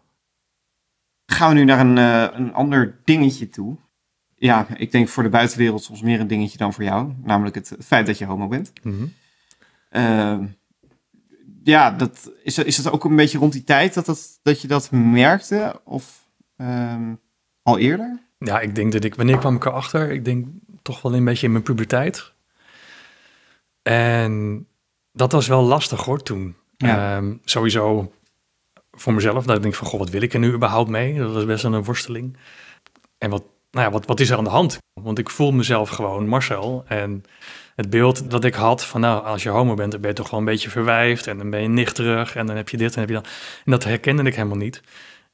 Gaan 1.27 1.49
we 1.49 1.55
nu 1.55 1.65
naar 1.65 1.81
een, 1.81 1.97
uh, 1.97 2.39
een 2.39 2.55
ander 2.55 3.01
dingetje 3.05 3.49
toe. 3.49 3.77
Ja, 4.35 4.67
ik 4.77 4.93
denk 4.93 5.09
voor 5.09 5.23
de 5.23 5.29
buitenwereld 5.29 5.83
soms 5.83 6.03
meer 6.03 6.21
een 6.21 6.27
dingetje 6.27 6.59
dan 6.59 6.73
voor 6.73 6.85
jou. 6.85 7.15
Namelijk 7.23 7.55
het 7.55 7.77
feit 7.81 8.07
dat 8.07 8.19
je 8.19 8.25
homo 8.25 8.49
bent. 8.49 8.73
Mm 8.83 9.15
ja, 11.69 11.91
dat, 11.91 12.33
is, 12.43 12.59
is 12.59 12.77
het 12.77 12.91
ook 12.91 13.05
een 13.05 13.17
beetje 13.17 13.39
rond 13.39 13.53
die 13.53 13.65
tijd 13.65 13.95
dat, 13.95 14.07
dat, 14.07 14.39
dat 14.43 14.61
je 14.61 14.69
dat 14.69 14.91
merkte? 14.91 15.81
Of 15.85 16.29
ehm, 16.57 17.15
al 17.63 17.79
eerder? 17.79 18.21
Ja, 18.39 18.61
ik 18.61 18.75
denk 18.75 18.93
dat 18.93 19.05
ik... 19.05 19.15
Wanneer 19.15 19.39
kwam 19.39 19.57
ik 19.57 19.65
erachter? 19.65 20.11
Ik 20.11 20.25
denk 20.25 20.47
toch 20.83 21.03
wel 21.03 21.15
een 21.15 21.25
beetje 21.25 21.47
in 21.47 21.53
mijn 21.53 21.65
puberteit. 21.65 22.33
En 23.83 24.67
dat 25.13 25.33
was 25.33 25.47
wel 25.47 25.63
lastig 25.63 26.05
hoor 26.05 26.23
toen. 26.23 26.57
Ehm, 26.77 27.35
sowieso 27.45 28.13
voor 28.91 29.13
mezelf. 29.13 29.45
Dat 29.45 29.57
ik 29.57 29.63
denk 29.63 29.75
van, 29.75 29.87
goh, 29.87 29.99
wat 29.99 30.11
wil 30.11 30.23
ik 30.23 30.33
er 30.33 30.39
nu 30.39 30.53
überhaupt 30.53 30.91
mee? 30.91 31.19
Dat 31.19 31.33
was 31.33 31.45
best 31.45 31.63
wel 31.63 31.75
een 31.75 31.85
worsteling. 31.85 32.37
En 33.19 33.31
wat, 33.31 33.45
nou 33.71 33.87
ja, 33.87 33.93
wat, 33.93 34.07
wat 34.07 34.21
is 34.21 34.31
er 34.31 34.37
aan 34.37 34.45
de 34.45 34.51
hand? 34.51 34.79
Want 35.01 35.19
ik 35.19 35.31
voel 35.31 35.53
mezelf 35.53 35.89
gewoon 35.89 36.27
Marcel. 36.27 36.85
En 36.87 37.25
het 37.75 37.91
beeld 37.91 38.31
dat 38.31 38.45
ik 38.45 38.55
had 38.55 38.85
van 38.85 39.01
nou, 39.01 39.25
als 39.25 39.43
je 39.43 39.49
homo 39.49 39.75
bent, 39.75 39.93
dan 39.93 40.01
ben 40.01 40.11
je 40.11 40.17
toch 40.17 40.31
wel 40.31 40.41
een 40.41 40.47
beetje 40.47 40.71
verwijfd 40.71 41.27
en 41.27 41.39
dan 41.39 41.51
ben 41.51 41.63
je 41.63 41.69
nichterig 41.69 42.37
en 42.37 42.47
dan 42.47 42.57
heb 42.57 42.69
je 42.69 42.77
dit 42.77 42.95
en 42.95 43.01
heb 43.01 43.09
je 43.09 43.15
dat. 43.15 43.29
En 43.65 43.71
dat 43.71 43.85
herkende 43.85 44.23
ik 44.23 44.35
helemaal 44.35 44.57
niet. 44.57 44.83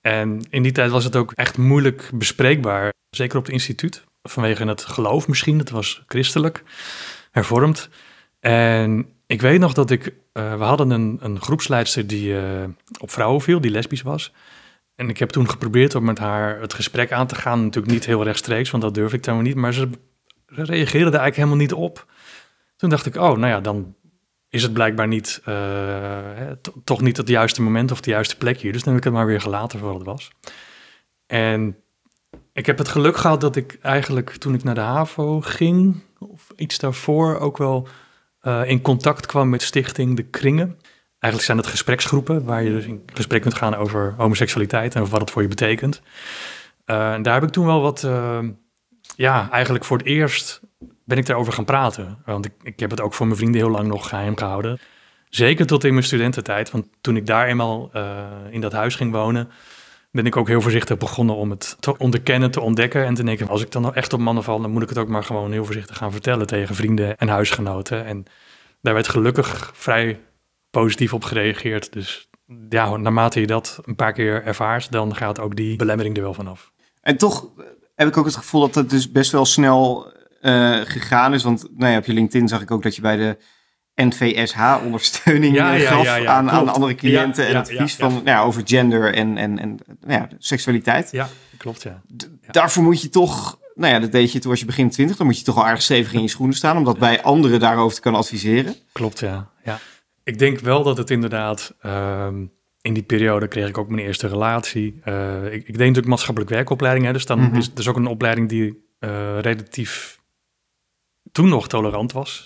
En 0.01 0.47
in 0.51 0.63
die 0.63 0.73
tijd 0.73 0.91
was 0.91 1.05
het 1.05 1.17
ook 1.17 1.33
echt 1.33 1.59
moeilijk 1.59 2.11
bespreekbaar, 2.15 2.93
zeker 3.11 3.39
op 3.39 3.45
het 3.45 3.53
instituut, 3.53 4.05
vanwege 4.29 4.65
het 4.65 4.85
geloof 4.85 5.29
misschien. 5.29 5.59
Het 5.59 5.71
was 5.71 6.03
christelijk, 6.07 6.63
hervormd. 7.31 7.89
En 8.41 9.07
ik 9.27 9.41
weet 9.41 9.61
nog 9.61 9.73
dat 9.73 9.91
ik, 9.91 10.07
uh, 10.07 10.57
we 10.57 10.65
hadden 10.65 10.91
een, 10.91 11.19
een 11.21 11.41
groepsleidster 11.41 12.07
die 12.07 12.33
uh, 12.33 12.65
op 12.99 13.11
vrouwen 13.11 13.41
viel, 13.41 13.61
die 13.61 13.71
lesbisch 13.71 14.03
was. 14.03 14.33
En 14.97 15.09
ik 15.09 15.19
heb 15.19 15.31
toen 15.31 15.51
geprobeerd 15.51 15.95
om 15.95 16.05
met 16.05 16.19
haar 16.19 16.61
het 16.61 16.75
gesprek 16.75 17.13
aan 17.13 17.27
te 17.27 17.35
gaan. 17.35 17.63
Natuurlijk 17.63 17.93
niet 17.93 18.07
heel 18.07 18.23
rechtstreeks, 18.23 18.71
want 18.71 18.83
dat 18.83 18.95
durf 18.95 19.13
ik 19.13 19.23
dan 19.23 19.43
niet. 19.43 19.55
Maar 19.55 19.73
ze 19.73 19.89
reageerde 20.47 21.11
er 21.11 21.21
eigenlijk 21.21 21.37
helemaal 21.37 21.57
niet 21.57 21.73
op. 21.73 22.07
Toen 22.77 22.91
dacht 22.91 23.07
ik, 23.07 23.15
oh, 23.15 23.37
nou 23.37 23.47
ja, 23.47 23.61
dan 23.61 23.95
is 24.49 24.63
het 24.63 24.73
blijkbaar 24.73 25.09
niet, 25.09 25.41
hè, 25.45 26.57
toch 26.85 27.01
niet 27.01 27.17
het 27.17 27.29
juiste 27.29 27.63
moment 27.63 27.91
of 27.91 28.01
de 28.01 28.11
juiste 28.11 28.37
plek 28.37 28.59
hier. 28.59 28.73
Dus 28.73 28.83
dan 28.83 28.93
heb 28.93 29.03
ik 29.03 29.09
het 29.09 29.19
maar 29.19 29.27
weer 29.27 29.41
gelaten 29.41 29.79
voor 29.79 29.89
wat 29.89 29.97
het 29.97 30.07
was. 30.07 30.31
En 31.27 31.77
ik 32.55 32.67
heb 32.67 32.79
het 32.79 32.89
geluk 32.89 33.17
gehad 33.17 33.41
dat 33.41 33.57
ik 33.57 33.79
eigenlijk 33.83 34.31
toen 34.31 34.55
ik 34.55 34.65
naar 34.65 34.75
de 34.75 34.81
HAVO 34.81 35.41
ging, 35.41 36.03
of 36.19 36.53
iets 36.57 36.79
daarvoor, 36.79 37.39
ook 37.39 37.59
wel 37.59 37.89
in 38.65 38.83
contact 38.83 39.27
kwam 39.27 39.49
met 39.49 39.63
stichting 39.63 40.17
De 40.17 40.23
Kringen. 40.23 40.79
Eigenlijk 41.19 41.45
zijn 41.45 41.59
het 41.59 41.67
gespreksgroepen 41.67 42.45
waar 42.45 42.63
je 42.63 42.71
dus 42.71 42.85
in 42.85 43.03
gesprek 43.15 43.43
kunt 43.43 43.55
gaan 43.55 43.75
over 43.75 44.15
homoseksualiteit 44.17 44.95
en 44.95 45.09
wat 45.09 45.21
het 45.21 45.31
voor 45.31 45.43
je 45.43 45.49
betekent. 45.49 46.03
Uh, 46.87 46.97
daar 47.23 47.35
heb 47.35 47.43
ik 47.43 47.51
toen 47.51 47.67
wel 47.67 47.81
wat, 47.81 48.03
uh, 48.03 48.39
ja, 49.17 49.49
eigenlijk 49.51 49.85
voor 49.85 49.99
het 49.99 50.07
eerst 50.07 50.61
ben 51.05 51.19
ik 51.19 51.27
daarover 51.27 51.53
gaan 51.53 51.65
praten. 51.65 52.19
Want 52.25 52.47
ik, 52.47 52.53
ik 52.63 52.81
heb 52.81 52.91
het 52.91 53.01
ook 53.01 53.15
voor 53.15 53.27
mijn 53.27 53.39
vrienden 53.39 53.61
heel 53.61 53.71
lang 53.71 53.89
nog 53.89 54.09
geheim 54.09 54.37
gehouden. 54.37 54.79
Zeker 55.29 55.67
tot 55.67 55.85
in 55.85 55.93
mijn 55.93 56.05
studententijd. 56.05 56.71
Want 56.71 56.87
toen 57.01 57.17
ik 57.17 57.27
daar 57.27 57.47
eenmaal 57.47 57.91
in 58.51 58.61
dat 58.61 58.73
huis 58.73 58.95
ging 58.95 59.13
wonen, 59.13 59.51
ben 60.15 60.27
ik 60.27 60.37
ook 60.37 60.49
heel 60.49 60.61
voorzichtig 60.61 60.99
begonnen 60.99 61.37
om 61.37 61.51
het 61.51 61.77
te 61.81 61.99
onderkennen, 61.99 62.51
te 62.51 62.61
ontdekken. 62.61 63.05
En 63.05 63.15
te 63.15 63.25
denken, 63.25 63.49
als 63.49 63.63
ik 63.63 63.71
dan 63.71 63.95
echt 63.95 64.13
op 64.13 64.21
mannen 64.21 64.45
val, 64.45 64.61
dan 64.61 64.71
moet 64.71 64.83
ik 64.83 64.89
het 64.89 64.99
ook 64.99 65.09
maar 65.09 65.25
gewoon 65.25 65.53
heel 65.53 65.65
voorzichtig 65.65 65.97
gaan 65.97 66.13
vertellen 66.13 66.47
tegen 66.47 66.75
vrienden 66.75 67.19
en 67.19 67.29
huisgenoten. 67.29 68.05
En 68.05 68.25
daar 68.81 68.95
werd 68.95 69.09
gelukkig 69.09 69.71
vrij 69.75 70.21
positief 70.71 71.13
op 71.13 71.25
gereageerd. 71.25 71.93
Dus 71.93 72.29
ja, 72.69 72.97
naarmate 72.97 73.41
je 73.41 73.47
dat 73.47 73.79
een 73.85 73.97
paar 73.97 74.13
keer 74.13 74.45
ervaart, 74.45 74.93
dan 74.93 75.17
gaat 75.17 75.41
ook 75.41 75.57
die 75.57 75.77
belemmering 75.77 76.17
er 76.17 76.23
wel 76.23 76.35
vanaf. 76.35 76.73
En 77.01 77.17
toch 77.17 77.49
heb 77.95 78.09
ik 78.09 78.17
ook 78.17 78.25
het 78.25 78.37
gevoel 78.37 78.61
dat 78.61 78.75
het 78.75 78.91
dus 78.91 79.11
best 79.11 79.33
wel 79.33 79.45
snel 79.45 80.13
uh, 80.43 80.81
gegaan 80.85 81.35
is. 81.35 81.43
Want 81.43 81.69
nou 81.77 81.93
ja, 81.93 81.99
op 81.99 82.05
je 82.05 82.13
LinkedIn 82.13 82.49
zag 82.49 82.63
ik 82.63 82.71
ook 82.71 82.83
dat 82.83 82.97
je 82.97 83.03
bij 83.03 83.17
de 83.17 83.37
NVSH 83.95 84.77
ondersteuning 84.85 85.55
ja, 85.55 85.73
ja, 85.73 85.91
gaf 85.91 86.05
ja, 86.05 86.27
aan, 86.27 86.51
aan, 86.51 86.69
andere 86.69 86.95
cliënten 86.95 87.47
en 87.47 87.57
advies 87.57 87.95
van, 87.95 88.13
nou 88.13 88.25
ja, 88.25 88.43
over 88.43 88.63
gender 88.65 89.15
en, 89.15 89.37
en, 89.37 89.59
en 89.59 89.79
nou 90.01 90.21
ja, 90.21 90.29
seksualiteit. 90.39 91.11
Ja, 91.11 91.29
klopt 91.57 91.83
ja. 91.83 92.03
Daarvoor 92.51 92.83
moet 92.83 93.03
je 93.03 93.09
toch, 93.09 93.59
nou 93.75 93.93
ja, 93.93 93.99
dat 93.99 94.13
deed 94.13 94.33
je 94.33 94.39
toen 94.39 94.51
was 94.51 94.61
je 94.61 94.67
begin 94.67 94.91
twintig, 94.91 95.17
dan 95.17 95.27
moet 95.27 95.39
je 95.39 95.45
toch 95.45 95.57
al 95.57 95.67
erg 95.67 95.83
stevig 95.83 96.13
in 96.13 96.23
je 96.23 96.29
schoenen 96.29 96.57
staan 96.57 96.77
om 96.77 96.85
dat 96.85 96.99
bij 96.99 97.23
anderen 97.23 97.61
daarover 97.61 97.95
te 97.95 98.01
kunnen 98.01 98.21
adviseren. 98.21 98.75
Klopt 98.93 99.19
ja, 99.19 99.51
ja. 99.65 99.79
Ik 100.23 100.39
denk 100.39 100.59
wel 100.59 100.83
dat 100.83 100.97
het 100.97 101.11
inderdaad. 101.11 101.75
Um, 101.87 102.53
in 102.85 102.95
die 102.95 103.03
periode 103.03 103.49
kreeg 103.49 103.69
ik 103.69 103.79
ook 103.79 103.89
mijn 103.89 104.07
eerste 104.07 104.27
relatie. 104.27 105.01
Uh, 105.05 105.45
ik, 105.45 105.53
ik, 105.53 105.67
deed 105.67 105.79
natuurlijk 105.79 106.07
maatschappelijk 106.07 106.51
werkopleiding. 106.53 107.07
Hè, 107.07 107.13
dus 107.13 107.27
dan 107.27 107.41
mm 107.41 107.55
is 107.55 107.75
dus 107.75 107.89
ook 107.89 107.97
een 107.97 108.07
opleiding 108.07 108.49
die 108.49 108.87
uh, 109.01 109.39
relatief 109.41 110.21
toen 111.33 111.49
nog 111.49 111.69
tolerant 111.69 112.13
was. 112.13 112.45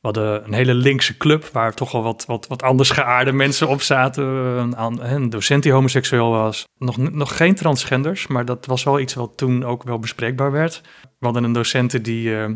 We 0.00 0.06
hadden 0.06 0.44
een 0.44 0.52
hele 0.52 0.74
linkse 0.74 1.16
club 1.16 1.48
waar 1.52 1.74
toch 1.74 1.92
wel 1.92 2.02
wat, 2.02 2.24
wat, 2.26 2.46
wat 2.46 2.62
anders 2.62 2.90
geaarde 2.90 3.32
mensen 3.32 3.68
op 3.68 3.82
zaten. 3.82 4.24
Een, 4.24 5.12
een 5.12 5.30
docent 5.30 5.62
die 5.62 5.72
homoseksueel 5.72 6.30
was. 6.30 6.64
Nog, 6.78 6.96
nog 6.96 7.36
geen 7.36 7.54
transgenders, 7.54 8.26
maar 8.26 8.44
dat 8.44 8.66
was 8.66 8.84
wel 8.84 9.00
iets 9.00 9.14
wat 9.14 9.32
toen 9.36 9.64
ook 9.64 9.82
wel 9.82 9.98
bespreekbaar 9.98 10.52
werd. 10.52 10.80
We 11.02 11.24
hadden 11.24 11.44
een 11.44 11.52
docent 11.52 12.04
die, 12.04 12.28
uh, 12.28 12.46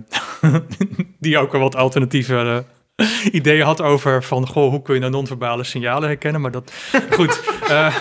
die 1.20 1.38
ook 1.38 1.52
wel 1.52 1.60
wat 1.60 1.76
alternatieve 1.76 2.64
ideeën 3.32 3.64
had 3.64 3.80
over 3.80 4.22
van, 4.22 4.46
goh, 4.46 4.70
hoe 4.70 4.82
kun 4.82 4.94
je 4.94 5.00
nou 5.00 5.12
non-verbale 5.12 5.64
signalen 5.64 6.08
herkennen? 6.08 6.40
Maar 6.40 6.50
dat, 6.50 6.72
goed. 7.10 7.40
Uh, 7.70 7.96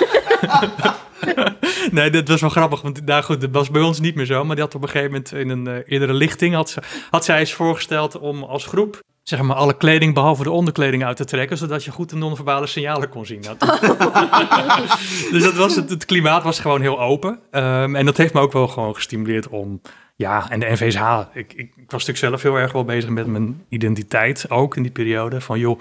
nee, 1.92 2.10
dat 2.10 2.28
was 2.28 2.42
wel 2.42 2.50
grappig, 2.50 2.82
want 2.82 3.06
nou 3.06 3.24
goed, 3.24 3.42
dat 3.42 3.50
was 3.52 3.72
bij 3.72 3.82
ons 3.82 4.00
niet 4.00 4.16
meer 4.16 4.26
zo. 4.26 4.44
Maar 4.44 4.56
die 4.56 4.66
had 4.66 4.76
op 4.76 4.82
een 4.82 4.90
gegeven 4.90 5.12
moment 5.12 5.34
in 5.34 5.50
een 5.50 5.84
eerdere 5.84 6.14
lichting, 6.14 6.54
had, 6.54 6.78
had 7.10 7.26
zij 7.26 7.40
eens 7.40 7.54
voorgesteld 7.54 8.20
om 8.20 8.44
als 8.44 8.66
groep 8.66 9.02
zeg 9.24 9.42
maar 9.42 9.56
alle 9.56 9.78
kleding 9.78 10.14
behalve 10.14 10.44
de 10.44 10.52
onderkleding 10.52 11.04
uit 11.04 11.18
te 11.18 11.26
trekken, 11.26 11.58
zodat 11.58 11.84
je 11.84 11.92
goed 11.92 12.10
de 12.10 12.16
non-verbale 12.16 12.68
signalen 12.68 13.10
kon 13.10 13.26
zien. 13.26 13.42
Nou, 13.42 13.58
dus 15.32 15.44
dat 15.44 15.54
was 15.54 15.76
het, 15.76 15.90
het 15.90 16.06
klimaat 16.06 16.44
was 16.44 16.60
gewoon 16.60 16.82
heel 16.82 17.02
open. 17.02 17.40
Um, 17.52 17.96
en 17.96 18.06
dat 18.06 18.18
heeft 18.18 18.34
me 18.34 18.40
ook 18.40 18.54
wel 18.54 18.68
gewoon 18.68 18.96
gestimuleerd 18.96 19.48
om 19.48 19.82
ja, 20.16 20.50
en 20.50 20.60
de 20.60 20.72
NVSH. 20.72 21.02
Ik, 21.34 21.54
ik, 21.54 21.72
was 21.76 22.06
natuurlijk 22.06 22.18
zelf 22.18 22.42
heel 22.42 22.56
erg 22.56 22.72
wel 22.72 22.84
bezig 22.84 23.10
met 23.10 23.28
mijn 23.28 23.66
identiteit, 23.70 24.50
ook 24.50 24.76
in 24.76 24.82
die 24.82 24.92
periode. 24.92 25.42
Van 25.42 25.60
joh, 25.60 25.80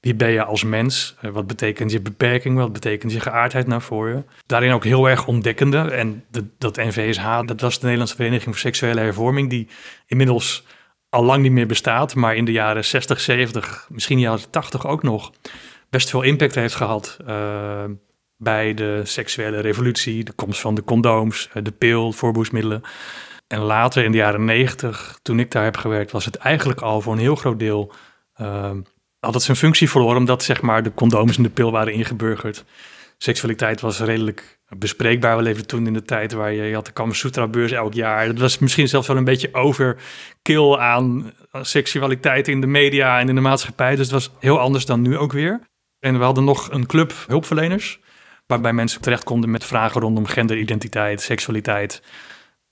wie 0.00 0.14
ben 0.14 0.30
je 0.30 0.44
als 0.44 0.64
mens? 0.64 1.16
Eh, 1.20 1.30
wat 1.30 1.46
betekent 1.46 1.92
je 1.92 2.00
beperking? 2.00 2.56
Wat 2.56 2.72
betekent 2.72 3.12
je 3.12 3.20
geaardheid 3.20 3.66
nou 3.66 3.82
voor 3.82 4.08
je? 4.08 4.22
Daarin 4.46 4.72
ook 4.72 4.84
heel 4.84 5.08
erg 5.08 5.26
ontdekkende. 5.26 5.78
En 5.78 6.24
de, 6.30 6.44
dat 6.58 6.76
NVSH, 6.76 7.40
dat 7.44 7.60
was 7.60 7.74
de 7.74 7.82
Nederlandse 7.82 8.16
Vereniging 8.16 8.44
voor 8.44 8.58
Seksuele 8.58 9.00
Hervorming, 9.00 9.50
die 9.50 9.68
inmiddels 10.06 10.64
al 11.10 11.24
lang 11.24 11.42
niet 11.42 11.52
meer 11.52 11.66
bestaat, 11.66 12.14
maar 12.14 12.36
in 12.36 12.44
de 12.44 12.52
jaren 12.52 12.84
60, 12.84 13.20
70, 13.20 13.86
misschien 13.90 14.18
jaren 14.18 14.50
80 14.50 14.86
ook 14.86 15.02
nog, 15.02 15.32
best 15.90 16.10
veel 16.10 16.22
impact 16.22 16.54
heeft 16.54 16.74
gehad. 16.74 17.16
Uh, 17.28 17.84
bij 18.36 18.74
de 18.74 19.00
seksuele 19.04 19.60
revolutie, 19.60 20.24
de 20.24 20.32
komst 20.32 20.60
van 20.60 20.74
de 20.74 20.84
condooms, 20.84 21.48
eh, 21.52 21.62
de 21.62 21.70
pil, 21.70 22.12
voorboedsmiddelen. 22.12 22.82
En 23.46 23.60
later 23.60 24.04
in 24.04 24.10
de 24.10 24.16
jaren 24.16 24.44
negentig, 24.44 25.18
toen 25.22 25.38
ik 25.38 25.50
daar 25.50 25.64
heb 25.64 25.76
gewerkt, 25.76 26.12
was 26.12 26.24
het 26.24 26.36
eigenlijk 26.36 26.80
al 26.80 27.00
voor 27.00 27.12
een 27.12 27.18
heel 27.18 27.36
groot 27.36 27.58
deel. 27.58 27.92
Uh, 28.40 28.70
had 29.18 29.34
het 29.34 29.42
zijn 29.42 29.56
functie 29.56 29.90
verloren, 29.90 30.16
omdat 30.16 30.42
zeg 30.42 30.60
maar 30.60 30.82
de 30.82 30.94
condooms 30.94 31.36
en 31.36 31.42
de 31.42 31.50
pil 31.50 31.70
waren 31.70 31.92
ingeburgerd. 31.92 32.64
Seksualiteit 33.22 33.80
was 33.80 34.00
redelijk 34.00 34.60
bespreekbaar. 34.68 35.36
We 35.36 35.42
leefden 35.42 35.66
toen 35.66 35.86
in 35.86 35.92
de 35.92 36.02
tijd 36.02 36.32
waar 36.32 36.52
je, 36.52 36.74
had 36.74 36.86
de 36.86 36.92
Kama 36.92 37.12
Sutra 37.12 37.48
beurs 37.48 37.72
elk 37.72 37.94
jaar. 37.94 38.26
Dat 38.26 38.38
was 38.38 38.58
misschien 38.58 38.88
zelfs 38.88 39.06
wel 39.06 39.16
een 39.16 39.24
beetje 39.24 39.54
overkill 39.54 40.76
aan 40.76 41.32
seksualiteit 41.52 42.48
in 42.48 42.60
de 42.60 42.66
media 42.66 43.18
en 43.18 43.28
in 43.28 43.34
de 43.34 43.40
maatschappij. 43.40 43.90
Dus 43.90 44.00
het 44.00 44.10
was 44.10 44.30
heel 44.38 44.58
anders 44.58 44.86
dan 44.86 45.02
nu 45.02 45.16
ook 45.16 45.32
weer. 45.32 45.60
En 45.98 46.18
we 46.18 46.24
hadden 46.24 46.44
nog 46.44 46.70
een 46.72 46.86
club 46.86 47.12
hulpverleners, 47.26 48.00
waarbij 48.46 48.72
mensen 48.72 49.00
terecht 49.00 49.24
konden 49.24 49.50
met 49.50 49.64
vragen 49.64 50.00
rondom 50.00 50.26
genderidentiteit, 50.26 51.20
seksualiteit 51.20 52.02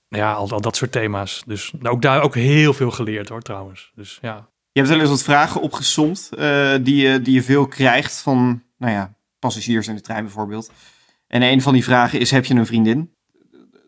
ja, 0.07 0.33
al, 0.33 0.61
dat 0.61 0.75
soort 0.75 0.91
thema's. 0.91 1.43
Dus 1.45 1.73
ook 1.83 2.01
daar 2.01 2.21
ook 2.21 2.35
heel 2.35 2.73
veel 2.73 2.91
geleerd 2.91 3.29
hoor, 3.29 3.41
trouwens. 3.41 3.91
Dus 3.95 4.17
ja. 4.21 4.49
Je 4.71 4.79
hebt 4.79 4.91
wel 4.91 4.99
eens 4.99 5.09
wat 5.09 5.23
vragen 5.23 5.61
opgesomd 5.61 6.29
uh, 6.37 6.73
die, 6.81 6.95
je, 6.95 7.21
die 7.21 7.33
je 7.33 7.43
veel 7.43 7.67
krijgt 7.67 8.21
van, 8.21 8.63
nou 8.77 8.93
ja, 8.93 9.13
passagiers 9.39 9.87
in 9.87 9.95
de 9.95 10.01
trein 10.01 10.23
bijvoorbeeld. 10.23 10.71
En 11.27 11.41
een 11.41 11.61
van 11.61 11.73
die 11.73 11.83
vragen 11.83 12.19
is, 12.19 12.31
heb 12.31 12.45
je 12.45 12.53
een 12.53 12.65
vriendin? 12.65 13.13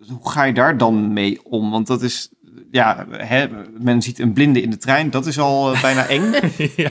Hoe 0.08 0.30
ga 0.30 0.44
je 0.44 0.54
daar 0.54 0.78
dan 0.78 1.14
mee 1.14 1.44
om? 1.44 1.72
Want 1.72 1.88
dat 1.88 2.02
is 2.02 2.32
ja, 2.72 3.06
hè, 3.10 3.48
men 3.80 4.02
ziet 4.02 4.20
een 4.20 4.34
blinde 4.34 4.62
in 4.62 4.70
de 4.70 4.78
trein, 4.78 5.10
dat 5.10 5.26
is 5.26 5.40
al 5.40 5.74
uh, 5.74 5.82
bijna 5.82 6.08
eng. 6.08 6.34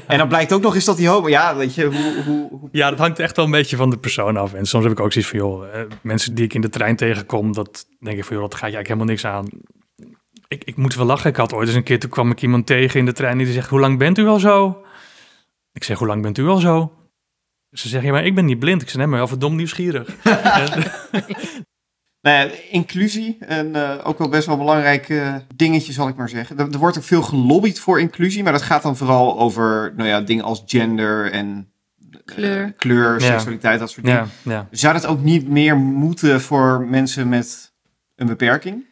En 0.06 0.18
dan 0.18 0.28
blijkt 0.28 0.52
ook 0.52 0.62
nog 0.62 0.74
eens 0.74 0.84
dat 0.84 0.96
die 0.96 1.08
homo... 1.08 1.28
Ja, 1.28 1.56
weet 1.56 1.74
je, 1.74 1.84
hoe, 1.84 2.22
hoe, 2.24 2.68
Ja, 2.72 2.90
dat 2.90 2.98
hangt 2.98 3.18
echt 3.18 3.36
wel 3.36 3.44
een 3.44 3.50
beetje 3.50 3.76
van 3.76 3.90
de 3.90 3.98
persoon 3.98 4.36
af. 4.36 4.54
En 4.54 4.66
soms 4.66 4.84
heb 4.84 4.92
ik 4.92 5.00
ook 5.00 5.12
zoiets 5.12 5.30
van, 5.30 5.38
joh, 5.38 5.74
eh, 5.74 5.86
mensen 6.02 6.34
die 6.34 6.44
ik 6.44 6.54
in 6.54 6.60
de 6.60 6.68
trein 6.68 6.96
tegenkom, 6.96 7.52
dat 7.52 7.86
denk 8.00 8.18
ik 8.18 8.24
van, 8.24 8.36
joh, 8.36 8.44
dat 8.44 8.54
gaat 8.54 8.70
je 8.70 8.76
eigenlijk 8.76 8.86
helemaal 8.86 9.06
niks 9.06 9.24
aan. 9.24 9.48
Ik, 10.48 10.64
ik 10.64 10.76
moet 10.76 10.94
wel 10.94 11.06
lachen. 11.06 11.30
Ik 11.30 11.36
had 11.36 11.52
ooit 11.52 11.68
eens 11.68 11.76
een 11.76 11.82
keer, 11.82 11.98
toen 11.98 12.10
kwam 12.10 12.30
ik 12.30 12.42
iemand 12.42 12.66
tegen 12.66 13.00
in 13.00 13.06
de 13.06 13.12
trein 13.12 13.38
die 13.38 13.52
zegt, 13.52 13.68
hoe 13.68 13.80
lang 13.80 13.98
bent 13.98 14.18
u 14.18 14.26
al 14.26 14.38
zo? 14.38 14.82
Ik 15.72 15.84
zeg, 15.84 15.98
hoe 15.98 16.06
lang 16.06 16.22
bent 16.22 16.38
u 16.38 16.46
al 16.46 16.58
zo? 16.58 16.92
Ze 17.72 17.88
zeggen, 17.88 18.08
ja, 18.08 18.14
maar 18.14 18.24
ik 18.24 18.34
ben 18.34 18.44
niet 18.44 18.58
blind. 18.58 18.82
Ik 18.82 18.88
zeg, 18.88 18.96
nee, 18.96 19.06
maar 19.06 19.18
wel 19.18 19.28
verdomd 19.28 19.56
nieuwsgierig. 19.56 20.08
Nou 22.22 22.36
ja, 22.36 22.54
inclusie, 22.70 23.36
en 23.40 23.66
uh, 23.66 23.98
ook 24.02 24.18
wel 24.18 24.28
best 24.28 24.46
wel 24.46 24.54
een 24.54 24.60
belangrijk 24.60 25.08
uh, 25.08 25.34
dingetje 25.54 25.92
zal 25.92 26.08
ik 26.08 26.16
maar 26.16 26.28
zeggen. 26.28 26.58
Er, 26.58 26.72
er, 26.72 26.78
wordt 26.78 26.96
ook 26.96 27.04
veel 27.04 27.22
gelobbyd 27.22 27.80
voor 27.80 28.00
inclusie, 28.00 28.42
maar 28.42 28.52
dat 28.52 28.62
gaat 28.62 28.82
dan 28.82 28.96
vooral 28.96 29.38
over 29.38 29.92
nou 29.96 30.08
ja, 30.08 30.20
dingen 30.20 30.44
als 30.44 30.62
gender 30.66 31.30
en 31.30 31.72
kleur, 32.24 32.66
uh, 32.66 32.72
kleur 32.76 33.20
seksualiteit, 33.20 33.78
dat 33.78 33.90
soort 33.90 34.06
dingen. 34.06 34.30
Ja, 34.42 34.50
ja. 34.52 34.68
Zou 34.70 34.94
dat 34.94 35.06
ook 35.06 35.22
niet 35.22 35.48
meer 35.48 35.76
moeten 35.76 36.40
voor 36.40 36.86
mensen 36.86 37.28
met 37.28 37.72
een 38.16 38.26
beperking? 38.26 38.84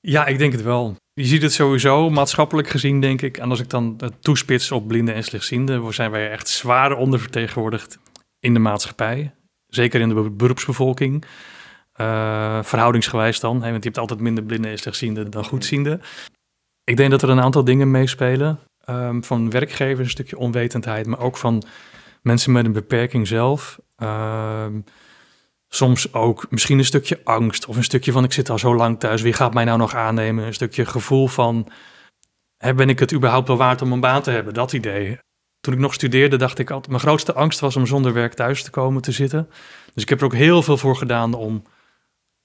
Ja, 0.00 0.26
ik 0.26 0.38
denk 0.38 0.52
het 0.52 0.62
wel. 0.62 0.96
Je 1.20 1.24
ziet 1.24 1.42
het 1.42 1.52
sowieso 1.52 2.10
maatschappelijk 2.10 2.68
gezien, 2.68 3.00
denk 3.00 3.22
ik. 3.22 3.38
En 3.38 3.50
als 3.50 3.60
ik 3.60 3.70
dan 3.70 4.00
toespits 4.20 4.72
op 4.72 4.88
blinden 4.88 5.14
en 5.14 5.24
slechtzienden, 5.24 5.94
zijn 5.94 6.10
wij 6.10 6.30
echt 6.30 6.48
zwaar 6.48 6.96
ondervertegenwoordigd 6.96 7.98
in 8.40 8.54
de 8.54 8.60
maatschappij. 8.60 9.34
Zeker 9.66 10.00
in 10.00 10.08
de 10.08 10.30
beroepsbevolking. 10.30 11.24
Uh, 12.00 12.62
verhoudingsgewijs 12.62 13.40
dan, 13.40 13.62
hè, 13.62 13.70
want 13.70 13.82
je 13.82 13.88
hebt 13.88 13.98
altijd 13.98 14.20
minder 14.20 14.44
blinden 14.44 14.70
en 14.70 14.78
slechtzienden 14.78 15.30
dan 15.30 15.44
goedzienden. 15.44 16.00
Ik 16.84 16.96
denk 16.96 17.10
dat 17.10 17.22
er 17.22 17.28
een 17.28 17.40
aantal 17.40 17.64
dingen 17.64 17.90
meespelen. 17.90 18.58
Um, 18.88 19.24
van 19.24 19.50
werkgevers, 19.50 20.04
een 20.04 20.10
stukje 20.10 20.38
onwetendheid, 20.38 21.06
maar 21.06 21.20
ook 21.20 21.36
van 21.36 21.62
mensen 22.22 22.52
met 22.52 22.64
een 22.64 22.72
beperking 22.72 23.26
zelf. 23.26 23.78
Um, 24.02 24.84
soms 25.76 26.12
ook 26.12 26.46
misschien 26.50 26.78
een 26.78 26.84
stukje 26.84 27.20
angst 27.24 27.66
of 27.66 27.76
een 27.76 27.84
stukje 27.84 28.12
van 28.12 28.24
ik 28.24 28.32
zit 28.32 28.50
al 28.50 28.58
zo 28.58 28.74
lang 28.74 29.00
thuis, 29.00 29.22
wie 29.22 29.32
gaat 29.32 29.54
mij 29.54 29.64
nou 29.64 29.78
nog 29.78 29.94
aannemen? 29.94 30.46
Een 30.46 30.54
stukje 30.54 30.86
gevoel 30.86 31.26
van 31.26 31.68
ben 32.58 32.88
ik 32.88 32.98
het 32.98 33.12
überhaupt 33.12 33.48
wel 33.48 33.56
waard 33.56 33.82
om 33.82 33.92
een 33.92 34.00
baan 34.00 34.22
te 34.22 34.30
hebben? 34.30 34.54
Dat 34.54 34.72
idee. 34.72 35.18
Toen 35.60 35.74
ik 35.74 35.80
nog 35.80 35.94
studeerde 35.94 36.36
dacht 36.36 36.58
ik 36.58 36.70
altijd, 36.70 36.88
mijn 36.88 37.02
grootste 37.02 37.32
angst 37.32 37.60
was 37.60 37.76
om 37.76 37.86
zonder 37.86 38.12
werk 38.12 38.34
thuis 38.34 38.62
te 38.62 38.70
komen 38.70 39.02
te 39.02 39.12
zitten. 39.12 39.48
Dus 39.94 40.02
ik 40.02 40.08
heb 40.08 40.18
er 40.18 40.24
ook 40.24 40.34
heel 40.34 40.62
veel 40.62 40.76
voor 40.76 40.96
gedaan 40.96 41.34
om 41.34 41.62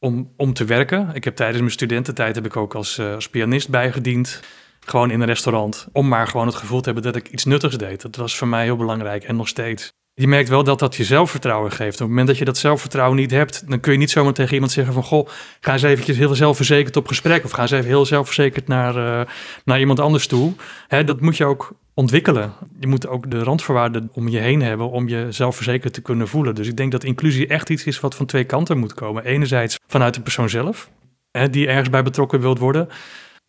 om, 0.01 0.33
om 0.37 0.53
te 0.53 0.65
werken. 0.65 1.09
Ik 1.13 1.23
heb 1.23 1.35
tijdens 1.35 1.59
mijn 1.59 1.71
studententijd 1.71 2.35
heb 2.35 2.45
ik 2.45 2.55
ook 2.55 2.75
als, 2.75 2.97
uh, 2.97 3.13
als 3.13 3.29
pianist 3.29 3.69
bijgediend. 3.69 4.39
gewoon 4.79 5.11
in 5.11 5.21
een 5.21 5.27
restaurant, 5.27 5.87
om 5.91 6.07
maar 6.07 6.27
gewoon 6.27 6.45
het 6.45 6.55
gevoel 6.55 6.79
te 6.79 6.85
hebben 6.85 7.03
dat 7.03 7.15
ik 7.15 7.29
iets 7.29 7.45
nuttigs 7.45 7.77
deed. 7.77 8.01
Dat 8.01 8.15
was 8.15 8.37
voor 8.37 8.47
mij 8.47 8.63
heel 8.63 8.75
belangrijk 8.75 9.23
en 9.23 9.35
nog 9.35 9.47
steeds. 9.47 9.93
Je 10.13 10.27
merkt 10.27 10.49
wel 10.49 10.63
dat 10.63 10.79
dat 10.79 10.95
je 10.95 11.03
zelfvertrouwen 11.03 11.71
geeft. 11.71 11.93
Op 11.93 11.99
het 11.99 12.07
moment 12.07 12.27
dat 12.27 12.37
je 12.37 12.45
dat 12.45 12.57
zelfvertrouwen 12.57 13.17
niet 13.17 13.31
hebt, 13.31 13.69
dan 13.69 13.79
kun 13.79 13.91
je 13.91 13.97
niet 13.97 14.11
zomaar 14.11 14.33
tegen 14.33 14.53
iemand 14.53 14.71
zeggen 14.71 14.93
van... 14.93 15.03
goh, 15.03 15.27
ga 15.59 15.73
eens 15.73 15.81
eventjes 15.81 16.17
heel 16.17 16.35
zelfverzekerd 16.35 16.95
op 16.95 17.07
gesprek... 17.07 17.43
of 17.43 17.51
ga 17.51 17.61
eens 17.61 17.71
even 17.71 17.85
heel 17.85 18.05
zelfverzekerd 18.05 18.67
naar, 18.67 18.97
uh, 18.97 19.33
naar 19.65 19.79
iemand 19.79 19.99
anders 19.99 20.27
toe. 20.27 20.53
Hè, 20.87 21.03
dat 21.03 21.21
moet 21.21 21.37
je 21.37 21.45
ook 21.45 21.73
ontwikkelen. 21.93 22.53
Je 22.79 22.87
moet 22.87 23.07
ook 23.07 23.31
de 23.31 23.43
randvoorwaarden 23.43 24.09
om 24.13 24.27
je 24.27 24.37
heen 24.37 24.61
hebben 24.61 24.89
om 24.89 25.07
je 25.07 25.27
zelfverzekerd 25.29 25.93
te 25.93 26.01
kunnen 26.01 26.27
voelen. 26.27 26.55
Dus 26.55 26.67
ik 26.67 26.77
denk 26.77 26.91
dat 26.91 27.03
inclusie 27.03 27.47
echt 27.47 27.69
iets 27.69 27.83
is 27.83 27.99
wat 27.99 28.15
van 28.15 28.25
twee 28.25 28.43
kanten 28.43 28.77
moet 28.77 28.93
komen. 28.93 29.25
Enerzijds 29.25 29.79
vanuit 29.87 30.13
de 30.13 30.21
persoon 30.21 30.49
zelf, 30.49 30.89
hè, 31.31 31.49
die 31.49 31.67
ergens 31.67 31.89
bij 31.89 32.03
betrokken 32.03 32.41
wilt 32.41 32.59
worden. 32.59 32.87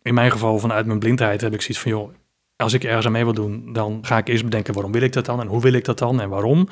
In 0.02 0.14
mijn 0.14 0.30
geval 0.30 0.58
vanuit 0.58 0.86
mijn 0.86 0.98
blindheid 0.98 1.40
heb 1.40 1.54
ik 1.54 1.60
zoiets 1.60 1.80
van, 1.80 1.90
joh, 1.90 2.14
als 2.62 2.72
ik 2.72 2.84
ergens 2.84 3.06
aan 3.06 3.12
mee 3.12 3.24
wil 3.24 3.34
doen, 3.34 3.72
dan 3.72 3.98
ga 4.02 4.18
ik 4.18 4.28
eerst 4.28 4.44
bedenken 4.44 4.74
waarom 4.74 4.92
wil 4.92 5.02
ik 5.02 5.12
dat 5.12 5.26
dan 5.26 5.40
en 5.40 5.46
hoe 5.46 5.60
wil 5.60 5.72
ik 5.72 5.84
dat 5.84 5.98
dan 5.98 6.20
en 6.20 6.28
waarom. 6.28 6.68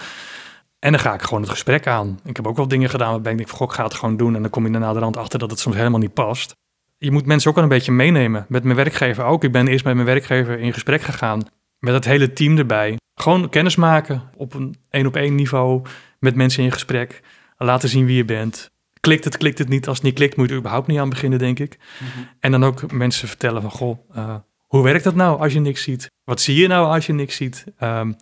En 0.78 0.90
dan 0.90 1.00
ga 1.00 1.14
ik 1.14 1.22
gewoon 1.22 1.40
het 1.40 1.50
gesprek 1.50 1.86
aan. 1.86 2.20
Ik 2.24 2.36
heb 2.36 2.46
ook 2.46 2.56
wel 2.56 2.68
dingen 2.68 2.90
gedaan 2.90 3.10
waarbij 3.10 3.32
ik 3.32 3.38
denk, 3.38 3.50
goh, 3.50 3.68
ik 3.68 3.74
ga 3.74 3.84
het 3.84 3.94
gewoon 3.94 4.16
doen. 4.16 4.34
En 4.34 4.42
dan 4.42 4.50
kom 4.50 4.66
je 4.66 4.72
daarna 4.72 4.92
de 4.92 4.98
rand 4.98 5.16
achter 5.16 5.38
dat 5.38 5.50
het 5.50 5.60
soms 5.60 5.76
helemaal 5.76 6.00
niet 6.00 6.14
past. 6.14 6.54
Je 6.98 7.10
moet 7.10 7.26
mensen 7.26 7.48
ook 7.48 7.54
wel 7.54 7.64
een 7.64 7.70
beetje 7.70 7.92
meenemen. 7.92 8.46
Met 8.48 8.64
mijn 8.64 8.76
werkgever 8.76 9.24
ook. 9.24 9.44
Ik 9.44 9.52
ben 9.52 9.68
eerst 9.68 9.84
met 9.84 9.94
mijn 9.94 10.06
werkgever 10.06 10.58
in 10.58 10.72
gesprek 10.72 11.02
gegaan. 11.02 11.42
Met 11.78 11.94
het 11.94 12.04
hele 12.04 12.32
team 12.32 12.58
erbij. 12.58 12.96
Gewoon 13.14 13.48
kennis 13.48 13.76
maken 13.76 14.22
op 14.36 14.54
een 14.54 14.76
één 14.90 15.06
op 15.06 15.16
één 15.16 15.34
niveau. 15.34 15.82
Met 16.18 16.34
mensen 16.34 16.64
in 16.64 16.72
gesprek. 16.72 17.22
Laten 17.56 17.88
zien 17.88 18.06
wie 18.06 18.16
je 18.16 18.24
bent. 18.24 18.70
Klikt 19.00 19.24
het, 19.24 19.36
klikt 19.36 19.58
het 19.58 19.68
niet. 19.68 19.88
Als 19.88 19.96
het 19.96 20.06
niet 20.06 20.14
klikt, 20.14 20.36
moet 20.36 20.46
je 20.46 20.52
er 20.52 20.58
überhaupt 20.58 20.86
niet 20.86 20.98
aan 20.98 21.08
beginnen, 21.08 21.38
denk 21.38 21.58
ik. 21.58 21.78
Mhm. 21.78 22.26
En 22.40 22.50
dan 22.50 22.64
ook 22.64 22.92
mensen 22.92 23.28
vertellen 23.28 23.62
van, 23.62 23.70
goh, 23.70 23.98
uh, 24.16 24.34
hoe 24.70 24.82
werkt 24.82 25.04
dat 25.04 25.14
nou 25.14 25.40
als 25.40 25.52
je 25.52 25.60
niks 25.60 25.82
ziet? 25.82 26.10
Wat 26.24 26.40
zie 26.40 26.56
je 26.56 26.66
nou 26.66 26.86
als 26.86 27.06
je 27.06 27.12
niks 27.12 27.36
ziet? 27.36 27.64
Um, 27.82 28.16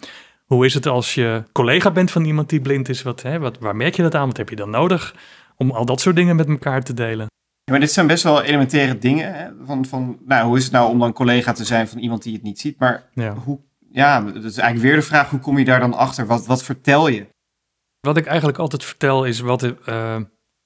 hoe 0.44 0.64
is 0.64 0.74
het 0.74 0.86
als 0.86 1.14
je 1.14 1.42
collega 1.52 1.90
bent 1.90 2.10
van 2.10 2.24
iemand 2.24 2.48
die 2.48 2.60
blind 2.60 2.88
is? 2.88 3.02
Wat, 3.02 3.22
hè, 3.22 3.38
wat, 3.38 3.58
waar 3.58 3.76
merk 3.76 3.94
je 3.94 4.02
dat 4.02 4.14
aan? 4.14 4.26
Wat 4.26 4.36
heb 4.36 4.48
je 4.48 4.56
dan 4.56 4.70
nodig 4.70 5.14
om 5.56 5.70
al 5.70 5.84
dat 5.84 6.00
soort 6.00 6.16
dingen 6.16 6.36
met 6.36 6.48
elkaar 6.48 6.82
te 6.82 6.94
delen? 6.94 7.26
Ja, 7.64 7.72
maar 7.72 7.80
dit 7.80 7.92
zijn 7.92 8.06
best 8.06 8.22
wel 8.22 8.42
elementaire 8.42 8.98
dingen. 8.98 9.34
Hè? 9.34 9.48
Van, 9.64 9.84
van, 9.84 10.18
nou, 10.26 10.46
hoe 10.46 10.56
is 10.56 10.64
het 10.64 10.72
nou 10.72 10.90
om 10.90 10.98
dan 10.98 11.12
collega 11.12 11.52
te 11.52 11.64
zijn 11.64 11.88
van 11.88 11.98
iemand 11.98 12.22
die 12.22 12.32
het 12.32 12.42
niet 12.42 12.60
ziet? 12.60 12.78
Maar 12.78 13.08
ja. 13.12 13.34
hoe, 13.34 13.60
ja, 13.90 14.20
dat 14.20 14.44
is 14.44 14.56
eigenlijk 14.56 14.88
weer 14.88 15.00
de 15.00 15.06
vraag, 15.06 15.30
hoe 15.30 15.40
kom 15.40 15.58
je 15.58 15.64
daar 15.64 15.80
dan 15.80 15.94
achter? 15.94 16.26
Wat, 16.26 16.46
wat 16.46 16.62
vertel 16.62 17.08
je? 17.08 17.26
Wat 18.00 18.16
ik 18.16 18.26
eigenlijk 18.26 18.58
altijd 18.58 18.84
vertel 18.84 19.24
is 19.24 19.40
wat, 19.40 19.62
uh, 19.88 20.16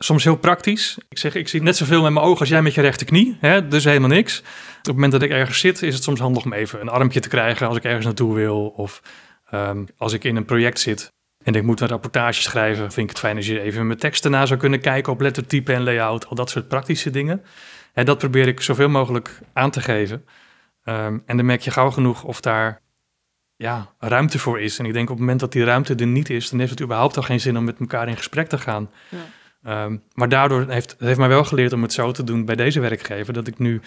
soms 0.04 0.24
heel 0.24 0.36
praktisch. 0.36 0.98
Ik 1.08 1.18
zeg, 1.18 1.34
ik 1.34 1.48
zie 1.48 1.62
net 1.62 1.76
zoveel 1.76 2.02
met 2.02 2.12
mijn 2.12 2.24
ogen 2.24 2.40
als 2.40 2.48
jij 2.48 2.62
met 2.62 2.74
je 2.74 2.80
rechterknie. 2.80 3.36
Hè? 3.40 3.68
Dus 3.68 3.84
helemaal 3.84 4.08
niks. 4.08 4.38
Op 4.38 4.44
het 4.82 4.94
moment 4.94 5.12
dat 5.12 5.22
ik 5.22 5.30
ergens 5.30 5.58
zit, 5.58 5.82
is 5.82 5.94
het 5.94 6.02
soms 6.02 6.20
handig 6.20 6.44
om 6.44 6.52
even 6.52 6.80
een 6.80 6.88
armpje 6.88 7.20
te 7.20 7.28
krijgen 7.28 7.66
als 7.66 7.76
ik 7.76 7.84
ergens 7.84 8.04
naartoe 8.04 8.34
wil. 8.34 8.66
Of 8.66 9.02
um, 9.54 9.86
als 9.96 10.12
ik 10.12 10.24
in 10.24 10.36
een 10.36 10.44
project 10.44 10.80
zit 10.80 11.12
en 11.44 11.54
ik 11.54 11.62
moet 11.62 11.80
een 11.80 11.88
rapportage 11.88 12.42
schrijven, 12.42 12.92
vind 12.92 12.96
ik 12.96 13.08
het 13.08 13.18
fijn 13.18 13.36
als 13.36 13.46
je 13.46 13.60
even 13.60 13.86
mijn 13.86 13.98
teksten 13.98 14.30
na 14.30 14.46
zou 14.46 14.60
kunnen 14.60 14.80
kijken 14.80 15.12
op 15.12 15.20
lettertype 15.20 15.72
en 15.72 15.82
layout. 15.82 16.26
Al 16.26 16.36
dat 16.36 16.50
soort 16.50 16.68
praktische 16.68 17.10
dingen. 17.10 17.42
En 17.92 18.04
dat 18.04 18.18
probeer 18.18 18.48
ik 18.48 18.60
zoveel 18.60 18.88
mogelijk 18.88 19.40
aan 19.52 19.70
te 19.70 19.80
geven. 19.80 20.24
Um, 20.84 21.22
en 21.26 21.36
dan 21.36 21.46
merk 21.46 21.60
je 21.60 21.70
gauw 21.70 21.90
genoeg 21.90 22.24
of 22.24 22.40
daar 22.40 22.80
ja, 23.56 23.94
ruimte 23.98 24.38
voor 24.38 24.60
is. 24.60 24.78
En 24.78 24.84
ik 24.84 24.92
denk 24.92 25.08
op 25.08 25.16
het 25.16 25.20
moment 25.20 25.40
dat 25.40 25.52
die 25.52 25.64
ruimte 25.64 25.94
er 25.94 26.06
niet 26.06 26.30
is, 26.30 26.50
dan 26.50 26.58
heeft 26.58 26.70
het 26.70 26.82
überhaupt 26.82 27.16
al 27.16 27.22
geen 27.22 27.40
zin 27.40 27.56
om 27.56 27.64
met 27.64 27.78
elkaar 27.78 28.08
in 28.08 28.16
gesprek 28.16 28.48
te 28.48 28.58
gaan. 28.58 28.90
Ja. 29.08 29.18
Ehm, 29.62 29.96
maar 30.14 30.28
daardoor 30.28 30.66
heeft 30.68 30.90
het 30.90 31.00
heeft 31.00 31.18
mij 31.18 31.28
wel 31.28 31.44
geleerd 31.44 31.72
om 31.72 31.82
het 31.82 31.92
zo 31.92 32.12
te 32.12 32.24
doen 32.24 32.44
bij 32.44 32.56
deze 32.56 32.80
werkgever, 32.80 33.32
dat 33.32 33.46
ik 33.46 33.58
nu, 33.58 33.80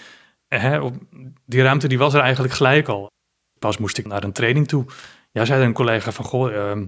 hè, 0.48 0.80
op, 0.80 0.96
die 1.46 1.62
ruimte 1.62 1.88
die 1.88 1.98
was 1.98 2.14
er 2.14 2.22
eigenlijk 2.22 2.54
gelijk 2.54 2.88
al. 2.88 3.12
Pas 3.60 3.78
moest 3.78 3.98
ik 3.98 4.08
naar 4.08 4.24
een 4.24 4.32
training 4.32 4.68
toe. 4.68 4.86
Ja, 5.32 5.46
zei 5.46 5.64
een 5.64 5.74
collega 5.74 6.12
van, 6.12 6.26
goh, 6.26 6.56
ehm, 6.56 6.86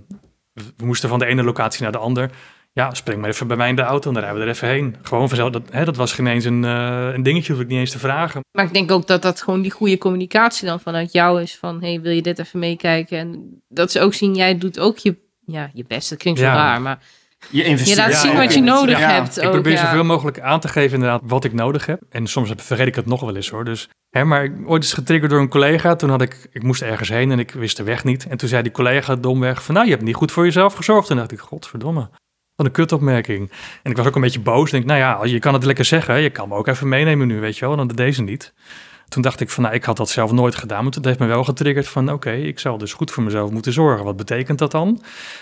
we 0.54 0.86
moesten 0.86 1.10
van 1.10 1.20
de 1.20 1.26
ene 1.26 1.44
locatie 1.44 1.84
naar 1.84 1.92
de 1.92 1.98
ander. 1.98 2.32
Ja, 2.78 2.94
spring 2.94 3.22
maar 3.22 3.30
even 3.30 3.48
bij 3.48 3.58
mij 3.58 3.70
in 3.70 3.76
de 3.76 3.82
auto 3.82 4.08
en 4.08 4.14
dan 4.14 4.24
rijden 4.24 4.42
we 4.42 4.48
er 4.48 4.56
even 4.56 4.68
heen. 4.68 4.96
Gewoon 5.02 5.28
vanzelf, 5.28 5.52
dat, 5.52 5.64
hè, 5.72 5.86
dat 5.86 5.96
was 5.96 6.14
geen 6.14 6.28
eens 6.28 6.46
een, 6.46 6.64
uh, 6.64 7.10
een 7.14 7.24
dingetje, 7.24 7.54
hoef 7.54 7.62
ik 7.62 7.68
niet 7.68 7.80
eens 7.80 7.92
te 7.92 8.00
vragen. 8.00 8.42
Maar 8.52 8.66
ik 8.66 8.74
denk 8.74 8.92
ook 8.92 9.08
dat 9.08 9.22
dat 9.22 9.42
gewoon 9.42 9.62
die 9.62 9.72
goede 9.72 9.98
communicatie 9.98 10.68
dan 10.68 10.80
vanuit 10.80 11.12
jou 11.12 11.42
is. 11.42 11.58
Van, 11.58 11.82
hey, 11.82 12.02
wil 12.02 12.12
je 12.12 12.22
dit 12.22 12.40
even 12.40 12.60
meekijken? 12.60 13.18
En 13.18 13.62
dat 13.68 13.92
ze 13.92 14.02
ook 14.02 14.14
zien, 14.14 14.36
jij 14.36 14.58
doet 14.58 14.80
ook 14.80 14.98
je, 14.98 15.16
ja, 15.46 15.70
je 15.74 15.86
best. 15.88 16.10
Dat 16.10 16.20
klinkt 16.20 16.40
zo 16.40 16.46
raar, 16.46 16.82
maar 16.82 17.00
je, 17.50 17.64
investeert. 17.64 17.98
je 17.98 18.04
laat 18.04 18.22
zien 18.22 18.36
wat 18.36 18.54
je 18.54 18.62
nodig 18.62 19.00
hebt. 19.00 19.42
Ik 19.42 19.50
probeer 19.50 19.78
zoveel 19.78 20.04
mogelijk 20.04 20.40
aan 20.40 20.60
te 20.60 20.68
geven 20.68 20.94
inderdaad 20.94 21.22
wat 21.24 21.44
ik 21.44 21.54
nodig 21.54 21.86
heb. 21.86 22.02
En 22.10 22.28
soms 22.28 22.52
vergeet 22.56 22.88
ik 22.88 22.96
het 22.96 23.06
nog 23.06 23.22
wel 23.22 23.36
eens 23.36 23.50
hoor. 23.50 23.66
Dus, 23.66 23.90
hè, 24.10 24.24
maar 24.24 24.44
ik 24.44 24.54
ooit 24.66 24.84
is 24.84 24.94
getriggerd 24.94 25.32
door 25.32 25.40
een 25.40 25.50
collega. 25.50 25.96
Toen 25.96 26.10
had 26.10 26.22
ik, 26.22 26.48
ik 26.52 26.64
moest 26.64 26.82
ergens 26.82 27.10
heen 27.10 27.32
en 27.32 27.40
ik 27.40 27.52
wist 27.52 27.78
de 27.78 27.84
weg 27.84 28.04
niet. 28.04 28.28
En 28.28 28.38
toen 28.38 28.50
zei 28.50 28.64
die 28.64 28.72
collega 28.72 29.16
domweg 29.16 29.64
van, 29.64 29.74
nou 29.74 29.86
je 29.86 29.92
hebt 29.92 30.04
niet 30.04 30.16
goed 30.16 30.32
voor 30.32 30.44
jezelf 30.44 30.74
gezorgd. 30.74 31.10
En 31.10 31.16
dacht 31.16 31.32
ik, 31.32 31.40
godverdomme. 31.40 32.10
Wat 32.56 32.66
een 32.66 32.72
kutopmerking. 32.72 33.52
En 33.84 33.92
ik 33.92 33.98
was 33.98 34.06
ook 34.06 34.16
een 34.16 34.22
beetje 34.22 34.40
boos. 34.40 34.72
Denk, 34.72 34.86
nou 34.86 35.00
ja, 35.00 35.20
je 35.24 35.40
kan 35.40 35.54
het 35.54 35.66
lekker 35.66 35.86
zeggen. 35.86 36.22
Je 36.22 36.30
kan 36.30 36.48
me 36.48 36.56
ook 36.56 36.68
even 36.68 36.90
meenemen 36.90 37.28
nu, 37.28 37.40
weet 37.40 37.58
je 37.58 37.68
wel. 37.68 37.76
Dan 37.76 37.88
deze 37.88 38.22
niet. 38.22 38.54
Toen 39.10 39.22
dacht 39.22 39.40
ik 39.40 39.50
van, 39.50 39.64
nou, 39.64 39.76
ik 39.76 39.84
had 39.84 39.98
dat 39.98 40.10
zelf 40.10 40.32
nooit 40.32 40.56
gedaan, 40.56 40.84
maar 40.84 40.94
het 40.94 41.06
heeft 41.06 41.20
me 41.20 41.26
wel 41.26 41.44
getriggerd 41.44 41.88
van, 41.88 42.12
oké, 42.12 42.32
ik 42.32 42.60
zal 42.60 42.78
dus 42.78 42.94
goed 42.94 43.12
voor 43.12 43.24
mezelf 43.24 43.52
moeten 43.52 43.74
zorgen. 43.74 44.06
Wat 44.06 44.18
betekent 44.18 44.60
dat 44.60 44.72
dan? 44.72 45.02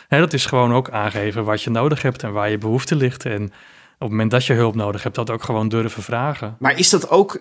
dat 0.10 0.34
is 0.34 0.45
gewoon 0.45 0.73
ook 0.73 0.89
aangeven 0.89 1.43
wat 1.43 1.62
je 1.62 1.69
nodig 1.69 2.01
hebt 2.01 2.23
en 2.23 2.32
waar 2.32 2.49
je 2.49 2.58
behoefte 2.58 2.95
ligt. 2.95 3.25
En 3.25 3.43
op 3.43 3.51
het 3.99 4.10
moment 4.10 4.32
dat 4.32 4.45
je 4.45 4.54
hulp 4.54 4.75
nodig 4.75 5.04
hebt, 5.04 5.15
dat 5.15 5.30
ook 5.30 5.43
gewoon 5.43 5.69
durven 5.69 6.04
vragen. 6.04 6.56
Maar 6.60 6.80
is 6.80 6.89
dat 6.89 7.10
ook 7.10 7.39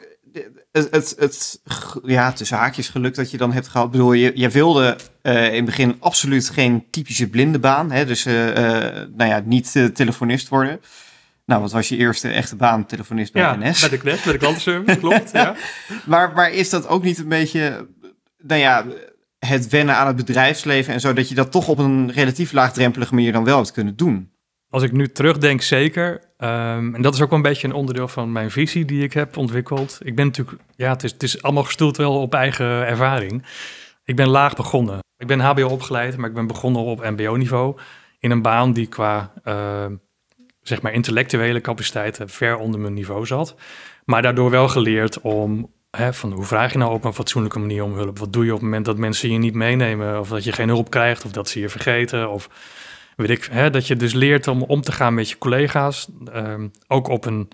het, 0.73 0.89
het, 0.91 1.15
het 1.19 1.61
ja, 2.05 2.33
tussen 2.33 2.57
haakjes 2.57 2.89
geluk 2.89 3.15
dat 3.15 3.31
je 3.31 3.37
dan 3.37 3.53
hebt 3.53 3.69
gehad? 3.69 3.87
Ik 3.87 3.93
bedoel, 3.93 4.13
je, 4.13 4.33
je 4.35 4.49
wilde 4.49 4.97
uh, 5.23 5.47
in 5.47 5.55
het 5.55 5.65
begin 5.65 5.97
absoluut 6.01 6.51
geen 6.51 6.85
typische 6.91 7.29
blinde 7.29 7.59
baan, 7.59 7.91
hè? 7.91 8.05
dus 8.05 8.27
uh, 8.27 8.49
uh, 8.49 8.55
nou 9.17 9.31
ja, 9.31 9.43
niet 9.45 9.91
telefonist 9.95 10.49
worden. 10.49 10.81
Nou, 11.45 11.61
wat 11.61 11.73
was 11.73 11.89
je 11.89 11.97
eerste 11.97 12.29
echte 12.29 12.57
baan, 12.57 12.87
telefonist 12.87 13.33
bij 13.33 13.43
ja, 13.43 13.57
NS? 13.57 13.89
bij 13.89 13.99
de 13.99 14.11
NS, 14.11 14.23
bij 14.23 14.33
de 14.33 14.39
klantenservice, 14.39 14.99
klopt. 15.07 15.31
Ja. 15.33 15.55
maar, 16.07 16.33
maar 16.35 16.53
is 16.53 16.71
dat 16.71 16.89
ook 16.89 17.03
niet 17.03 17.19
een 17.19 17.29
beetje, 17.29 17.89
nou 18.39 18.61
ja, 18.61 18.87
het 19.39 19.69
wennen 19.69 19.97
aan 19.97 20.07
het 20.07 20.17
bedrijfsleven 20.17 20.95
en 20.95 21.01
zo, 21.01 21.13
dat 21.13 21.29
je 21.29 21.35
dat 21.35 21.53
toch 21.53 21.69
op 21.69 21.79
een 21.79 22.13
relatief 22.13 22.53
laagdrempelige 22.53 23.15
manier 23.15 23.33
dan 23.33 23.45
wel 23.45 23.57
hebt 23.57 23.73
kunnen 23.73 23.97
doen? 23.97 24.33
Als 24.71 24.83
ik 24.83 24.93
nu 24.93 25.09
terugdenk, 25.09 25.63
zeker. 25.63 26.13
Um, 26.39 26.95
en 26.95 27.03
dat 27.03 27.15
is 27.15 27.21
ook 27.21 27.29
wel 27.29 27.39
een 27.39 27.45
beetje 27.45 27.69
een 27.69 27.75
onderdeel 27.75 28.09
van 28.09 28.33
mijn 28.33 28.51
visie 28.51 28.85
die 28.85 29.03
ik 29.03 29.13
heb 29.13 29.37
ontwikkeld. 29.37 29.99
Ik 30.03 30.17
ben 30.17 30.27
natuurlijk, 30.27 30.63
ja, 30.77 30.91
het 30.91 31.03
is, 31.03 31.13
het 31.13 31.23
is 31.23 31.43
allemaal 31.43 31.65
gestoeld 31.65 31.97
wel 31.97 32.21
op 32.21 32.35
eigen 32.35 32.87
ervaring. 32.87 33.45
Ik 34.05 34.17
ben 34.17 34.29
laag 34.29 34.57
begonnen. 34.57 34.99
Ik 35.17 35.27
ben 35.27 35.41
HBO 35.41 35.69
opgeleid, 35.69 36.17
maar 36.17 36.29
ik 36.29 36.35
ben 36.35 36.47
begonnen 36.47 36.83
op 36.83 37.11
MBO-niveau. 37.11 37.79
In 38.19 38.31
een 38.31 38.43
baan 38.43 38.73
die 38.73 38.87
qua 38.87 39.33
uh, 39.45 39.87
zeg 40.64 40.83
maar 40.83 40.92
intellectuele 40.92 41.61
capaciteiten 41.61 42.29
ver 42.29 42.57
onder 42.57 42.81
mijn 42.81 42.94
niveau 42.94 43.27
zat. 43.27 43.55
Maar 44.05 44.22
daardoor 44.22 44.50
wel 44.50 44.68
geleerd 44.68 45.20
om, 45.20 45.70
hè, 45.90 46.12
van 46.12 46.33
hoe 46.33 46.44
vraag 46.44 46.72
je 46.72 46.79
nou 46.79 46.92
op 46.92 47.05
een 47.05 47.14
fatsoenlijke 47.14 47.59
manier 47.59 47.83
om 47.83 47.94
hulp? 47.94 48.18
Wat 48.18 48.33
doe 48.33 48.44
je 48.44 48.50
op 48.50 48.57
het 48.57 48.64
moment 48.64 48.85
dat 48.85 48.98
mensen 48.98 49.33
je 49.33 49.38
niet 49.38 49.55
meenemen? 49.55 50.20
Of 50.20 50.29
dat 50.29 50.44
je 50.44 50.53
geen 50.53 50.68
hulp 50.68 50.90
krijgt, 50.90 51.24
of 51.24 51.33
dat 51.33 51.48
ze 51.48 51.61
je 51.61 51.68
vergeten? 51.68 52.31
Of 52.31 52.48
weet 53.16 53.31
ik, 53.31 53.48
hè, 53.50 53.70
dat 53.70 53.87
je 53.87 53.96
dus 53.96 54.12
leert 54.12 54.46
om 54.46 54.62
om 54.62 54.81
te 54.81 54.92
gaan 54.92 55.14
met 55.14 55.29
je 55.29 55.38
collega's. 55.38 56.09
Um, 56.35 56.70
ook 56.87 57.09
op 57.09 57.24
een 57.24 57.48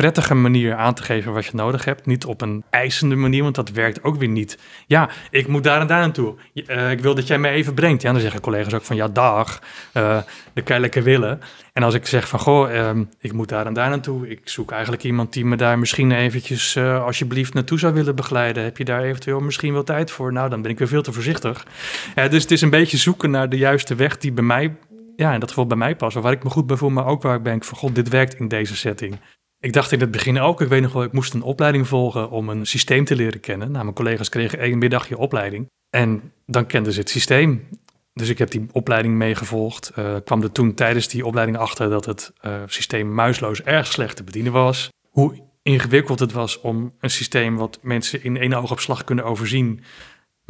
prettige 0.00 0.34
manier 0.34 0.74
aan 0.74 0.94
te 0.94 1.02
geven 1.02 1.32
wat 1.32 1.46
je 1.46 1.50
nodig 1.54 1.84
hebt. 1.84 2.06
Niet 2.06 2.24
op 2.24 2.40
een 2.40 2.64
eisende 2.70 3.14
manier, 3.14 3.42
want 3.42 3.54
dat 3.54 3.70
werkt 3.70 4.02
ook 4.02 4.16
weer 4.16 4.28
niet. 4.28 4.58
Ja, 4.86 5.10
ik 5.30 5.46
moet 5.46 5.64
daar 5.64 5.80
en 5.80 5.86
daar 5.86 6.00
naartoe. 6.00 6.34
Uh, 6.54 6.90
ik 6.90 7.00
wil 7.00 7.14
dat 7.14 7.26
jij 7.26 7.38
me 7.38 7.48
even 7.48 7.74
brengt. 7.74 8.02
Ja, 8.02 8.12
dan 8.12 8.20
zeggen 8.20 8.40
collega's 8.40 8.74
ook 8.74 8.82
van 8.82 8.96
ja, 8.96 9.08
dag, 9.08 9.62
uh, 9.94 10.18
de 10.52 10.78
lekker 10.80 11.02
willen. 11.02 11.40
En 11.72 11.82
als 11.82 11.94
ik 11.94 12.06
zeg 12.06 12.28
van 12.28 12.38
goh, 12.38 12.72
uh, 12.72 12.90
ik 13.18 13.32
moet 13.32 13.48
daar 13.48 13.66
en 13.66 13.72
daar 13.72 13.88
naartoe. 13.88 14.28
Ik 14.28 14.40
zoek 14.44 14.70
eigenlijk 14.70 15.02
iemand 15.02 15.32
die 15.32 15.44
me 15.44 15.56
daar 15.56 15.78
misschien 15.78 16.12
eventjes 16.12 16.76
uh, 16.76 17.04
alsjeblieft 17.04 17.54
naartoe 17.54 17.78
zou 17.78 17.94
willen 17.94 18.14
begeleiden. 18.14 18.62
Heb 18.62 18.76
je 18.76 18.84
daar 18.84 19.02
eventueel 19.02 19.40
misschien 19.40 19.72
wel 19.72 19.84
tijd 19.84 20.10
voor? 20.10 20.32
Nou, 20.32 20.48
dan 20.48 20.62
ben 20.62 20.70
ik 20.70 20.78
weer 20.78 20.88
veel 20.88 21.02
te 21.02 21.12
voorzichtig. 21.12 21.66
dus 22.14 22.42
het 22.42 22.50
is 22.50 22.60
een 22.60 22.70
beetje 22.70 22.96
zoeken 22.96 23.30
naar 23.30 23.48
de 23.48 23.58
juiste 23.58 23.94
weg 23.94 24.18
die 24.18 24.32
bij 24.32 24.44
mij 24.44 24.76
ja, 25.16 25.32
in 25.32 25.40
dat 25.40 25.48
geval 25.48 25.66
bij 25.66 25.76
mij 25.76 25.96
past. 25.96 26.16
Of 26.16 26.22
waar 26.22 26.32
ik 26.32 26.44
me 26.44 26.50
goed 26.50 26.66
bij 26.66 26.76
voel, 26.76 26.90
maar 26.90 27.06
ook 27.06 27.22
waar 27.22 27.36
ik 27.36 27.44
denk 27.44 27.64
van 27.64 27.78
god, 27.78 27.94
dit 27.94 28.08
werkt 28.08 28.34
in 28.34 28.48
deze 28.48 28.76
setting. 28.76 29.18
Ik 29.60 29.72
dacht 29.72 29.92
in 29.92 30.00
het 30.00 30.10
begin 30.10 30.38
ook, 30.38 30.60
ik 30.60 30.68
weet 30.68 30.82
nog 30.82 30.92
wel, 30.92 31.02
ik 31.02 31.12
moest 31.12 31.34
een 31.34 31.42
opleiding 31.42 31.88
volgen 31.88 32.30
om 32.30 32.48
een 32.48 32.66
systeem 32.66 33.04
te 33.04 33.16
leren 33.16 33.40
kennen. 33.40 33.70
Nou, 33.70 33.82
mijn 33.82 33.94
collega's 33.94 34.28
kregen 34.28 34.58
één 34.58 34.78
middagje 34.78 35.18
opleiding 35.18 35.66
en 35.90 36.32
dan 36.46 36.66
kenden 36.66 36.92
ze 36.92 37.00
het 37.00 37.10
systeem. 37.10 37.68
Dus 38.12 38.28
ik 38.28 38.38
heb 38.38 38.50
die 38.50 38.66
opleiding 38.72 39.14
meegevolgd. 39.14 39.92
Uh, 39.98 40.16
kwam 40.24 40.42
er 40.42 40.52
toen 40.52 40.74
tijdens 40.74 41.08
die 41.08 41.26
opleiding 41.26 41.58
achter 41.58 41.90
dat 41.90 42.04
het 42.04 42.32
uh, 42.42 42.62
systeem 42.66 43.14
muisloos 43.14 43.62
erg 43.62 43.86
slecht 43.86 44.16
te 44.16 44.24
bedienen 44.24 44.52
was. 44.52 44.88
Hoe 45.08 45.34
ingewikkeld 45.62 46.18
het 46.18 46.32
was 46.32 46.60
om 46.60 46.94
een 47.00 47.10
systeem 47.10 47.56
wat 47.56 47.78
mensen 47.82 48.24
in 48.24 48.36
één 48.36 48.54
oogopslag 48.54 49.04
kunnen 49.04 49.24
overzien, 49.24 49.82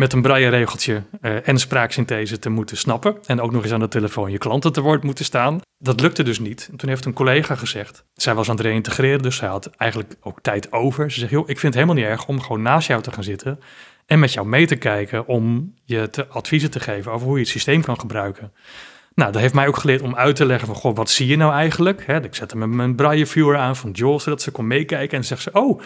met 0.01 0.13
een 0.13 0.23
braille 0.23 0.49
regeltje 0.49 1.03
uh, 1.21 1.49
en 1.49 1.59
spraaksynthese 1.59 2.39
te 2.39 2.49
moeten 2.49 2.77
snappen. 2.77 3.17
En 3.27 3.41
ook 3.41 3.53
nog 3.53 3.63
eens 3.63 3.73
aan 3.73 3.81
de 3.81 3.89
telefoon 3.89 4.31
je 4.31 4.39
klanten 4.39 4.73
te 4.73 4.81
woord 4.81 5.03
moeten 5.03 5.25
staan. 5.25 5.61
Dat 5.79 6.01
lukte 6.01 6.23
dus 6.23 6.39
niet. 6.39 6.69
En 6.71 6.77
toen 6.77 6.89
heeft 6.89 7.05
een 7.05 7.13
collega 7.13 7.55
gezegd, 7.55 8.05
zij 8.15 8.35
was 8.35 8.49
aan 8.49 8.57
het 8.57 8.65
reïntegreren, 8.65 9.23
dus 9.23 9.37
zij 9.37 9.49
had 9.49 9.71
eigenlijk 9.77 10.15
ook 10.21 10.41
tijd 10.41 10.73
over. 10.73 11.11
Ze 11.11 11.19
zegt, 11.19 11.31
joh, 11.31 11.49
ik 11.49 11.59
vind 11.59 11.75
het 11.75 11.83
helemaal 11.83 11.95
niet 11.95 12.05
erg 12.05 12.27
om 12.27 12.41
gewoon 12.41 12.63
naast 12.63 12.89
jou 12.89 13.03
te 13.03 13.13
gaan 13.13 13.25
zitten 13.25 13.61
en 14.07 14.19
met 14.19 14.33
jou 14.33 14.47
mee 14.47 14.67
te 14.67 14.77
kijken 14.77 15.27
om 15.27 15.75
je 15.85 16.11
te 16.11 16.27
adviezen 16.27 16.71
te 16.71 16.81
geven 16.81 17.13
over 17.13 17.27
hoe 17.27 17.37
je 17.37 17.43
het 17.43 17.53
systeem 17.53 17.83
kan 17.83 18.01
gebruiken. 18.01 18.53
Nou, 19.15 19.33
dat 19.33 19.41
heeft 19.41 19.55
mij 19.55 19.67
ook 19.67 19.77
geleerd 19.77 20.03
om 20.03 20.17
uit 20.17 20.37
te 20.37 20.47
leggen 20.47 20.67
van, 20.67 20.77
goh, 20.77 20.97
wat 20.97 21.11
zie 21.11 21.27
je 21.27 21.37
nou 21.37 21.53
eigenlijk? 21.53 22.07
Hè, 22.07 22.25
ik 22.25 22.35
zette 22.35 22.57
mijn 22.57 22.95
braille 22.95 23.27
viewer 23.27 23.57
aan 23.57 23.77
van 23.77 23.91
Joel, 23.91 24.21
zodat 24.21 24.43
ze 24.43 24.51
kon 24.51 24.67
meekijken 24.67 25.19
en 25.19 25.25
zegt 25.25 25.43
ze, 25.43 25.51
oh, 25.53 25.81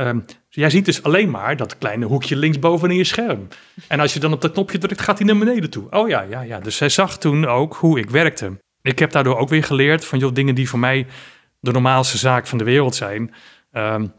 Um, 0.00 0.24
jij 0.48 0.70
ziet 0.70 0.84
dus 0.84 1.02
alleen 1.02 1.30
maar 1.30 1.56
dat 1.56 1.78
kleine 1.78 2.06
hoekje 2.06 2.36
linksboven 2.36 2.90
in 2.90 2.96
je 2.96 3.04
scherm. 3.04 3.48
En 3.88 4.00
als 4.00 4.12
je 4.12 4.20
dan 4.20 4.32
op 4.32 4.40
dat 4.40 4.52
knopje 4.52 4.78
drukt, 4.78 5.00
gaat 5.00 5.18
hij 5.18 5.26
naar 5.26 5.38
beneden 5.38 5.70
toe. 5.70 5.86
Oh 5.90 6.08
ja, 6.08 6.22
ja, 6.22 6.40
ja. 6.40 6.60
Dus 6.60 6.76
zij 6.76 6.88
zag 6.88 7.18
toen 7.18 7.46
ook 7.46 7.74
hoe 7.74 7.98
ik 7.98 8.10
werkte. 8.10 8.58
Ik 8.82 8.98
heb 8.98 9.10
daardoor 9.10 9.36
ook 9.36 9.48
weer 9.48 9.64
geleerd 9.64 10.04
van 10.04 10.18
joh, 10.18 10.34
dingen 10.34 10.54
die 10.54 10.68
voor 10.68 10.78
mij 10.78 11.06
de 11.60 11.72
normaalste 11.72 12.18
zaak 12.18 12.46
van 12.46 12.58
de 12.58 12.64
wereld 12.64 12.94
zijn. 12.94 13.34
Um, 13.72 14.12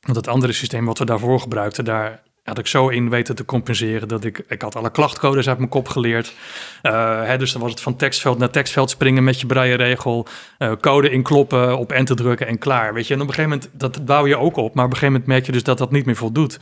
want 0.00 0.16
het 0.16 0.28
andere 0.28 0.52
systeem 0.52 0.84
wat 0.84 0.98
we 0.98 1.04
daarvoor 1.04 1.40
gebruikten, 1.40 1.84
daar 1.84 2.22
had 2.48 2.58
ik 2.58 2.66
zo 2.66 2.88
in 2.88 3.10
weten 3.10 3.34
te 3.34 3.44
compenseren 3.44 4.08
dat 4.08 4.24
ik, 4.24 4.44
ik 4.48 4.62
had 4.62 4.76
alle 4.76 4.90
klachtcodes 4.90 5.48
uit 5.48 5.58
mijn 5.58 5.70
kop 5.70 5.88
geleerd. 5.88 6.34
Uh, 6.82 7.22
hè, 7.22 7.38
dus 7.38 7.52
dan 7.52 7.62
was 7.62 7.70
het 7.70 7.80
van 7.80 7.96
tekstveld 7.96 8.38
naar 8.38 8.50
tekstveld 8.50 8.90
springen 8.90 9.24
met 9.24 9.40
je 9.40 9.46
braille 9.46 9.74
regel, 9.74 10.26
uh, 10.58 10.72
code 10.80 11.10
inkloppen, 11.10 11.78
op 11.78 11.92
enter 11.92 12.16
drukken 12.16 12.46
en 12.46 12.58
klaar. 12.58 12.94
Weet 12.94 13.06
je, 13.06 13.14
en 13.14 13.20
op 13.20 13.28
een 13.28 13.34
gegeven 13.34 13.58
moment, 13.58 13.80
dat 13.80 14.04
bouw 14.04 14.26
je 14.26 14.36
ook 14.36 14.56
op, 14.56 14.74
maar 14.74 14.84
op 14.84 14.90
een 14.90 14.96
gegeven 14.96 15.12
moment 15.12 15.26
merk 15.26 15.46
je 15.46 15.52
dus 15.52 15.62
dat 15.62 15.78
dat 15.78 15.90
niet 15.90 16.06
meer 16.06 16.16
voldoet. 16.16 16.58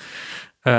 Uh, 0.62 0.72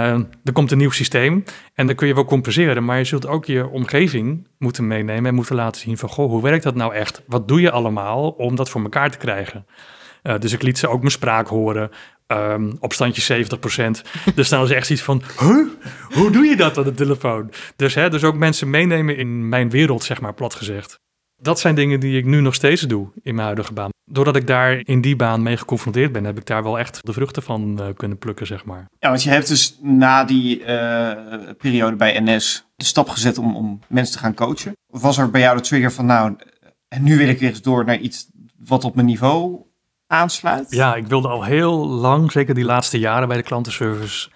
er 0.43 0.53
komt 0.53 0.71
een 0.71 0.77
nieuw 0.77 0.91
systeem 0.91 1.43
en 1.73 1.87
dan 1.87 1.95
kun 1.95 2.07
je 2.07 2.13
wel 2.13 2.25
compenseren, 2.25 2.85
maar 2.85 2.97
je 2.97 3.03
zult 3.03 3.27
ook 3.27 3.45
je 3.45 3.67
omgeving 3.67 4.47
moeten 4.57 4.87
meenemen 4.87 5.25
en 5.25 5.35
moeten 5.35 5.55
laten 5.55 5.81
zien 5.81 5.97
van, 5.97 6.09
goh, 6.09 6.29
hoe 6.29 6.41
werkt 6.41 6.63
dat 6.63 6.75
nou 6.75 6.93
echt? 6.93 7.21
Wat 7.27 7.47
doe 7.47 7.61
je 7.61 7.71
allemaal 7.71 8.29
om 8.29 8.55
dat 8.55 8.69
voor 8.69 8.81
elkaar 8.81 9.11
te 9.11 9.17
krijgen? 9.17 9.65
Uh, 10.27 10.39
dus 10.39 10.53
ik 10.53 10.61
liet 10.61 10.77
ze 10.77 10.87
ook 10.87 10.99
mijn 10.99 11.11
spraak 11.11 11.47
horen. 11.47 11.91
Um, 12.27 12.77
op 12.79 12.93
standje 12.93 13.45
70%. 13.45 14.01
dus 14.35 14.49
dan 14.49 14.63
is 14.63 14.71
echt 14.71 14.89
iets 14.89 15.01
van, 15.01 15.21
huh? 15.39 15.67
hoe 16.13 16.31
doe 16.31 16.45
je 16.45 16.55
dat 16.55 16.77
aan 16.77 16.83
de 16.83 16.93
telefoon? 16.93 17.51
Dus, 17.75 17.95
hè, 17.95 18.09
dus 18.09 18.23
ook 18.23 18.35
mensen 18.35 18.69
meenemen 18.69 19.17
in 19.17 19.49
mijn 19.49 19.69
wereld, 19.69 20.03
zeg 20.03 20.21
maar, 20.21 20.33
plat 20.33 20.55
gezegd. 20.55 20.99
Dat 21.41 21.59
zijn 21.59 21.75
dingen 21.75 21.99
die 21.99 22.17
ik 22.17 22.25
nu 22.25 22.41
nog 22.41 22.53
steeds 22.53 22.81
doe 22.81 23.07
in 23.23 23.33
mijn 23.33 23.45
huidige 23.45 23.73
baan. 23.73 23.89
Doordat 24.05 24.35
ik 24.35 24.47
daar 24.47 24.81
in 24.83 25.01
die 25.01 25.15
baan 25.15 25.43
mee 25.43 25.57
geconfronteerd 25.57 26.11
ben, 26.11 26.23
heb 26.23 26.37
ik 26.37 26.45
daar 26.45 26.63
wel 26.63 26.79
echt 26.79 27.05
de 27.05 27.13
vruchten 27.13 27.43
van 27.43 27.77
uh, 27.81 27.87
kunnen 27.95 28.17
plukken, 28.17 28.47
zeg 28.47 28.65
maar. 28.65 28.85
Ja, 28.99 29.09
want 29.09 29.23
je 29.23 29.29
hebt 29.29 29.47
dus 29.47 29.77
na 29.81 30.23
die 30.23 30.59
uh, 30.59 31.11
periode 31.57 31.95
bij 31.95 32.19
NS 32.19 32.67
de 32.75 32.85
stap 32.85 33.09
gezet 33.09 33.37
om, 33.37 33.55
om 33.55 33.79
mensen 33.87 34.13
te 34.13 34.19
gaan 34.19 34.33
coachen. 34.33 34.71
Was 34.87 35.17
er 35.17 35.29
bij 35.29 35.41
jou 35.41 35.57
de 35.57 35.63
trigger 35.63 35.91
van, 35.91 36.05
nou, 36.05 36.35
en 36.87 37.03
nu 37.03 37.17
wil 37.17 37.27
ik 37.27 37.39
weer 37.39 37.49
eens 37.49 37.61
door 37.61 37.85
naar 37.85 37.99
iets 37.99 38.27
wat 38.57 38.83
op 38.83 38.95
mijn 38.95 39.07
niveau 39.07 39.66
aansluit? 40.07 40.71
Ja, 40.71 40.95
ik 40.95 41.07
wilde 41.07 41.27
al 41.27 41.43
heel 41.43 41.87
lang, 41.87 42.31
zeker 42.31 42.55
die 42.55 42.65
laatste 42.65 42.99
jaren 42.99 43.27
bij 43.27 43.37
de 43.37 43.43
klantenservice, 43.43 44.29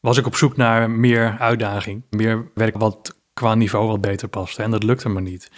was 0.00 0.16
ik 0.16 0.26
op 0.26 0.36
zoek 0.36 0.56
naar 0.56 0.90
meer 0.90 1.36
uitdaging. 1.38 2.02
Meer 2.10 2.50
werk 2.54 2.76
wat 2.78 3.20
qua 3.32 3.54
niveau 3.54 3.86
wat 3.86 4.00
beter 4.00 4.28
past. 4.28 4.58
En 4.58 4.70
dat 4.70 4.82
lukte 4.82 5.08
me 5.08 5.20
niet. 5.20 5.50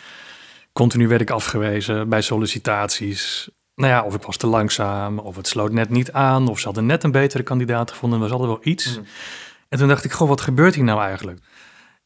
Continu 0.72 1.08
werd 1.08 1.20
ik 1.20 1.30
afgewezen 1.30 2.08
bij 2.08 2.20
sollicitaties. 2.20 3.50
Nou 3.74 3.92
ja, 3.92 4.02
of 4.02 4.14
ik 4.14 4.22
was 4.22 4.36
te 4.36 4.46
langzaam, 4.46 5.18
of 5.18 5.36
het 5.36 5.48
sloot 5.48 5.72
net 5.72 5.90
niet 5.90 6.12
aan, 6.12 6.48
of 6.48 6.58
ze 6.58 6.64
hadden 6.64 6.86
net 6.86 7.04
een 7.04 7.10
betere 7.10 7.42
kandidaat 7.42 7.90
gevonden. 7.90 8.18
Er 8.18 8.28
was 8.28 8.38
altijd 8.38 8.50
wel 8.50 8.72
iets. 8.72 8.98
Mm. 8.98 9.04
En 9.68 9.78
toen 9.78 9.88
dacht 9.88 10.04
ik, 10.04 10.12
goh, 10.12 10.28
wat 10.28 10.40
gebeurt 10.40 10.74
hier 10.74 10.84
nou 10.84 11.00
eigenlijk? 11.00 11.40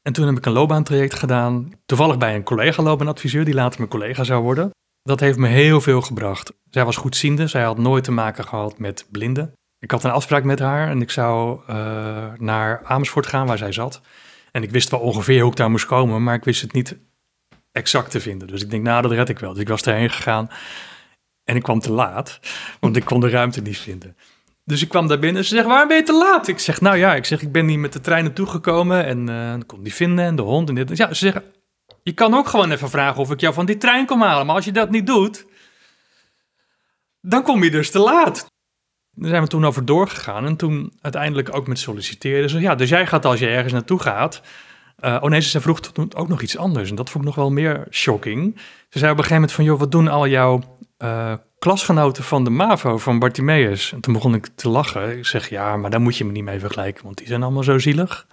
En 0.03 0.13
toen 0.13 0.27
heb 0.27 0.37
ik 0.37 0.47
een 0.47 0.53
loopbaantraject 0.53 1.15
gedaan. 1.15 1.71
Toevallig 1.87 2.19
bij 2.19 2.35
een 2.35 2.43
collega 2.43 2.83
loopbaanadviseur, 2.83 3.45
die 3.45 3.55
later 3.55 3.79
mijn 3.79 3.91
collega 3.91 4.25
zou 4.25 4.43
worden. 4.43 4.71
Dat 5.09 5.21
heeft 5.21 5.39
me 5.39 5.49
heel 5.49 5.81
veel 5.81 6.01
gebracht. 6.01 6.53
Zij 6.71 6.85
was 6.85 6.97
goedziende, 6.97 7.47
zij 7.47 7.63
had 7.63 7.79
nooit 7.79 8.05
te 8.05 8.11
maken 8.11 8.45
gehad 8.45 8.79
met 8.79 9.07
blinden. 9.11 9.53
Ik 9.79 9.91
had 9.91 10.05
een 10.05 10.11
afspraak 10.11 10.45
met 10.45 10.59
haar 10.59 10.89
en 10.89 11.01
ik 11.01 11.11
zou 11.11 11.61
uh, 11.71 11.77
naar 12.37 12.85
Amersfoort 12.85 13.27
gaan 13.27 13.47
waar 13.47 13.59
zij 13.59 13.73
zat. 13.73 14.01
En 14.53 14.63
ik 14.63 14.71
wist 14.71 14.91
wel 14.91 15.01
ongeveer 15.01 15.41
hoe 15.41 15.51
ik 15.51 15.57
daar 15.57 15.71
moest 15.71 15.87
komen, 15.87 16.23
maar 16.23 16.35
ik 16.35 16.45
wist 16.45 16.61
het 16.61 16.73
niet 16.73 16.97
exact 17.73 18.11
te 18.11 18.21
vinden. 18.21 18.49
Dus 18.49 18.63
ik 18.63 18.71
denk, 18.71 18.83
nou, 18.83 19.03
dat 19.03 19.11
red 19.11 19.29
ik 19.29 19.39
wel. 19.39 19.53
Dus 19.53 19.63
ik 19.63 19.69
was 19.69 19.83
erheen 19.83 20.11
gegaan 20.11 20.51
en 21.45 21.57
ik 21.57 21.63
kwam 21.63 21.81
te 21.81 21.93
laat, 21.93 22.41
want 22.81 22.97
ik 22.97 23.05
kon 23.05 23.21
de 23.21 23.29
ruimte 23.29 23.61
niet 23.61 23.79
vinden. 23.79 24.17
Dus 24.65 24.83
ik 24.83 24.89
kwam 24.89 25.09
daar 25.09 25.19
binnen 25.19 25.43
en 25.43 25.49
ze 25.49 25.55
zegt, 25.55 25.67
waarom 25.67 25.89
ben 25.89 25.97
je 25.97 26.03
te 26.03 26.19
laat? 26.19 26.49
Ik 26.49 26.59
zeg, 26.59 26.81
nou 26.81 26.97
ja, 26.97 27.15
ik 27.15 27.25
zeg, 27.25 27.43
ik 27.43 27.53
ben 27.53 27.67
niet 27.67 27.79
met 27.79 27.93
de 27.93 28.01
trein 28.01 28.25
naartoe 28.25 28.47
gekomen 28.47 29.05
en 29.05 29.59
ik 29.61 29.67
kon 29.67 29.83
die 29.83 29.95
vinden 29.95 30.25
en 30.25 30.37
de 30.37 30.43
hond 30.43 30.69
en 30.69 30.75
dit. 30.75 30.97
Ja, 30.97 31.09
ze 31.09 31.15
zeggen, 31.15 31.43
je 32.09 32.15
kan 32.15 32.35
ook 32.35 32.49
gewoon 32.49 32.71
even 32.71 32.91
vragen 32.91 33.21
of 33.21 33.31
ik 33.31 33.41
jou 33.41 33.55
van 33.55 33.67
die 33.67 33.77
trein 33.77 34.07
kom 34.07 34.23
halen. 34.23 34.47
Maar 34.47 34.55
als 34.55 34.65
je 34.65 34.73
dat 34.73 34.91
niet 34.91 35.07
doet, 35.07 35.47
dan 37.21 37.43
kom 37.43 37.65
je 37.65 37.71
dus 37.71 37.91
te 37.91 37.99
laat. 37.99 38.47
Daar 39.11 39.29
zijn 39.29 39.43
we 39.43 39.49
toen 39.49 39.67
over 39.67 39.85
doorgegaan 39.85 40.47
en 40.47 40.57
toen 40.57 40.93
uiteindelijk 41.01 41.55
ook 41.55 41.67
met 41.67 41.79
solliciteren. 41.79 42.51
Zo, 42.51 42.59
ja, 42.59 42.75
dus 42.75 42.89
jij 42.89 43.07
gaat 43.07 43.25
als 43.25 43.39
je 43.39 43.49
ergens 43.49 43.73
naartoe 43.73 43.99
gaat. 43.99 44.43
Uh, 45.05 45.19
oh 45.21 45.39
ze 45.39 45.61
vroeg 45.61 45.81
toen 45.81 46.15
ook 46.15 46.29
nog 46.29 46.43
iets 46.43 46.57
anders. 46.57 46.91
En 46.91 46.97
dat 46.97 47.11
vond 47.11 47.25
ik 47.25 47.31
nog 47.31 47.39
wel 47.39 47.51
meer 47.51 47.87
shocking. 47.91 48.57
Ze 48.89 48.99
zei 48.99 49.13
op 49.13 49.19
een 49.19 49.25
gegeven 49.25 49.35
moment 49.35 49.53
van, 49.53 49.65
joh, 49.65 49.79
wat 49.79 49.93
doen 49.93 50.09
al 50.09 50.29
jouw 50.29 50.79
uh, 50.99 51.35
klasgenoten 51.59 52.25
van 52.25 52.45
de 52.45 52.51
MAVO, 52.51 52.99
van 52.99 53.19
Bartimeus? 53.19 53.93
En 53.93 54.01
toen 54.01 54.13
begon 54.13 54.35
ik 54.35 54.47
te 54.55 54.69
lachen. 54.69 55.19
Ik 55.19 55.27
zeg, 55.27 55.49
ja, 55.49 55.77
maar 55.77 55.91
daar 55.91 56.01
moet 56.01 56.17
je 56.17 56.25
me 56.25 56.33
niet 56.33 56.45
mee 56.45 56.61
vergelijken, 56.61 57.05
want 57.05 57.17
die 57.17 57.27
zijn 57.27 57.43
allemaal 57.43 57.63
zo 57.63 57.79
zielig. 57.79 58.27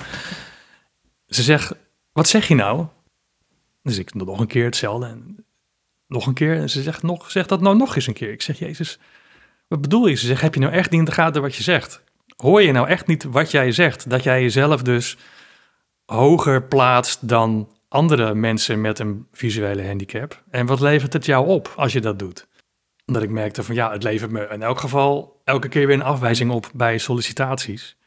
Ze 1.28 1.44
zegt, 1.44 1.74
wat 2.12 2.28
zeg 2.28 2.48
je 2.48 2.56
nou? 2.56 2.86
Dus 3.86 3.98
ik 3.98 4.14
nog 4.14 4.40
een 4.40 4.48
keer 4.48 4.66
hetzelfde. 4.66 5.06
En 5.06 5.46
nog 6.08 6.28
een 6.28 6.34
keer. 6.34 6.56
En 6.56 6.70
ze 6.70 6.82
zegt, 6.82 7.04
nog, 7.04 7.32
zeg 7.32 7.48
dat 7.48 7.62
nou 7.62 7.78
nog 7.78 7.96
eens 7.96 8.08
een 8.08 8.14
keer. 8.14 8.32
Ik 8.32 8.42
zeg, 8.42 8.60
Jezus, 8.60 9.00
wat 9.68 9.82
bedoel 9.82 10.08
je? 10.08 10.16
Ze 10.16 10.26
zegt, 10.26 10.42
heb 10.42 10.54
je 10.54 10.60
nou 10.60 10.74
echt 10.74 10.90
niet 10.90 11.00
in 11.00 11.06
de 11.06 11.12
gaten 11.12 11.42
wat 11.42 11.56
je 11.56 11.64
zegt? 11.64 12.04
Hoor 12.36 12.62
je 12.62 12.72
nou 12.72 12.88
echt 12.88 13.08
niet 13.08 13.24
wat 13.24 13.52
jij 13.52 13.72
zegt? 13.72 14.10
Dat 14.10 14.24
jij 14.24 14.42
jezelf 14.42 14.82
dus 14.82 15.18
hoger 16.06 16.64
plaatst 16.64 17.28
dan 17.28 17.70
andere 17.88 18.34
mensen 18.34 18.82
met 18.82 19.00
een 19.00 19.28
visuele 19.32 19.88
handicap. 19.88 20.44
En 20.50 20.66
wat 20.66 20.80
levert 20.80 21.14
het 21.14 21.26
jou 21.26 21.48
op 21.48 21.74
als 21.76 21.94
je 21.94 22.02
dat 22.02 22.20
doet? 22.20 22.48
Omdat 23.06 23.24
ik 23.24 23.30
merkte 23.30 23.64
van 23.64 23.76
ja, 23.76 23.92
het 23.92 24.04
levert 24.04 24.32
me 24.32 24.48
in 24.52 24.62
elk 24.62 24.80
geval 24.80 25.42
elke 25.44 25.68
keer 25.68 25.88
weer 25.88 25.96
een 25.96 26.02
afwijzing 26.02 26.52
op 26.52 26.70
bij 26.74 26.98
sollicitaties. 26.98 27.98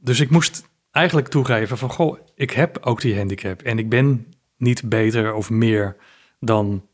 Dus 0.00 0.20
ik 0.20 0.30
moest 0.30 0.64
eigenlijk 0.90 1.28
toegeven 1.28 1.78
van 1.78 1.90
goh, 1.90 2.18
ik 2.34 2.50
heb 2.50 2.78
ook 2.80 3.00
die 3.00 3.16
handicap 3.16 3.62
en 3.62 3.78
ik 3.78 3.88
ben 3.88 4.26
niet 4.62 4.88
beter 4.88 5.34
of 5.34 5.50
meer 5.50 5.96
dan 6.40 6.86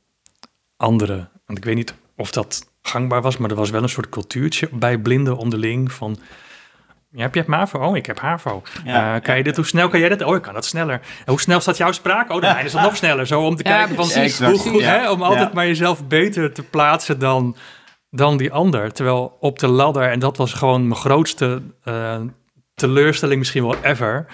anderen. 0.76 1.30
Want 1.46 1.58
ik 1.58 1.64
weet 1.64 1.74
niet 1.74 1.94
of 2.16 2.30
dat 2.30 2.70
gangbaar 2.82 3.22
was, 3.22 3.36
maar 3.36 3.50
er 3.50 3.56
was 3.56 3.70
wel 3.70 3.82
een 3.82 3.88
soort 3.88 4.08
cultuurtje 4.08 4.68
bij 4.72 4.98
blinden 4.98 5.36
onderling 5.36 5.92
van... 5.92 6.18
Ja, 7.10 7.22
heb 7.22 7.34
je 7.34 7.40
het 7.40 7.48
MAVO? 7.48 7.78
Oh, 7.78 7.96
ik 7.96 8.06
heb 8.06 8.20
HAVO. 8.20 8.62
Ja, 8.84 9.14
uh, 9.14 9.22
kan 9.22 9.36
je 9.36 9.42
dit, 9.42 9.56
hoe 9.56 9.66
snel 9.66 9.88
kan 9.88 10.00
jij 10.00 10.08
dat? 10.08 10.22
Oh, 10.22 10.36
ik 10.36 10.42
kan 10.42 10.54
dat 10.54 10.64
sneller. 10.64 10.94
En 10.94 11.32
hoe 11.32 11.40
snel 11.40 11.60
staat 11.60 11.76
jouw 11.76 11.92
spraak? 11.92 12.30
Oh, 12.30 12.42
dan 12.42 12.58
is 12.64 12.72
het 12.72 12.82
nog 12.82 12.96
sneller. 12.96 13.26
Zo 13.26 13.42
om 13.42 13.56
te 13.56 13.62
kijken 13.62 13.94
van, 13.96 14.24
hoe 14.46 14.58
goed, 14.58 14.82
hè, 14.82 15.10
om 15.10 15.22
altijd 15.22 15.52
maar 15.52 15.66
jezelf 15.66 16.06
beter 16.06 16.52
te 16.52 16.62
plaatsen 16.62 17.18
dan, 17.18 17.56
dan 18.10 18.36
die 18.36 18.52
ander. 18.52 18.92
Terwijl 18.92 19.36
op 19.40 19.58
de 19.58 19.66
ladder, 19.66 20.10
en 20.10 20.18
dat 20.18 20.36
was 20.36 20.52
gewoon 20.52 20.88
mijn 20.88 21.00
grootste 21.00 21.62
uh, 21.84 22.20
teleurstelling 22.74 23.38
misschien 23.38 23.62
wel 23.62 23.76
ever 23.82 24.26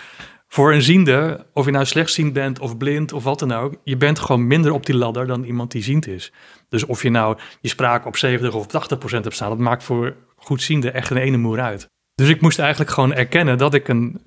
voor 0.54 0.72
een 0.72 0.82
ziende, 0.82 1.46
of 1.52 1.64
je 1.64 1.70
nou 1.70 1.84
slechtziend 1.84 2.32
bent 2.32 2.58
of 2.60 2.76
blind 2.76 3.12
of 3.12 3.24
wat 3.24 3.38
dan 3.38 3.52
ook, 3.52 3.74
je 3.84 3.96
bent 3.96 4.18
gewoon 4.18 4.46
minder 4.46 4.72
op 4.72 4.86
die 4.86 4.94
ladder 4.94 5.26
dan 5.26 5.44
iemand 5.44 5.70
die 5.70 5.82
ziend 5.82 6.06
is. 6.06 6.32
Dus 6.68 6.84
of 6.84 7.02
je 7.02 7.10
nou 7.10 7.38
je 7.60 7.68
spraak 7.68 8.06
op 8.06 8.16
70 8.16 8.54
of 8.54 8.66
80 8.66 8.98
procent 8.98 9.24
hebt 9.24 9.36
staan, 9.36 9.48
dat 9.48 9.58
maakt 9.58 9.84
voor 9.84 10.16
goedziende 10.36 10.90
echt 10.90 11.10
een 11.10 11.16
ene 11.16 11.36
moer 11.36 11.60
uit. 11.60 11.88
Dus 12.14 12.28
ik 12.28 12.40
moest 12.40 12.58
eigenlijk 12.58 12.90
gewoon 12.90 13.14
erkennen 13.14 13.58
dat 13.58 13.74
ik 13.74 13.88
een, 13.88 14.20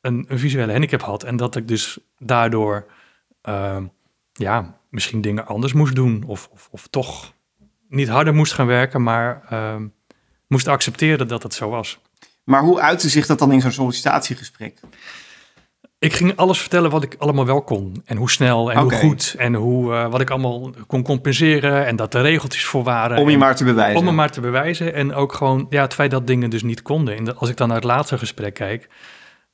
een, 0.00 0.24
een 0.28 0.38
visuele 0.38 0.72
handicap 0.72 1.02
had 1.02 1.22
en 1.22 1.36
dat 1.36 1.56
ik 1.56 1.68
dus 1.68 1.98
daardoor 2.18 2.86
uh, 3.48 3.76
ja, 4.32 4.78
misschien 4.90 5.20
dingen 5.20 5.46
anders 5.46 5.72
moest 5.72 5.94
doen 5.94 6.24
of, 6.26 6.48
of, 6.52 6.68
of, 6.70 6.86
toch 6.86 7.32
niet 7.88 8.08
harder 8.08 8.34
moest 8.34 8.52
gaan 8.52 8.66
werken, 8.66 9.02
maar 9.02 9.42
uh, 9.52 9.76
moest 10.46 10.68
accepteren 10.68 11.28
dat 11.28 11.42
het 11.42 11.54
zo 11.54 11.68
was. 11.68 11.98
Maar 12.44 12.62
hoe 12.62 12.80
uitte 12.80 13.08
zich 13.08 13.26
dat 13.26 13.38
dan 13.38 13.52
in 13.52 13.60
zo'n 13.60 13.72
sollicitatiegesprek? 13.72 14.80
Ik 15.98 16.12
ging 16.12 16.36
alles 16.36 16.60
vertellen 16.60 16.90
wat 16.90 17.02
ik 17.02 17.14
allemaal 17.18 17.46
wel 17.46 17.62
kon. 17.62 18.02
En 18.04 18.16
hoe 18.16 18.30
snel 18.30 18.72
en 18.72 18.78
hoe 18.78 18.92
goed. 18.92 19.34
En 19.38 19.54
hoe, 19.54 19.92
uh, 19.92 20.10
wat 20.10 20.20
ik 20.20 20.30
allemaal 20.30 20.70
kon 20.86 21.02
compenseren. 21.02 21.86
En 21.86 21.96
dat 21.96 22.12
de 22.12 22.20
regeltjes 22.20 22.64
voor 22.64 22.82
waren. 22.82 23.18
Om 23.18 23.30
je 23.30 23.38
maar 23.38 23.56
te 23.56 23.64
bewijzen. 23.64 23.98
Om 23.98 24.04
me 24.04 24.10
maar 24.10 24.30
te 24.30 24.40
bewijzen. 24.40 24.94
En 24.94 25.14
ook 25.14 25.32
gewoon 25.32 25.66
ja, 25.70 25.82
het 25.82 25.94
feit 25.94 26.10
dat 26.10 26.26
dingen 26.26 26.50
dus 26.50 26.62
niet 26.62 26.82
konden. 26.82 27.16
En 27.16 27.36
als 27.36 27.48
ik 27.48 27.56
dan 27.56 27.68
naar 27.68 27.76
het 27.76 27.86
laatste 27.86 28.18
gesprek 28.18 28.54
kijk. 28.54 28.88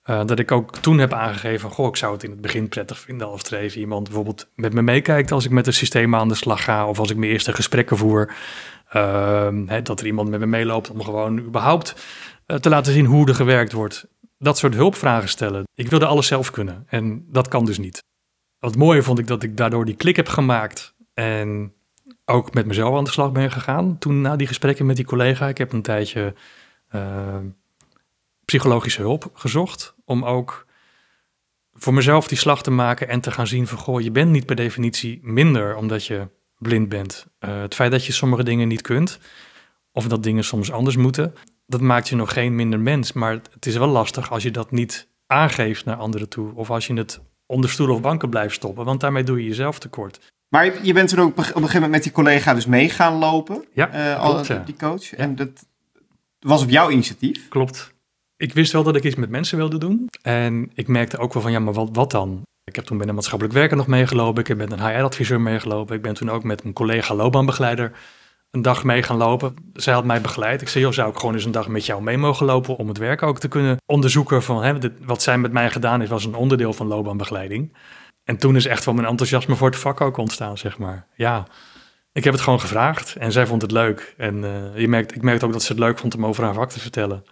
Uh, 0.06 0.20
dat 0.24 0.38
ik 0.38 0.52
ook 0.52 0.76
toen 0.76 0.98
heb 0.98 1.12
aangegeven, 1.12 1.70
goh, 1.70 1.86
ik 1.86 1.96
zou 1.96 2.12
het 2.12 2.22
in 2.22 2.30
het 2.30 2.40
begin 2.40 2.68
prettig 2.68 2.98
vinden 2.98 3.28
als 3.28 3.42
er 3.42 3.58
even 3.58 3.80
iemand 3.80 4.04
bijvoorbeeld 4.04 4.48
met 4.54 4.72
me 4.72 4.82
meekijkt 4.82 5.32
als 5.32 5.44
ik 5.44 5.50
met 5.50 5.66
het 5.66 5.74
systeem 5.74 6.14
aan 6.14 6.28
de 6.28 6.34
slag 6.34 6.64
ga 6.64 6.86
of 6.86 6.98
als 6.98 7.10
ik 7.10 7.16
mijn 7.16 7.32
eerste 7.32 7.52
gesprekken 7.52 7.96
voer. 7.96 8.34
Uh, 8.96 9.48
hè, 9.66 9.82
dat 9.82 10.00
er 10.00 10.06
iemand 10.06 10.28
met 10.28 10.40
me 10.40 10.46
meeloopt 10.46 10.90
om 10.90 11.02
gewoon 11.02 11.38
überhaupt 11.38 11.94
uh, 12.46 12.56
te 12.56 12.68
laten 12.68 12.92
zien 12.92 13.04
hoe 13.04 13.28
er 13.28 13.34
gewerkt 13.34 13.72
wordt 13.72 14.06
dat 14.42 14.58
soort 14.58 14.74
hulpvragen 14.74 15.28
stellen. 15.28 15.64
Ik 15.74 15.90
wilde 15.90 16.06
alles 16.06 16.26
zelf 16.26 16.50
kunnen 16.50 16.84
en 16.88 17.24
dat 17.28 17.48
kan 17.48 17.64
dus 17.64 17.78
niet. 17.78 18.04
Wat 18.58 18.76
mooie 18.76 19.02
vond 19.02 19.18
ik 19.18 19.26
dat 19.26 19.42
ik 19.42 19.56
daardoor 19.56 19.84
die 19.84 19.96
klik 19.96 20.16
heb 20.16 20.28
gemaakt 20.28 20.94
en 21.14 21.72
ook 22.24 22.54
met 22.54 22.66
mezelf 22.66 22.96
aan 22.96 23.04
de 23.04 23.10
slag 23.10 23.32
ben 23.32 23.50
gegaan. 23.50 23.98
Toen 23.98 24.20
na 24.20 24.36
die 24.36 24.46
gesprekken 24.46 24.86
met 24.86 24.96
die 24.96 25.04
collega, 25.04 25.48
ik 25.48 25.58
heb 25.58 25.72
een 25.72 25.82
tijdje 25.82 26.34
uh, 26.94 27.36
psychologische 28.44 29.00
hulp 29.00 29.30
gezocht 29.34 29.94
om 30.04 30.24
ook 30.24 30.66
voor 31.74 31.94
mezelf 31.94 32.28
die 32.28 32.38
slag 32.38 32.62
te 32.62 32.70
maken 32.70 33.08
en 33.08 33.20
te 33.20 33.30
gaan 33.30 33.46
zien 33.46 33.66
van 33.66 33.78
goh, 33.78 34.00
je 34.00 34.10
bent 34.10 34.30
niet 34.30 34.46
per 34.46 34.56
definitie 34.56 35.20
minder 35.22 35.76
omdat 35.76 36.06
je 36.06 36.28
blind 36.58 36.88
bent. 36.88 37.26
Uh, 37.40 37.60
het 37.60 37.74
feit 37.74 37.90
dat 37.90 38.06
je 38.06 38.12
sommige 38.12 38.44
dingen 38.44 38.68
niet 38.68 38.82
kunt 38.82 39.18
of 39.92 40.08
dat 40.08 40.22
dingen 40.22 40.44
soms 40.44 40.72
anders 40.72 40.96
moeten, 40.96 41.34
dat 41.66 41.80
maakt 41.80 42.08
je 42.08 42.16
nog 42.16 42.32
geen 42.32 42.54
minder 42.54 42.80
mens. 42.80 43.12
Maar 43.12 43.32
het 43.32 43.66
is 43.66 43.76
wel 43.76 43.88
lastig 43.88 44.30
als 44.30 44.42
je 44.42 44.50
dat 44.50 44.70
niet 44.70 45.08
aangeeft 45.26 45.84
naar 45.84 45.96
anderen 45.96 46.28
toe 46.28 46.54
of 46.54 46.70
als 46.70 46.86
je 46.86 46.94
het 46.94 47.20
onder 47.46 47.70
stoelen 47.70 47.96
of 47.96 48.02
banken 48.02 48.30
blijft 48.30 48.54
stoppen, 48.54 48.84
want 48.84 49.00
daarmee 49.00 49.24
doe 49.24 49.42
je 49.42 49.48
jezelf 49.48 49.78
tekort. 49.78 50.32
Maar 50.48 50.84
je 50.84 50.92
bent 50.92 51.08
toen 51.08 51.18
ook 51.18 51.28
op 51.28 51.36
een 51.38 51.44
gegeven 51.44 51.72
moment 51.72 51.90
met 51.90 52.02
die 52.02 52.12
collega 52.12 52.54
dus 52.54 52.66
mee 52.66 52.88
gaan 52.88 53.14
lopen, 53.14 53.64
ja, 53.72 54.14
uh, 54.14 54.24
klopt, 54.24 54.46
ja. 54.46 54.62
die 54.66 54.76
coach. 54.76 55.14
En 55.14 55.36
dat 55.36 55.66
was 56.38 56.62
op 56.62 56.70
jouw 56.70 56.90
initiatief. 56.90 57.48
Klopt. 57.48 57.94
Ik 58.36 58.52
wist 58.52 58.72
wel 58.72 58.82
dat 58.82 58.96
ik 58.96 59.04
iets 59.04 59.14
met 59.14 59.30
mensen 59.30 59.56
wilde 59.56 59.78
doen. 59.78 60.08
En 60.22 60.70
ik 60.74 60.88
merkte 60.88 61.18
ook 61.18 61.32
wel 61.32 61.42
van, 61.42 61.52
ja, 61.52 61.58
maar 61.58 61.74
wat, 61.74 61.88
wat 61.92 62.10
dan? 62.10 62.42
Ik 62.64 62.76
heb 62.76 62.84
toen 62.84 62.96
met 62.96 63.08
een 63.08 63.14
maatschappelijk 63.14 63.56
werker 63.56 63.76
nog 63.76 63.86
meegelopen. 63.86 64.40
Ik 64.40 64.48
heb 64.48 64.56
met 64.56 64.72
een 64.72 64.86
HR-adviseur 64.86 65.40
meegelopen. 65.40 65.96
Ik 65.96 66.02
ben 66.02 66.14
toen 66.14 66.30
ook 66.30 66.44
met 66.44 66.64
een 66.64 66.72
collega 66.72 67.14
loopbaanbegeleider 67.14 67.92
een 68.52 68.62
dag 68.62 68.84
mee 68.84 69.02
gaan 69.02 69.16
lopen. 69.16 69.54
Zij 69.74 69.94
had 69.94 70.04
mij 70.04 70.20
begeleid. 70.20 70.60
Ik 70.60 70.68
zei, 70.68 70.84
joh, 70.84 70.92
zou 70.92 71.10
ik 71.10 71.18
gewoon 71.18 71.34
eens 71.34 71.44
een 71.44 71.50
dag 71.50 71.68
met 71.68 71.86
jou 71.86 72.02
mee 72.02 72.18
mogen 72.18 72.46
lopen 72.46 72.76
om 72.76 72.88
het 72.88 72.98
werk 72.98 73.22
ook 73.22 73.38
te 73.38 73.48
kunnen 73.48 73.76
onderzoeken 73.86 74.42
van, 74.42 74.62
hè, 74.62 74.74
wat 75.04 75.22
zij 75.22 75.38
met 75.38 75.52
mij 75.52 75.70
gedaan 75.70 75.98
heeft, 75.98 76.10
was 76.10 76.24
een 76.24 76.34
onderdeel 76.34 76.72
van 76.72 76.86
loopbaanbegeleiding. 76.86 77.76
En 78.24 78.36
toen 78.36 78.56
is 78.56 78.66
echt 78.66 78.84
wel 78.84 78.94
mijn 78.94 79.06
enthousiasme 79.06 79.54
voor 79.54 79.68
het 79.68 79.78
vak 79.78 80.00
ook 80.00 80.16
ontstaan, 80.16 80.58
zeg 80.58 80.78
maar. 80.78 81.06
Ja, 81.14 81.46
ik 82.12 82.24
heb 82.24 82.32
het 82.32 82.42
gewoon 82.42 82.60
gevraagd 82.60 83.16
en 83.16 83.32
zij 83.32 83.46
vond 83.46 83.62
het 83.62 83.70
leuk. 83.70 84.14
En 84.16 84.36
uh, 84.42 84.78
je 84.78 84.88
merkt, 84.88 85.14
ik 85.14 85.22
merkte 85.22 85.46
ook 85.46 85.52
dat 85.52 85.62
ze 85.62 85.72
het 85.72 85.80
leuk 85.80 85.98
vond 85.98 86.14
om 86.14 86.26
over 86.26 86.44
haar 86.44 86.54
vak 86.54 86.70
te 86.70 86.80
vertellen. 86.80 87.24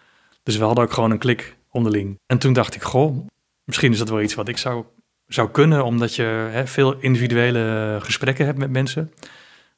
Dus 0.42 0.56
we 0.56 0.64
hadden 0.64 0.84
ook 0.84 0.92
gewoon 0.92 1.10
een 1.10 1.18
klik 1.18 1.56
onderling. 1.70 2.18
En 2.26 2.38
toen 2.38 2.52
dacht 2.52 2.74
ik, 2.74 2.82
goh, 2.82 3.26
misschien 3.64 3.92
is 3.92 3.98
dat 3.98 4.08
wel 4.08 4.20
iets 4.20 4.34
wat 4.34 4.48
ik 4.48 4.58
zou, 4.58 4.84
zou 5.26 5.50
kunnen, 5.50 5.84
omdat 5.84 6.14
je 6.14 6.22
hè, 6.50 6.66
veel 6.66 6.94
individuele 6.98 7.98
gesprekken 8.02 8.46
hebt 8.46 8.58
met 8.58 8.70
mensen. 8.70 9.12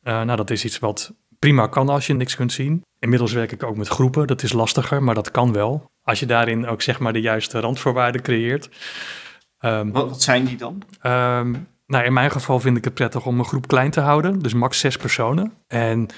Uh, 0.02 0.22
nou, 0.22 0.36
dat 0.36 0.50
is 0.50 0.64
iets 0.64 0.78
wat 0.78 1.14
prima 1.42 1.66
kan 1.66 1.88
als 1.88 2.06
je 2.06 2.14
niks 2.14 2.36
kunt 2.36 2.52
zien. 2.52 2.82
Inmiddels 2.98 3.32
werk 3.32 3.52
ik 3.52 3.62
ook 3.62 3.76
met 3.76 3.88
groepen, 3.88 4.26
dat 4.26 4.42
is 4.42 4.52
lastiger, 4.52 5.02
maar 5.02 5.14
dat 5.14 5.30
kan 5.30 5.52
wel. 5.52 5.90
Als 6.02 6.20
je 6.20 6.26
daarin 6.26 6.66
ook 6.66 6.82
zeg 6.82 6.98
maar 6.98 7.12
de 7.12 7.20
juiste 7.20 7.60
randvoorwaarden 7.60 8.22
creëert. 8.22 8.68
Um, 9.60 9.92
wat, 9.92 10.08
wat, 10.08 10.22
zijn 10.22 10.44
die 10.44 10.56
dan? 10.56 10.82
Um, 11.02 11.66
nou, 11.86 12.04
in 12.04 12.12
mijn 12.12 12.30
geval 12.30 12.60
vind 12.60 12.76
ik 12.76 12.84
het 12.84 12.94
prettig 12.94 13.26
om 13.26 13.38
een 13.38 13.44
groep 13.44 13.66
klein 13.66 13.90
te 13.90 14.00
houden, 14.00 14.38
dus 14.38 14.54
max 14.54 14.78
zes 14.78 14.96
personen. 14.96 15.52
En 15.66 16.08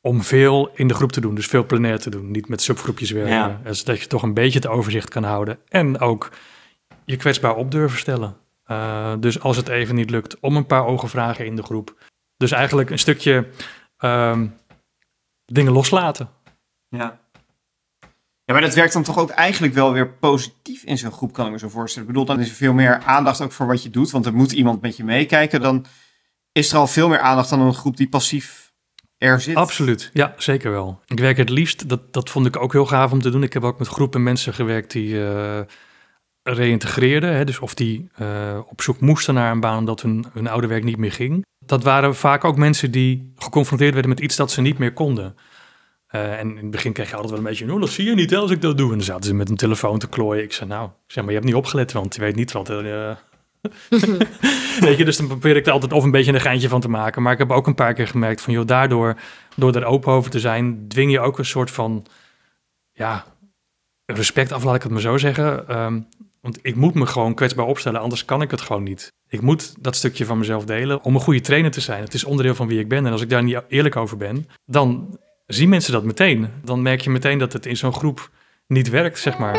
om 0.00 0.22
veel 0.22 0.70
in 0.74 0.88
de 0.88 0.94
groep 0.94 1.12
te 1.12 1.20
doen, 1.20 1.34
dus 1.34 1.46
veel 1.46 1.66
plenair 1.66 1.98
te 1.98 2.10
doen, 2.10 2.30
niet 2.30 2.48
met 2.48 2.62
subgroepjes 2.62 3.10
werken. 3.10 3.34
Ja. 3.34 3.60
Dus 3.64 3.84
dat 3.84 4.00
je 4.00 4.06
toch 4.06 4.22
een 4.22 4.34
beetje 4.34 4.58
het 4.58 4.68
overzicht 4.68 5.08
kan 5.08 5.24
houden 5.24 5.58
en 5.68 6.00
ook 6.00 6.30
je 7.04 7.16
kwetsbaar 7.16 7.56
op 7.56 7.70
durven 7.70 7.98
stellen. 7.98 8.36
Uh, 8.66 9.12
dus 9.20 9.40
als 9.40 9.56
het 9.56 9.68
even 9.68 9.94
niet 9.94 10.10
lukt, 10.10 10.40
om 10.40 10.56
een 10.56 10.66
paar 10.66 10.86
ogen 10.86 11.08
vragen 11.08 11.46
in 11.46 11.56
de 11.56 11.62
groep. 11.62 11.94
Dus 12.36 12.50
eigenlijk 12.50 12.90
een 12.90 12.98
stukje 12.98 13.46
um, 13.98 14.56
dingen 15.44 15.72
loslaten. 15.72 16.28
Ja. 16.88 17.18
Ja, 18.44 18.52
maar 18.52 18.60
dat 18.60 18.74
werkt 18.74 18.92
dan 18.92 19.02
toch 19.02 19.18
ook 19.18 19.30
eigenlijk 19.30 19.74
wel 19.74 19.92
weer 19.92 20.08
positief 20.08 20.82
in 20.82 20.98
zo'n 20.98 21.12
groep, 21.12 21.32
kan 21.32 21.46
ik 21.46 21.52
me 21.52 21.58
zo 21.58 21.68
voorstellen. 21.68 22.08
Ik 22.08 22.14
bedoel, 22.14 22.28
dan 22.28 22.40
is 22.40 22.48
er 22.48 22.54
veel 22.54 22.72
meer 22.72 23.02
aandacht 23.02 23.40
ook 23.40 23.52
voor 23.52 23.66
wat 23.66 23.82
je 23.82 23.90
doet, 23.90 24.10
want 24.10 24.26
er 24.26 24.34
moet 24.34 24.52
iemand 24.52 24.80
met 24.80 24.96
je 24.96 25.04
meekijken. 25.04 25.60
Dan 25.60 25.86
is 26.52 26.72
er 26.72 26.78
al 26.78 26.86
veel 26.86 27.08
meer 27.08 27.18
aandacht 27.18 27.50
dan 27.50 27.60
een 27.60 27.74
groep 27.74 27.96
die 27.96 28.08
passief 28.08 28.72
er 29.18 29.40
zit. 29.40 29.56
Absoluut, 29.56 30.10
ja, 30.12 30.34
zeker 30.36 30.70
wel. 30.70 31.00
Ik 31.06 31.18
werk 31.18 31.36
het 31.36 31.48
liefst, 31.48 31.88
dat, 31.88 32.12
dat 32.12 32.30
vond 32.30 32.46
ik 32.46 32.56
ook 32.56 32.72
heel 32.72 32.86
gaaf 32.86 33.12
om 33.12 33.20
te 33.20 33.30
doen. 33.30 33.42
Ik 33.42 33.52
heb 33.52 33.64
ook 33.64 33.78
met 33.78 33.88
groepen 33.88 34.22
mensen 34.22 34.54
gewerkt 34.54 34.90
die 34.92 35.14
uh, 35.14 35.60
reïntegreerden. 36.54 37.46
Dus 37.46 37.58
of 37.58 37.74
die 37.74 38.08
uh, 38.20 38.58
op 38.68 38.82
zoek 38.82 39.00
moesten 39.00 39.34
naar 39.34 39.52
een 39.52 39.60
baan 39.60 39.78
omdat 39.78 40.02
hun, 40.02 40.24
hun 40.32 40.48
oude 40.48 40.66
werk 40.66 40.84
niet 40.84 40.96
meer 40.96 41.12
ging. 41.12 41.44
Dat 41.58 41.82
waren 41.82 42.16
vaak 42.16 42.44
ook 42.44 42.56
mensen 42.56 42.90
die 42.90 43.32
geconfronteerd 43.36 43.92
werden 43.92 44.10
met 44.10 44.20
iets 44.20 44.36
dat 44.36 44.50
ze 44.50 44.60
niet 44.60 44.78
meer 44.78 44.92
konden. 44.92 45.36
Uh, 46.14 46.38
en 46.38 46.50
in 46.50 46.56
het 46.56 46.70
begin 46.70 46.92
kreeg 46.92 47.08
je 47.08 47.14
altijd 47.14 47.30
wel 47.30 47.40
een 47.40 47.48
beetje, 47.48 47.72
oh, 47.72 47.80
dat 47.80 47.90
zie 47.90 48.04
je 48.04 48.14
niet 48.14 48.36
als 48.36 48.50
ik 48.50 48.60
dat 48.60 48.78
doe. 48.78 48.90
En 48.90 48.96
dan 48.96 49.06
zaten 49.06 49.24
ze 49.24 49.34
met 49.34 49.50
een 49.50 49.56
telefoon 49.56 49.98
te 49.98 50.08
klooien. 50.08 50.44
Ik 50.44 50.52
zei, 50.52 50.68
nou, 50.68 50.84
ik 50.86 51.12
zeg 51.12 51.24
maar, 51.24 51.32
je 51.32 51.38
hebt 51.38 51.50
niet 51.50 51.58
opgelet, 51.58 51.92
want 51.92 52.14
je 52.14 52.20
weet 52.20 52.36
niet 52.36 52.52
wat... 52.52 52.70
Uh... 52.70 52.76
weet 54.80 54.98
je, 54.98 55.04
dus 55.04 55.16
dan 55.16 55.26
probeer 55.26 55.56
ik 55.56 55.66
er 55.66 55.72
altijd 55.72 55.92
of 55.92 56.04
een 56.04 56.10
beetje 56.10 56.32
een 56.32 56.40
geintje 56.40 56.68
van 56.68 56.80
te 56.80 56.88
maken. 56.88 57.22
Maar 57.22 57.32
ik 57.32 57.38
heb 57.38 57.50
ook 57.50 57.66
een 57.66 57.74
paar 57.74 57.94
keer 57.94 58.08
gemerkt 58.08 58.40
van, 58.40 58.52
joh, 58.52 58.66
daardoor, 58.66 59.16
door 59.56 59.74
er 59.74 59.84
open 59.84 60.12
over 60.12 60.30
te 60.30 60.40
zijn, 60.40 60.88
dwing 60.88 61.10
je 61.10 61.20
ook 61.20 61.38
een 61.38 61.44
soort 61.44 61.70
van, 61.70 62.06
ja, 62.92 63.24
respect 64.06 64.52
af, 64.52 64.64
laat 64.64 64.74
ik 64.74 64.82
het 64.82 64.92
maar 64.92 65.00
zo 65.00 65.16
zeggen. 65.16 65.80
Um, 65.80 66.06
want 66.46 66.58
ik 66.62 66.74
moet 66.74 66.94
me 66.94 67.06
gewoon 67.06 67.34
kwetsbaar 67.34 67.66
opstellen, 67.66 68.00
anders 68.00 68.24
kan 68.24 68.42
ik 68.42 68.50
het 68.50 68.60
gewoon 68.60 68.82
niet. 68.82 69.12
Ik 69.28 69.40
moet 69.40 69.74
dat 69.80 69.96
stukje 69.96 70.24
van 70.24 70.38
mezelf 70.38 70.64
delen 70.64 71.02
om 71.02 71.14
een 71.14 71.20
goede 71.20 71.40
trainer 71.40 71.70
te 71.70 71.80
zijn. 71.80 72.02
Het 72.02 72.14
is 72.14 72.24
onderdeel 72.24 72.54
van 72.54 72.68
wie 72.68 72.78
ik 72.78 72.88
ben. 72.88 73.06
En 73.06 73.12
als 73.12 73.20
ik 73.20 73.28
daar 73.28 73.42
niet 73.42 73.62
eerlijk 73.68 73.96
over 73.96 74.16
ben, 74.16 74.48
dan 74.66 75.18
zien 75.46 75.68
mensen 75.68 75.92
dat 75.92 76.04
meteen. 76.04 76.48
Dan 76.64 76.82
merk 76.82 77.00
je 77.00 77.10
meteen 77.10 77.38
dat 77.38 77.52
het 77.52 77.66
in 77.66 77.76
zo'n 77.76 77.92
groep 77.92 78.30
niet 78.66 78.90
werkt, 78.90 79.18
zeg 79.18 79.38
maar. 79.38 79.54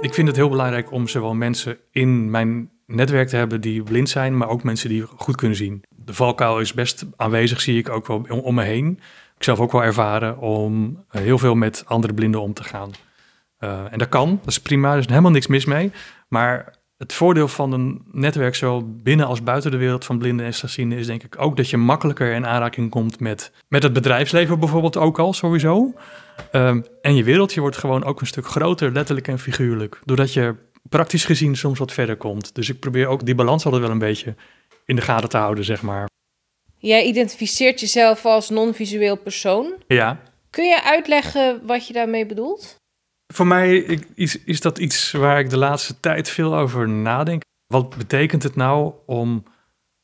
Ik 0.00 0.14
vind 0.14 0.28
het 0.28 0.36
heel 0.36 0.48
belangrijk 0.48 0.92
om 0.92 1.08
zowel 1.08 1.34
mensen 1.34 1.78
in 1.90 2.30
mijn 2.30 2.70
netwerk 2.86 3.28
te 3.28 3.36
hebben 3.36 3.60
die 3.60 3.82
blind 3.82 4.08
zijn, 4.08 4.36
maar 4.36 4.48
ook 4.48 4.62
mensen 4.62 4.88
die 4.88 5.02
goed 5.16 5.36
kunnen 5.36 5.56
zien. 5.56 5.82
De 5.88 6.14
valkuil 6.14 6.60
is 6.60 6.72
best 6.72 7.06
aanwezig, 7.16 7.60
zie 7.60 7.78
ik 7.78 7.88
ook 7.88 8.06
wel 8.06 8.26
om, 8.42 8.54
me 8.54 8.62
heen. 8.62 9.00
Ik 9.36 9.44
zelf 9.44 9.60
ook 9.60 9.72
wel 9.72 9.84
ervaren 9.84 10.38
om 10.38 11.04
heel 11.08 11.38
veel 11.38 11.54
met 11.54 11.82
andere 11.86 12.14
blinden 12.14 12.40
om 12.40 12.52
te 12.52 12.64
gaan. 12.64 12.90
Uh, 13.60 13.92
en 13.92 13.98
dat 13.98 14.08
kan, 14.08 14.38
dat 14.38 14.48
is 14.48 14.60
prima, 14.60 14.92
er 14.92 14.98
is 14.98 15.06
helemaal 15.06 15.30
niks 15.30 15.46
mis 15.46 15.64
mee. 15.64 15.92
Maar 16.28 16.76
het 16.96 17.12
voordeel 17.12 17.48
van 17.48 17.72
een 17.72 18.02
netwerk, 18.12 18.54
zowel 18.54 18.92
binnen 19.02 19.26
als 19.26 19.42
buiten 19.42 19.70
de 19.70 19.76
wereld 19.76 20.04
van 20.04 20.18
blinden 20.18 20.46
en 20.46 20.54
slechtzienden, 20.54 20.98
is 20.98 21.06
denk 21.06 21.22
ik 21.22 21.40
ook 21.40 21.56
dat 21.56 21.70
je 21.70 21.76
makkelijker 21.76 22.32
in 22.32 22.46
aanraking 22.46 22.90
komt 22.90 23.20
met, 23.20 23.52
met 23.68 23.82
het 23.82 23.92
bedrijfsleven 23.92 24.58
bijvoorbeeld 24.58 24.96
ook 24.96 25.18
al, 25.18 25.32
sowieso. 25.32 25.94
Um, 26.52 26.84
en 27.02 27.14
je 27.14 27.24
wereldje 27.24 27.60
wordt 27.60 27.76
gewoon 27.76 28.04
ook 28.04 28.20
een 28.20 28.26
stuk 28.26 28.46
groter, 28.46 28.92
letterlijk 28.92 29.28
en 29.28 29.38
figuurlijk. 29.38 30.00
Doordat 30.04 30.32
je 30.32 30.54
praktisch 30.88 31.24
gezien 31.24 31.56
soms 31.56 31.78
wat 31.78 31.92
verder 31.92 32.16
komt. 32.16 32.54
Dus 32.54 32.68
ik 32.68 32.80
probeer 32.80 33.06
ook 33.06 33.26
die 33.26 33.34
balans 33.34 33.64
altijd 33.64 33.82
wel 33.82 33.90
een 33.90 33.98
beetje 33.98 34.34
in 34.84 34.96
de 34.96 35.02
gaten 35.02 35.28
te 35.28 35.36
houden, 35.36 35.64
zeg 35.64 35.82
maar. 35.82 36.08
Jij 36.78 37.04
identificeert 37.04 37.80
jezelf 37.80 38.24
als 38.24 38.50
non-visueel 38.50 39.16
persoon. 39.16 39.74
Ja. 39.86 40.20
Kun 40.50 40.64
je 40.64 40.84
uitleggen 40.84 41.60
wat 41.66 41.86
je 41.86 41.92
daarmee 41.92 42.26
bedoelt? 42.26 42.76
Voor 43.34 43.46
mij 43.46 43.76
is, 44.14 44.44
is 44.44 44.60
dat 44.60 44.78
iets 44.78 45.12
waar 45.12 45.38
ik 45.38 45.50
de 45.50 45.58
laatste 45.58 46.00
tijd 46.00 46.30
veel 46.30 46.56
over 46.56 46.88
nadenk. 46.88 47.42
Wat 47.66 47.96
betekent 47.96 48.42
het 48.42 48.56
nou 48.56 48.92
om 49.06 49.44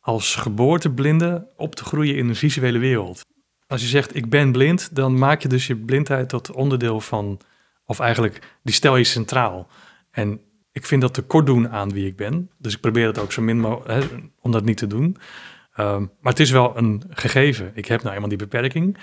als 0.01 0.35
geboorteblinde 0.35 1.49
op 1.57 1.75
te 1.75 1.85
groeien 1.85 2.16
in 2.16 2.29
een 2.29 2.37
visuele 2.37 2.79
wereld? 2.79 3.20
Als 3.66 3.81
je 3.81 3.89
zegt 3.89 4.16
ik 4.16 4.31
ben 4.31 4.53
blind, 4.53 4.95
dan 4.95 5.18
maak 5.18 5.43
je 5.43 5.49
dus 5.49 5.66
je 5.66 5.77
blindheid 5.77 6.29
tot 6.29 6.51
onderdeel 6.51 7.01
van, 7.01 7.41
of 7.85 8.01
eigenlijk 8.01 8.59
die 8.62 8.75
stel 8.75 8.97
je 8.97 9.05
centraal. 9.05 9.68
En 10.11 10.41
ik 10.72 10.87
vind 10.87 11.01
dat 11.01 11.14
te 11.14 11.22
kort 11.22 11.47
doen 11.47 11.68
aan 11.68 11.93
wie 11.93 12.07
ik 12.07 12.16
ben. 12.16 12.51
Dus 12.59 12.75
ik 12.75 12.81
probeer 12.81 13.07
het 13.07 13.18
ook 13.18 13.33
zo 13.33 13.43
min 13.43 13.61
mogelijk 13.61 14.12
om 14.41 14.53
dat 14.53 14.64
niet 14.64 14.77
te 14.77 14.87
doen. 14.87 15.16
Um, 15.77 16.11
maar 16.20 16.33
het 16.33 16.41
is 16.41 16.51
wel 16.51 16.77
een 16.77 17.03
gegeven. 17.09 17.70
Ik 17.75 17.87
heb 17.87 18.03
nou 18.03 18.14
eenmaal 18.14 18.29
die 18.29 18.39
beperking. 18.39 18.99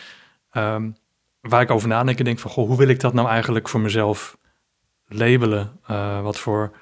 Um, 0.54 0.96
waar 1.42 1.62
ik 1.62 1.72
over 1.72 1.88
nadenk 1.88 2.20
en 2.20 2.26
denk 2.26 2.40
van, 2.40 2.52
goh, 2.52 2.68
hoe 2.68 2.78
wil 2.78 2.88
ik 2.88 3.00
dat 3.00 3.14
nou 3.14 3.28
eigenlijk 3.28 3.70
voor 3.70 3.80
mezelf 3.80 4.38
labelen? 5.06 5.80
Uh, 5.92 6.22
wat 6.22 6.40
voor 6.40 6.78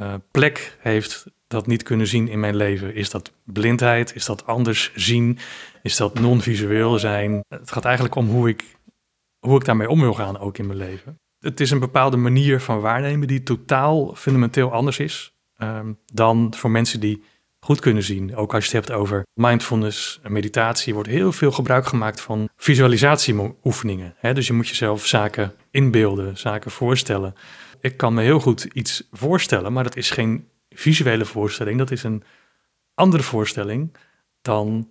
uh, 0.00 0.14
plek 0.30 0.76
heeft 0.80 1.26
dat 1.46 1.66
niet 1.66 1.82
kunnen 1.82 2.06
zien 2.06 2.28
in 2.28 2.40
mijn 2.40 2.56
leven? 2.56 2.94
Is 2.94 3.10
dat 3.10 3.32
blindheid? 3.44 4.14
Is 4.14 4.24
dat 4.24 4.46
anders 4.46 4.92
zien? 4.94 5.38
Is 5.82 5.96
dat 5.96 6.18
non-visueel 6.18 6.98
zijn? 6.98 7.44
Het 7.48 7.72
gaat 7.72 7.84
eigenlijk 7.84 8.14
om 8.14 8.28
hoe 8.28 8.48
ik, 8.48 8.64
hoe 9.38 9.58
ik 9.58 9.64
daarmee 9.64 9.88
om 9.88 10.00
wil 10.00 10.14
gaan 10.14 10.38
ook 10.38 10.58
in 10.58 10.66
mijn 10.66 10.78
leven. 10.78 11.20
Het 11.40 11.60
is 11.60 11.70
een 11.70 11.78
bepaalde 11.78 12.16
manier 12.16 12.60
van 12.60 12.80
waarnemen 12.80 13.28
die 13.28 13.42
totaal 13.42 14.14
fundamenteel 14.14 14.72
anders 14.72 14.98
is 14.98 15.34
um, 15.58 15.98
dan 16.12 16.54
voor 16.56 16.70
mensen 16.70 17.00
die 17.00 17.22
goed 17.66 17.80
kunnen 17.80 18.02
zien. 18.02 18.36
Ook 18.36 18.54
als 18.54 18.66
je 18.66 18.76
het 18.76 18.86
hebt 18.86 18.98
over 18.98 19.26
mindfulness 19.32 20.20
en 20.22 20.32
meditatie, 20.32 20.94
wordt 20.94 21.08
heel 21.08 21.32
veel 21.32 21.52
gebruik 21.52 21.86
gemaakt 21.86 22.20
van 22.20 22.48
visualisatieoefeningen. 22.56 24.14
Dus 24.20 24.46
je 24.46 24.52
moet 24.52 24.68
jezelf 24.68 25.06
zaken 25.06 25.54
inbeelden, 25.70 26.38
zaken 26.38 26.70
voorstellen. 26.70 27.34
Ik 27.80 27.96
kan 27.96 28.14
me 28.14 28.22
heel 28.22 28.40
goed 28.40 28.64
iets 28.64 29.08
voorstellen, 29.12 29.72
maar 29.72 29.84
dat 29.84 29.96
is 29.96 30.10
geen 30.10 30.48
visuele 30.70 31.24
voorstelling. 31.24 31.78
Dat 31.78 31.90
is 31.90 32.02
een 32.02 32.22
andere 32.94 33.22
voorstelling 33.22 33.96
dan 34.42 34.90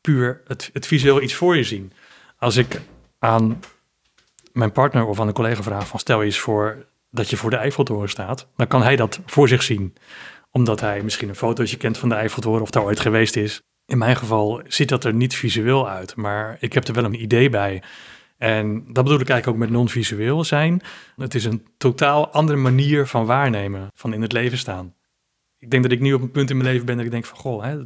puur 0.00 0.42
het, 0.46 0.70
het 0.72 0.86
visueel 0.86 1.22
iets 1.22 1.34
voor 1.34 1.56
je 1.56 1.64
zien. 1.64 1.92
Als 2.38 2.56
ik 2.56 2.80
aan 3.18 3.60
mijn 4.52 4.72
partner 4.72 5.04
of 5.04 5.20
aan 5.20 5.26
een 5.26 5.32
collega 5.32 5.62
vraag 5.62 5.86
van 5.86 5.98
stel 5.98 6.20
je 6.20 6.26
eens 6.26 6.38
voor 6.38 6.86
dat 7.10 7.30
je 7.30 7.36
voor 7.36 7.50
de 7.50 7.56
Eiffeltoren 7.56 8.08
staat, 8.08 8.48
dan 8.56 8.66
kan 8.66 8.82
hij 8.82 8.96
dat 8.96 9.20
voor 9.26 9.48
zich 9.48 9.62
zien. 9.62 9.94
Omdat 10.56 10.80
hij 10.80 11.02
misschien 11.02 11.28
een 11.28 11.34
fotootje 11.34 11.76
kent 11.76 11.98
van 11.98 12.08
de 12.08 12.14
Eiffeltoren 12.14 12.62
of 12.62 12.70
daar 12.70 12.82
ooit 12.82 13.00
geweest 13.00 13.36
is. 13.36 13.62
In 13.86 13.98
mijn 13.98 14.16
geval 14.16 14.60
ziet 14.66 14.88
dat 14.88 15.04
er 15.04 15.14
niet 15.14 15.34
visueel 15.34 15.88
uit, 15.88 16.16
maar 16.16 16.56
ik 16.60 16.72
heb 16.72 16.88
er 16.88 16.94
wel 16.94 17.04
een 17.04 17.22
idee 17.22 17.48
bij. 17.48 17.82
En 18.38 18.84
dat 18.92 19.04
bedoel 19.04 19.20
ik 19.20 19.28
eigenlijk 19.28 19.46
ook 19.46 19.68
met 19.68 19.78
non-visueel 19.78 20.44
zijn. 20.44 20.80
Het 21.16 21.34
is 21.34 21.44
een 21.44 21.66
totaal 21.78 22.28
andere 22.28 22.58
manier 22.58 23.06
van 23.06 23.26
waarnemen, 23.26 23.88
van 23.94 24.12
in 24.12 24.22
het 24.22 24.32
leven 24.32 24.58
staan. 24.58 24.94
Ik 25.58 25.70
denk 25.70 25.82
dat 25.82 25.92
ik 25.92 26.00
nu 26.00 26.12
op 26.12 26.22
een 26.22 26.30
punt 26.30 26.50
in 26.50 26.56
mijn 26.56 26.68
leven 26.68 26.86
ben 26.86 26.96
dat 26.96 27.04
ik 27.04 27.10
denk 27.10 27.24
van, 27.24 27.38
goh, 27.38 27.62
hè, 27.62 27.78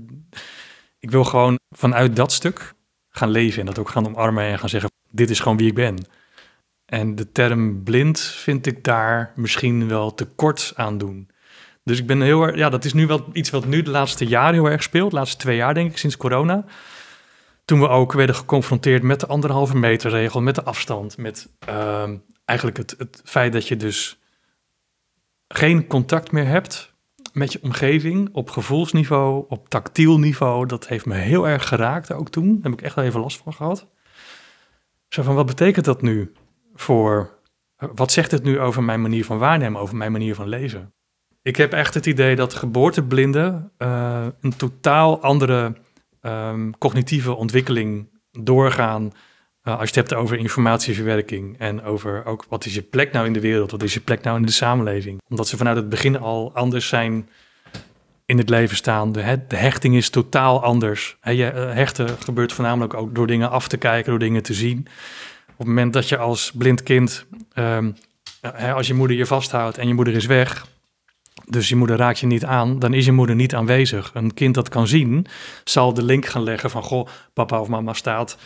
ik 0.98 1.10
wil 1.10 1.24
gewoon 1.24 1.58
vanuit 1.76 2.16
dat 2.16 2.32
stuk 2.32 2.74
gaan 3.08 3.30
leven 3.30 3.60
en 3.60 3.66
dat 3.66 3.78
ook 3.78 3.88
gaan 3.88 4.06
omarmen 4.06 4.44
en 4.44 4.58
gaan 4.58 4.68
zeggen, 4.68 4.90
dit 5.10 5.30
is 5.30 5.40
gewoon 5.40 5.56
wie 5.56 5.68
ik 5.68 5.74
ben. 5.74 5.96
En 6.84 7.14
de 7.14 7.32
term 7.32 7.82
blind 7.82 8.20
vind 8.20 8.66
ik 8.66 8.84
daar 8.84 9.32
misschien 9.34 9.88
wel 9.88 10.14
te 10.14 10.24
kort 10.24 10.72
aan 10.76 10.98
doen. 10.98 11.29
Dus 11.90 11.98
ik 11.98 12.06
ben 12.06 12.20
heel 12.20 12.42
erg, 12.42 12.56
ja, 12.56 12.68
dat 12.68 12.84
is 12.84 12.92
nu 12.92 13.06
wel 13.06 13.26
iets 13.32 13.50
wat 13.50 13.66
nu 13.66 13.82
de 13.82 13.90
laatste 13.90 14.26
jaren 14.26 14.54
heel 14.54 14.70
erg 14.70 14.82
speelt. 14.82 15.10
De 15.10 15.16
laatste 15.16 15.36
twee 15.36 15.56
jaar, 15.56 15.74
denk 15.74 15.90
ik, 15.90 15.98
sinds 15.98 16.16
corona. 16.16 16.64
Toen 17.64 17.80
we 17.80 17.88
ook 17.88 18.12
werden 18.12 18.34
geconfronteerd 18.34 19.02
met 19.02 19.20
de 19.20 19.26
anderhalve 19.26 19.76
meter 19.76 20.10
regel, 20.10 20.40
met 20.40 20.54
de 20.54 20.62
afstand, 20.62 21.16
met 21.16 21.48
ehm, 21.58 22.16
eigenlijk 22.44 22.78
het, 22.78 22.94
het 22.98 23.22
feit 23.24 23.52
dat 23.52 23.68
je 23.68 23.76
dus 23.76 24.18
geen 25.48 25.86
contact 25.86 26.32
meer 26.32 26.46
hebt 26.46 26.92
met 27.32 27.52
je 27.52 27.58
omgeving 27.62 28.28
op 28.32 28.50
gevoelsniveau, 28.50 29.44
op 29.48 29.68
tactiel 29.68 30.18
niveau. 30.18 30.66
Dat 30.66 30.88
heeft 30.88 31.06
me 31.06 31.14
heel 31.14 31.48
erg 31.48 31.68
geraakt 31.68 32.12
ook 32.12 32.28
toen. 32.28 32.54
Daar 32.54 32.70
heb 32.70 32.80
ik 32.80 32.82
echt 32.82 32.94
wel 32.94 33.04
even 33.04 33.20
last 33.20 33.42
van 33.42 33.52
gehad. 33.52 33.86
Zo 35.08 35.22
van, 35.22 35.34
wat 35.34 35.46
betekent 35.46 35.84
dat 35.84 36.02
nu 36.02 36.32
voor... 36.74 37.38
Wat 37.76 38.12
zegt 38.12 38.30
het 38.30 38.42
nu 38.42 38.60
over 38.60 38.82
mijn 38.82 39.02
manier 39.02 39.24
van 39.24 39.38
waarnemen, 39.38 39.80
over 39.80 39.96
mijn 39.96 40.12
manier 40.12 40.34
van 40.34 40.48
leven? 40.48 40.92
Ik 41.42 41.56
heb 41.56 41.72
echt 41.72 41.94
het 41.94 42.06
idee 42.06 42.36
dat 42.36 42.54
geboorteblinden 42.54 43.72
uh, 43.78 44.26
een 44.40 44.56
totaal 44.56 45.22
andere 45.22 45.74
um, 46.22 46.78
cognitieve 46.78 47.34
ontwikkeling 47.34 48.08
doorgaan. 48.30 49.12
Uh, 49.64 49.78
als 49.78 49.90
je 49.90 50.00
het 50.00 50.08
hebt 50.08 50.14
over 50.14 50.38
informatieverwerking 50.38 51.58
en 51.58 51.82
over 51.82 52.24
ook 52.24 52.44
wat 52.48 52.64
is 52.64 52.74
je 52.74 52.82
plek 52.82 53.12
nou 53.12 53.26
in 53.26 53.32
de 53.32 53.40
wereld, 53.40 53.70
wat 53.70 53.82
is 53.82 53.94
je 53.94 54.00
plek 54.00 54.22
nou 54.22 54.36
in 54.36 54.46
de 54.46 54.52
samenleving. 54.52 55.20
Omdat 55.28 55.48
ze 55.48 55.56
vanuit 55.56 55.76
het 55.76 55.88
begin 55.88 56.18
al 56.18 56.50
anders 56.54 56.88
zijn 56.88 57.28
in 58.24 58.38
het 58.38 58.48
leven 58.48 58.76
staan. 58.76 59.12
De, 59.12 59.40
de 59.48 59.56
hechting 59.56 59.94
is 59.94 60.10
totaal 60.10 60.62
anders. 60.62 61.16
Je, 61.22 61.52
uh, 61.54 61.72
hechten 61.72 62.08
gebeurt 62.08 62.52
voornamelijk 62.52 62.94
ook 62.94 63.14
door 63.14 63.26
dingen 63.26 63.50
af 63.50 63.68
te 63.68 63.76
kijken, 63.76 64.10
door 64.10 64.18
dingen 64.18 64.42
te 64.42 64.54
zien. 64.54 64.78
Op 65.50 65.58
het 65.58 65.66
moment 65.66 65.92
dat 65.92 66.08
je 66.08 66.16
als 66.16 66.52
blind 66.54 66.82
kind, 66.82 67.26
um, 67.54 67.94
als 68.74 68.86
je 68.86 68.94
moeder 68.94 69.16
je 69.16 69.26
vasthoudt 69.26 69.78
en 69.78 69.88
je 69.88 69.94
moeder 69.94 70.14
is 70.14 70.26
weg, 70.26 70.66
dus 71.50 71.68
je 71.68 71.76
moeder 71.76 71.96
raakt 71.96 72.18
je 72.18 72.26
niet 72.26 72.44
aan, 72.44 72.78
dan 72.78 72.94
is 72.94 73.04
je 73.04 73.12
moeder 73.12 73.34
niet 73.34 73.54
aanwezig. 73.54 74.10
Een 74.14 74.34
kind 74.34 74.54
dat 74.54 74.68
kan 74.68 74.86
zien, 74.86 75.26
zal 75.64 75.94
de 75.94 76.02
link 76.02 76.26
gaan 76.26 76.42
leggen 76.42 76.70
van, 76.70 76.82
goh, 76.82 77.06
papa 77.32 77.60
of 77.60 77.68
mama 77.68 77.92
staat 77.92 78.36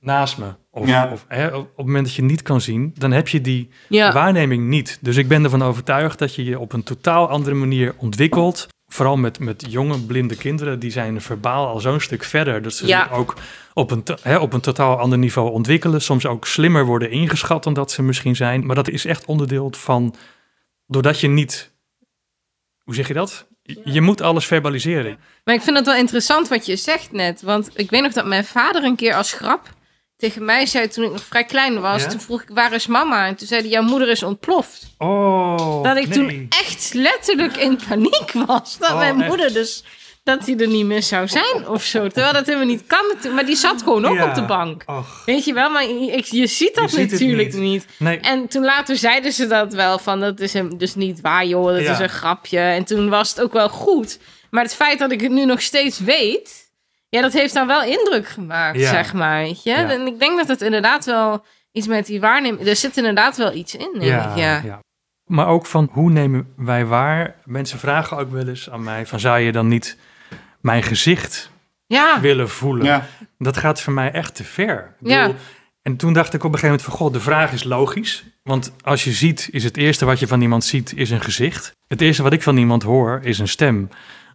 naast 0.00 0.38
me. 0.38 0.54
Of, 0.70 0.88
ja. 0.88 1.10
of 1.12 1.24
hè, 1.28 1.46
op 1.46 1.76
het 1.76 1.86
moment 1.86 2.04
dat 2.04 2.14
je 2.14 2.22
niet 2.22 2.42
kan 2.42 2.60
zien, 2.60 2.94
dan 2.98 3.12
heb 3.12 3.28
je 3.28 3.40
die 3.40 3.68
ja. 3.88 4.12
waarneming 4.12 4.68
niet. 4.68 4.98
Dus 5.00 5.16
ik 5.16 5.28
ben 5.28 5.44
ervan 5.44 5.62
overtuigd 5.62 6.18
dat 6.18 6.34
je 6.34 6.44
je 6.44 6.58
op 6.58 6.72
een 6.72 6.82
totaal 6.82 7.28
andere 7.28 7.54
manier 7.54 7.94
ontwikkelt. 7.96 8.68
Vooral 8.86 9.16
met, 9.16 9.38
met 9.38 9.66
jonge 9.68 10.00
blinde 10.00 10.36
kinderen, 10.36 10.78
die 10.78 10.90
zijn 10.90 11.20
verbaal 11.20 11.66
al 11.66 11.80
zo'n 11.80 12.00
stuk 12.00 12.24
verder. 12.24 12.62
Dat 12.62 12.74
ze 12.74 12.86
ja. 12.86 13.02
zich 13.02 13.12
ook 13.12 13.36
op 13.74 13.90
een, 13.90 14.04
hè, 14.22 14.36
op 14.36 14.52
een 14.52 14.60
totaal 14.60 14.98
ander 14.98 15.18
niveau 15.18 15.50
ontwikkelen. 15.50 16.02
Soms 16.02 16.26
ook 16.26 16.46
slimmer 16.46 16.84
worden 16.84 17.10
ingeschat 17.10 17.64
dan 17.64 17.74
dat 17.74 17.90
ze 17.90 18.02
misschien 18.02 18.36
zijn. 18.36 18.66
Maar 18.66 18.76
dat 18.76 18.88
is 18.88 19.04
echt 19.04 19.24
onderdeel 19.24 19.72
van, 19.76 20.14
doordat 20.86 21.20
je 21.20 21.28
niet 21.28 21.69
hoe 22.90 22.98
zeg 22.98 23.08
je 23.08 23.14
dat? 23.14 23.46
Je 23.84 24.00
moet 24.00 24.20
alles 24.20 24.46
verbaliseren. 24.46 25.18
Maar 25.44 25.54
ik 25.54 25.60
vind 25.62 25.76
het 25.76 25.86
wel 25.86 25.94
interessant 25.94 26.48
wat 26.48 26.66
je 26.66 26.76
zegt 26.76 27.12
net. 27.12 27.42
Want 27.42 27.70
ik 27.74 27.90
weet 27.90 28.02
nog 28.02 28.12
dat 28.12 28.26
mijn 28.26 28.44
vader 28.44 28.84
een 28.84 28.96
keer 28.96 29.14
als 29.14 29.32
grap 29.32 29.68
tegen 30.16 30.44
mij 30.44 30.66
zei 30.66 30.88
toen 30.88 31.04
ik 31.04 31.10
nog 31.10 31.24
vrij 31.24 31.44
klein 31.44 31.80
was. 31.80 32.08
Toen 32.08 32.20
vroeg 32.20 32.42
ik, 32.42 32.48
waar 32.48 32.72
is 32.72 32.86
mama? 32.86 33.26
En 33.26 33.36
toen 33.36 33.46
zei 33.46 33.60
hij, 33.60 33.70
jouw 33.70 33.82
moeder 33.82 34.08
is 34.08 34.22
ontploft. 34.22 34.94
Oh, 34.98 35.82
Dat 35.82 35.96
ik 35.96 36.12
toen 36.12 36.46
echt 36.48 36.94
letterlijk 36.94 37.56
in 37.56 37.78
paniek 37.88 38.32
was. 38.46 38.78
Dat 38.78 38.90
oh, 38.90 38.98
mijn 38.98 39.16
moeder 39.16 39.52
dus 39.52 39.84
dat 40.22 40.46
hij 40.46 40.56
er 40.56 40.68
niet 40.68 40.86
meer 40.86 41.02
zou 41.02 41.28
zijn 41.28 41.68
of 41.68 41.82
zo. 41.82 42.08
Terwijl 42.08 42.32
dat 42.32 42.46
helemaal 42.46 42.66
niet 42.66 42.86
kan. 42.86 43.34
Maar 43.34 43.46
die 43.46 43.56
zat 43.56 43.82
gewoon 43.82 44.06
ook 44.06 44.20
op 44.22 44.34
de 44.34 44.44
bank. 44.44 44.82
Och. 44.86 45.22
Weet 45.26 45.44
je 45.44 45.52
wel, 45.52 45.70
maar 45.70 45.84
je, 45.84 46.24
je 46.28 46.46
ziet 46.46 46.74
dat 46.74 46.92
natuurlijk 46.92 47.52
niet. 47.52 47.86
Nee. 47.98 48.18
En 48.18 48.48
toen 48.48 48.64
later 48.64 48.96
zeiden 48.96 49.32
ze 49.32 49.46
dat 49.46 49.72
wel 49.72 49.98
van, 49.98 50.20
dat 50.20 50.40
is 50.40 50.52
hem 50.52 50.78
dus 50.78 50.94
niet 50.94 51.20
waar 51.20 51.46
joh, 51.46 51.66
dat 51.66 51.80
is 51.80 51.98
een 51.98 52.08
grapje. 52.08 52.58
En 52.58 52.84
toen 52.84 53.08
was 53.08 53.30
het 53.30 53.40
ook 53.40 53.52
wel 53.52 53.68
goed. 53.68 54.18
Maar 54.50 54.62
het 54.62 54.74
feit 54.74 54.98
dat 54.98 55.12
ik 55.12 55.20
het 55.20 55.32
nu 55.32 55.44
nog 55.44 55.62
steeds 55.62 55.98
weet, 55.98 56.70
ja, 57.08 57.20
dat 57.20 57.32
heeft 57.32 57.54
dan 57.54 57.66
wel 57.66 57.82
indruk 57.82 58.28
gemaakt, 58.28 58.80
zeg 58.80 59.12
maar. 59.12 59.42
Weet 59.42 59.62
je? 59.62 59.72
En 59.72 60.06
ik 60.06 60.18
denk 60.18 60.36
dat 60.36 60.48
het 60.48 60.62
inderdaad 60.62 61.04
wel 61.04 61.44
iets 61.72 61.86
met 61.86 62.06
die 62.06 62.20
waarneming, 62.20 62.66
er 62.66 62.76
zit 62.76 62.96
inderdaad 62.96 63.36
wel 63.36 63.52
iets 63.52 63.74
in, 63.74 63.96
denk 63.98 64.24
ik. 64.24 64.36
Ja. 64.36 64.80
Maar 65.24 65.46
ook 65.46 65.66
van 65.66 65.88
hoe 65.92 66.10
nemen 66.10 66.52
wij 66.56 66.86
waar? 66.86 67.36
Mensen 67.44 67.78
vragen 67.78 68.16
ook 68.16 68.30
wel 68.30 68.48
eens 68.48 68.70
aan 68.70 68.82
mij 68.82 69.06
van 69.06 69.20
zou 69.20 69.38
je 69.38 69.52
dan 69.52 69.68
niet 69.68 69.96
mijn 70.60 70.82
gezicht 70.82 71.50
ja. 71.86 72.20
willen 72.20 72.48
voelen. 72.48 72.86
Ja. 72.86 73.06
Dat 73.38 73.56
gaat 73.56 73.80
voor 73.80 73.92
mij 73.92 74.12
echt 74.12 74.34
te 74.34 74.44
ver. 74.44 74.96
ja. 75.00 75.32
en 75.82 75.96
toen 75.96 76.12
dacht 76.12 76.34
ik 76.34 76.44
op 76.44 76.52
een 76.52 76.58
gegeven 76.58 76.68
moment 76.68 76.82
van, 76.82 76.92
god, 76.92 77.12
de 77.12 77.20
vraag 77.20 77.52
is 77.52 77.64
logisch. 77.64 78.24
Want 78.42 78.72
als 78.82 79.04
je 79.04 79.12
ziet, 79.12 79.48
is 79.52 79.64
het 79.64 79.76
eerste 79.76 80.04
wat 80.04 80.18
je 80.18 80.26
van 80.26 80.40
iemand 80.40 80.64
ziet, 80.64 80.92
is 80.96 81.10
een 81.10 81.20
gezicht. 81.20 81.76
Het 81.86 82.00
eerste 82.00 82.22
wat 82.22 82.32
ik 82.32 82.42
van 82.42 82.56
iemand 82.56 82.82
hoor, 82.82 83.20
is 83.22 83.38
een 83.38 83.48
stem. 83.48 83.88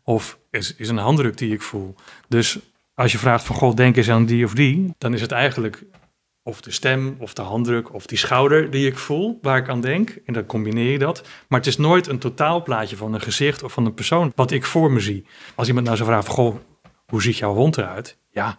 Of 0.04 0.38
is, 0.52 0.76
is 0.76 0.90
een 0.90 0.98
handdruk 0.98 1.38
die 1.38 1.54
ik 1.54 1.62
voel. 1.62 1.96
Dus 2.28 2.60
als 2.94 3.12
je 3.12 3.18
vraagt 3.18 3.46
van, 3.46 3.56
god, 3.56 3.78
denk 3.78 3.98
eens 3.98 4.10
aan 4.10 4.26
die 4.26 4.46
of 4.46 4.54
die, 4.54 4.94
dan 4.98 5.14
is 5.14 5.22
het 5.22 5.32
eigenlijk 5.32 5.84
of 6.48 6.62
de 6.62 6.72
stem, 6.72 7.16
of 7.20 7.34
de 7.34 7.42
handdruk, 7.42 7.94
of 7.94 8.06
die 8.06 8.18
schouder 8.18 8.70
die 8.70 8.88
ik 8.88 8.98
voel, 8.98 9.40
waar 9.42 9.58
ik 9.58 9.70
aan 9.70 9.82
denk. 9.82 10.18
En 10.26 10.34
dan 10.34 10.46
combineer 10.46 10.92
je 10.92 11.00
dat. 11.00 11.28
Maar 11.48 11.60
het 11.60 11.68
is 11.68 11.78
nooit 11.78 12.08
een 12.08 12.20
totaalplaatje 12.20 12.98
van 12.98 13.14
een 13.14 13.22
gezicht 13.22 13.64
of 13.64 13.74
van 13.74 13.86
een 13.86 13.94
persoon 13.94 14.32
wat 14.36 14.52
ik 14.52 14.66
voor 14.66 14.92
me 14.92 15.00
zie. 15.00 15.26
Als 15.56 15.68
iemand 15.68 15.86
nou 15.86 15.98
zo 15.98 16.06
vraagt, 16.06 16.28
goh, 16.28 16.56
hoe 17.06 17.22
ziet 17.22 17.38
jouw 17.38 17.54
hond 17.54 17.78
eruit? 17.78 18.18
Ja, 18.30 18.58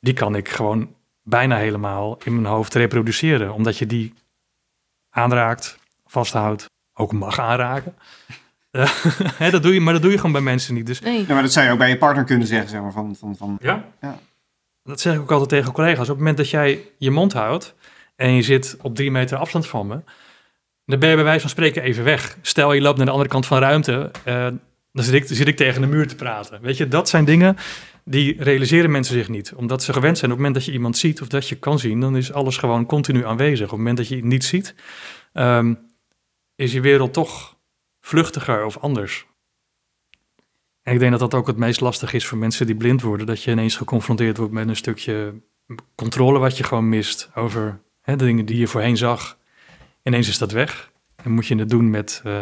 die 0.00 0.12
kan 0.12 0.36
ik 0.36 0.48
gewoon 0.48 0.94
bijna 1.22 1.56
helemaal 1.56 2.18
in 2.24 2.34
mijn 2.34 2.54
hoofd 2.54 2.74
reproduceren. 2.74 3.54
Omdat 3.54 3.78
je 3.78 3.86
die 3.86 4.14
aanraakt, 5.10 5.78
vasthoudt, 6.06 6.70
ook 6.94 7.12
mag 7.12 7.38
aanraken. 7.38 7.94
dat 9.50 9.62
doe 9.62 9.74
je, 9.74 9.80
maar 9.80 9.92
dat 9.92 10.02
doe 10.02 10.10
je 10.10 10.16
gewoon 10.16 10.32
bij 10.32 10.40
mensen 10.40 10.74
niet. 10.74 10.86
Dus... 10.86 11.00
Nee. 11.00 11.26
Ja, 11.26 11.32
maar 11.34 11.42
dat 11.42 11.52
zou 11.52 11.66
je 11.66 11.72
ook 11.72 11.78
bij 11.78 11.88
je 11.88 11.98
partner 11.98 12.24
kunnen 12.24 12.46
zeggen, 12.46 12.68
zeg 12.68 12.80
maar. 12.80 12.92
Van, 12.92 13.16
van, 13.16 13.36
van, 13.36 13.58
ja? 13.60 13.84
ja. 14.00 14.18
Dat 14.86 15.00
zeg 15.00 15.14
ik 15.14 15.20
ook 15.20 15.30
altijd 15.30 15.48
tegen 15.48 15.72
collega's. 15.72 16.02
Op 16.02 16.08
het 16.08 16.18
moment 16.18 16.36
dat 16.36 16.50
jij 16.50 16.80
je 16.98 17.10
mond 17.10 17.32
houdt 17.32 17.74
en 18.16 18.32
je 18.32 18.42
zit 18.42 18.76
op 18.82 18.94
drie 18.94 19.10
meter 19.10 19.38
afstand 19.38 19.66
van 19.66 19.86
me, 19.86 20.00
dan 20.84 20.98
ben 20.98 21.08
je 21.08 21.14
bij 21.14 21.24
wijze 21.24 21.40
van 21.40 21.50
spreken 21.50 21.82
even 21.82 22.04
weg. 22.04 22.38
Stel 22.42 22.72
je 22.72 22.80
loopt 22.80 22.96
naar 22.96 23.06
de 23.06 23.12
andere 23.12 23.30
kant 23.30 23.46
van 23.46 23.60
de 23.60 23.64
ruimte, 23.64 24.10
uh, 24.26 24.46
dan 24.92 25.04
zit 25.04 25.14
ik, 25.14 25.36
zit 25.36 25.48
ik 25.48 25.56
tegen 25.56 25.80
de 25.80 25.86
muur 25.86 26.08
te 26.08 26.14
praten. 26.14 26.60
Weet 26.60 26.76
je, 26.76 26.88
dat 26.88 27.08
zijn 27.08 27.24
dingen 27.24 27.56
die 28.04 28.42
realiseren 28.42 28.90
mensen 28.90 29.14
zich 29.14 29.28
niet. 29.28 29.52
Omdat 29.54 29.82
ze 29.82 29.92
gewend 29.92 30.18
zijn 30.18 30.30
op 30.30 30.36
het 30.36 30.46
moment 30.46 30.54
dat 30.54 30.64
je 30.64 30.78
iemand 30.78 30.96
ziet 30.96 31.22
of 31.22 31.28
dat 31.28 31.48
je 31.48 31.54
kan 31.54 31.78
zien, 31.78 32.00
dan 32.00 32.16
is 32.16 32.32
alles 32.32 32.56
gewoon 32.56 32.86
continu 32.86 33.26
aanwezig. 33.26 33.64
Op 33.64 33.70
het 33.70 33.78
moment 33.78 33.96
dat 33.96 34.08
je 34.08 34.16
het 34.16 34.24
niet 34.24 34.44
ziet, 34.44 34.74
um, 35.32 35.78
is 36.54 36.72
je 36.72 36.80
wereld 36.80 37.12
toch 37.12 37.56
vluchtiger 38.00 38.64
of 38.64 38.78
anders. 38.78 39.26
En 40.86 40.92
ik 40.92 40.98
denk 40.98 41.10
dat 41.10 41.20
dat 41.20 41.34
ook 41.34 41.46
het 41.46 41.56
meest 41.56 41.80
lastig 41.80 42.12
is 42.12 42.26
voor 42.26 42.38
mensen 42.38 42.66
die 42.66 42.76
blind 42.76 43.02
worden. 43.02 43.26
Dat 43.26 43.42
je 43.42 43.50
ineens 43.50 43.76
geconfronteerd 43.76 44.36
wordt 44.36 44.52
met 44.52 44.68
een 44.68 44.76
stukje 44.76 45.34
controle 45.94 46.38
wat 46.38 46.56
je 46.56 46.64
gewoon 46.64 46.88
mist 46.88 47.30
over 47.34 47.80
hè, 48.02 48.16
de 48.16 48.24
dingen 48.24 48.44
die 48.44 48.58
je 48.58 48.66
voorheen 48.66 48.96
zag. 48.96 49.38
Ineens 50.02 50.28
is 50.28 50.38
dat 50.38 50.52
weg. 50.52 50.90
En 51.22 51.30
moet 51.30 51.46
je 51.46 51.56
het 51.56 51.68
doen 51.68 51.90
met... 51.90 52.22
Uh, 52.26 52.32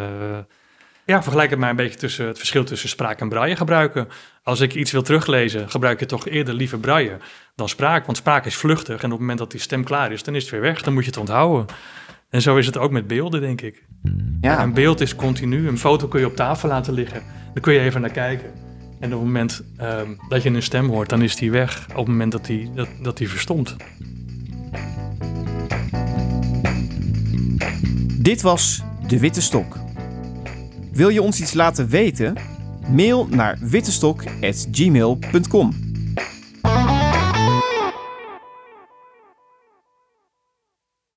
ja, 1.05 1.23
vergelijk 1.23 1.49
het 1.49 1.59
maar 1.59 1.69
een 1.69 1.75
beetje 1.75 1.99
tussen 1.99 2.27
het 2.27 2.37
verschil 2.37 2.63
tussen 2.63 2.89
spraak 2.89 3.19
en 3.19 3.29
braille 3.29 3.55
gebruiken. 3.55 4.07
Als 4.43 4.59
ik 4.59 4.73
iets 4.73 4.91
wil 4.91 5.01
teruglezen, 5.01 5.69
gebruik 5.69 6.01
ik 6.01 6.07
toch 6.07 6.27
eerder 6.27 6.53
liever 6.53 6.79
braille 6.79 7.17
dan 7.55 7.69
spraak. 7.69 8.05
Want 8.05 8.17
spraak 8.17 8.45
is 8.45 8.55
vluchtig 8.55 8.99
en 8.99 9.05
op 9.05 9.11
het 9.11 9.19
moment 9.19 9.39
dat 9.39 9.51
die 9.51 9.59
stem 9.59 9.83
klaar 9.83 10.11
is, 10.11 10.23
dan 10.23 10.35
is 10.35 10.41
het 10.41 10.51
weer 10.51 10.61
weg. 10.61 10.81
Dan 10.81 10.93
moet 10.93 11.03
je 11.03 11.09
het 11.09 11.19
onthouden. 11.19 11.65
En 12.29 12.41
zo 12.41 12.57
is 12.57 12.65
het 12.65 12.77
ook 12.77 12.91
met 12.91 13.07
beelden, 13.07 13.41
denk 13.41 13.61
ik. 13.61 13.85
Ja. 14.41 14.63
Een 14.63 14.73
beeld 14.73 15.01
is 15.01 15.15
continu. 15.15 15.67
Een 15.67 15.79
foto 15.79 16.07
kun 16.07 16.19
je 16.19 16.25
op 16.25 16.35
tafel 16.35 16.69
laten 16.69 16.93
liggen. 16.93 17.44
Dan 17.55 17.63
kun 17.63 17.73
je 17.73 17.79
even 17.79 18.01
naar 18.01 18.11
kijken. 18.11 18.51
En 18.99 19.13
op 19.13 19.19
het 19.19 19.27
moment 19.27 19.63
um, 19.81 20.17
dat 20.29 20.43
je 20.43 20.49
een 20.49 20.63
stem 20.63 20.89
hoort, 20.89 21.09
dan 21.09 21.21
is 21.21 21.35
die 21.35 21.51
weg. 21.51 21.85
Op 21.89 21.95
het 21.95 22.07
moment 22.07 22.31
dat 22.31 22.45
die, 22.45 22.73
dat, 22.73 22.87
dat 23.01 23.17
die 23.17 23.29
verstomt. 23.29 23.75
Dit 28.17 28.41
was 28.41 28.81
De 29.07 29.19
Witte 29.19 29.41
Stok. 29.41 29.77
Wil 30.91 31.09
je 31.09 31.21
ons 31.21 31.41
iets 31.41 31.53
laten 31.53 31.87
weten? 31.87 32.35
Mail 32.87 33.27
naar 33.27 33.57
wittestok.gmail.com 33.61 35.73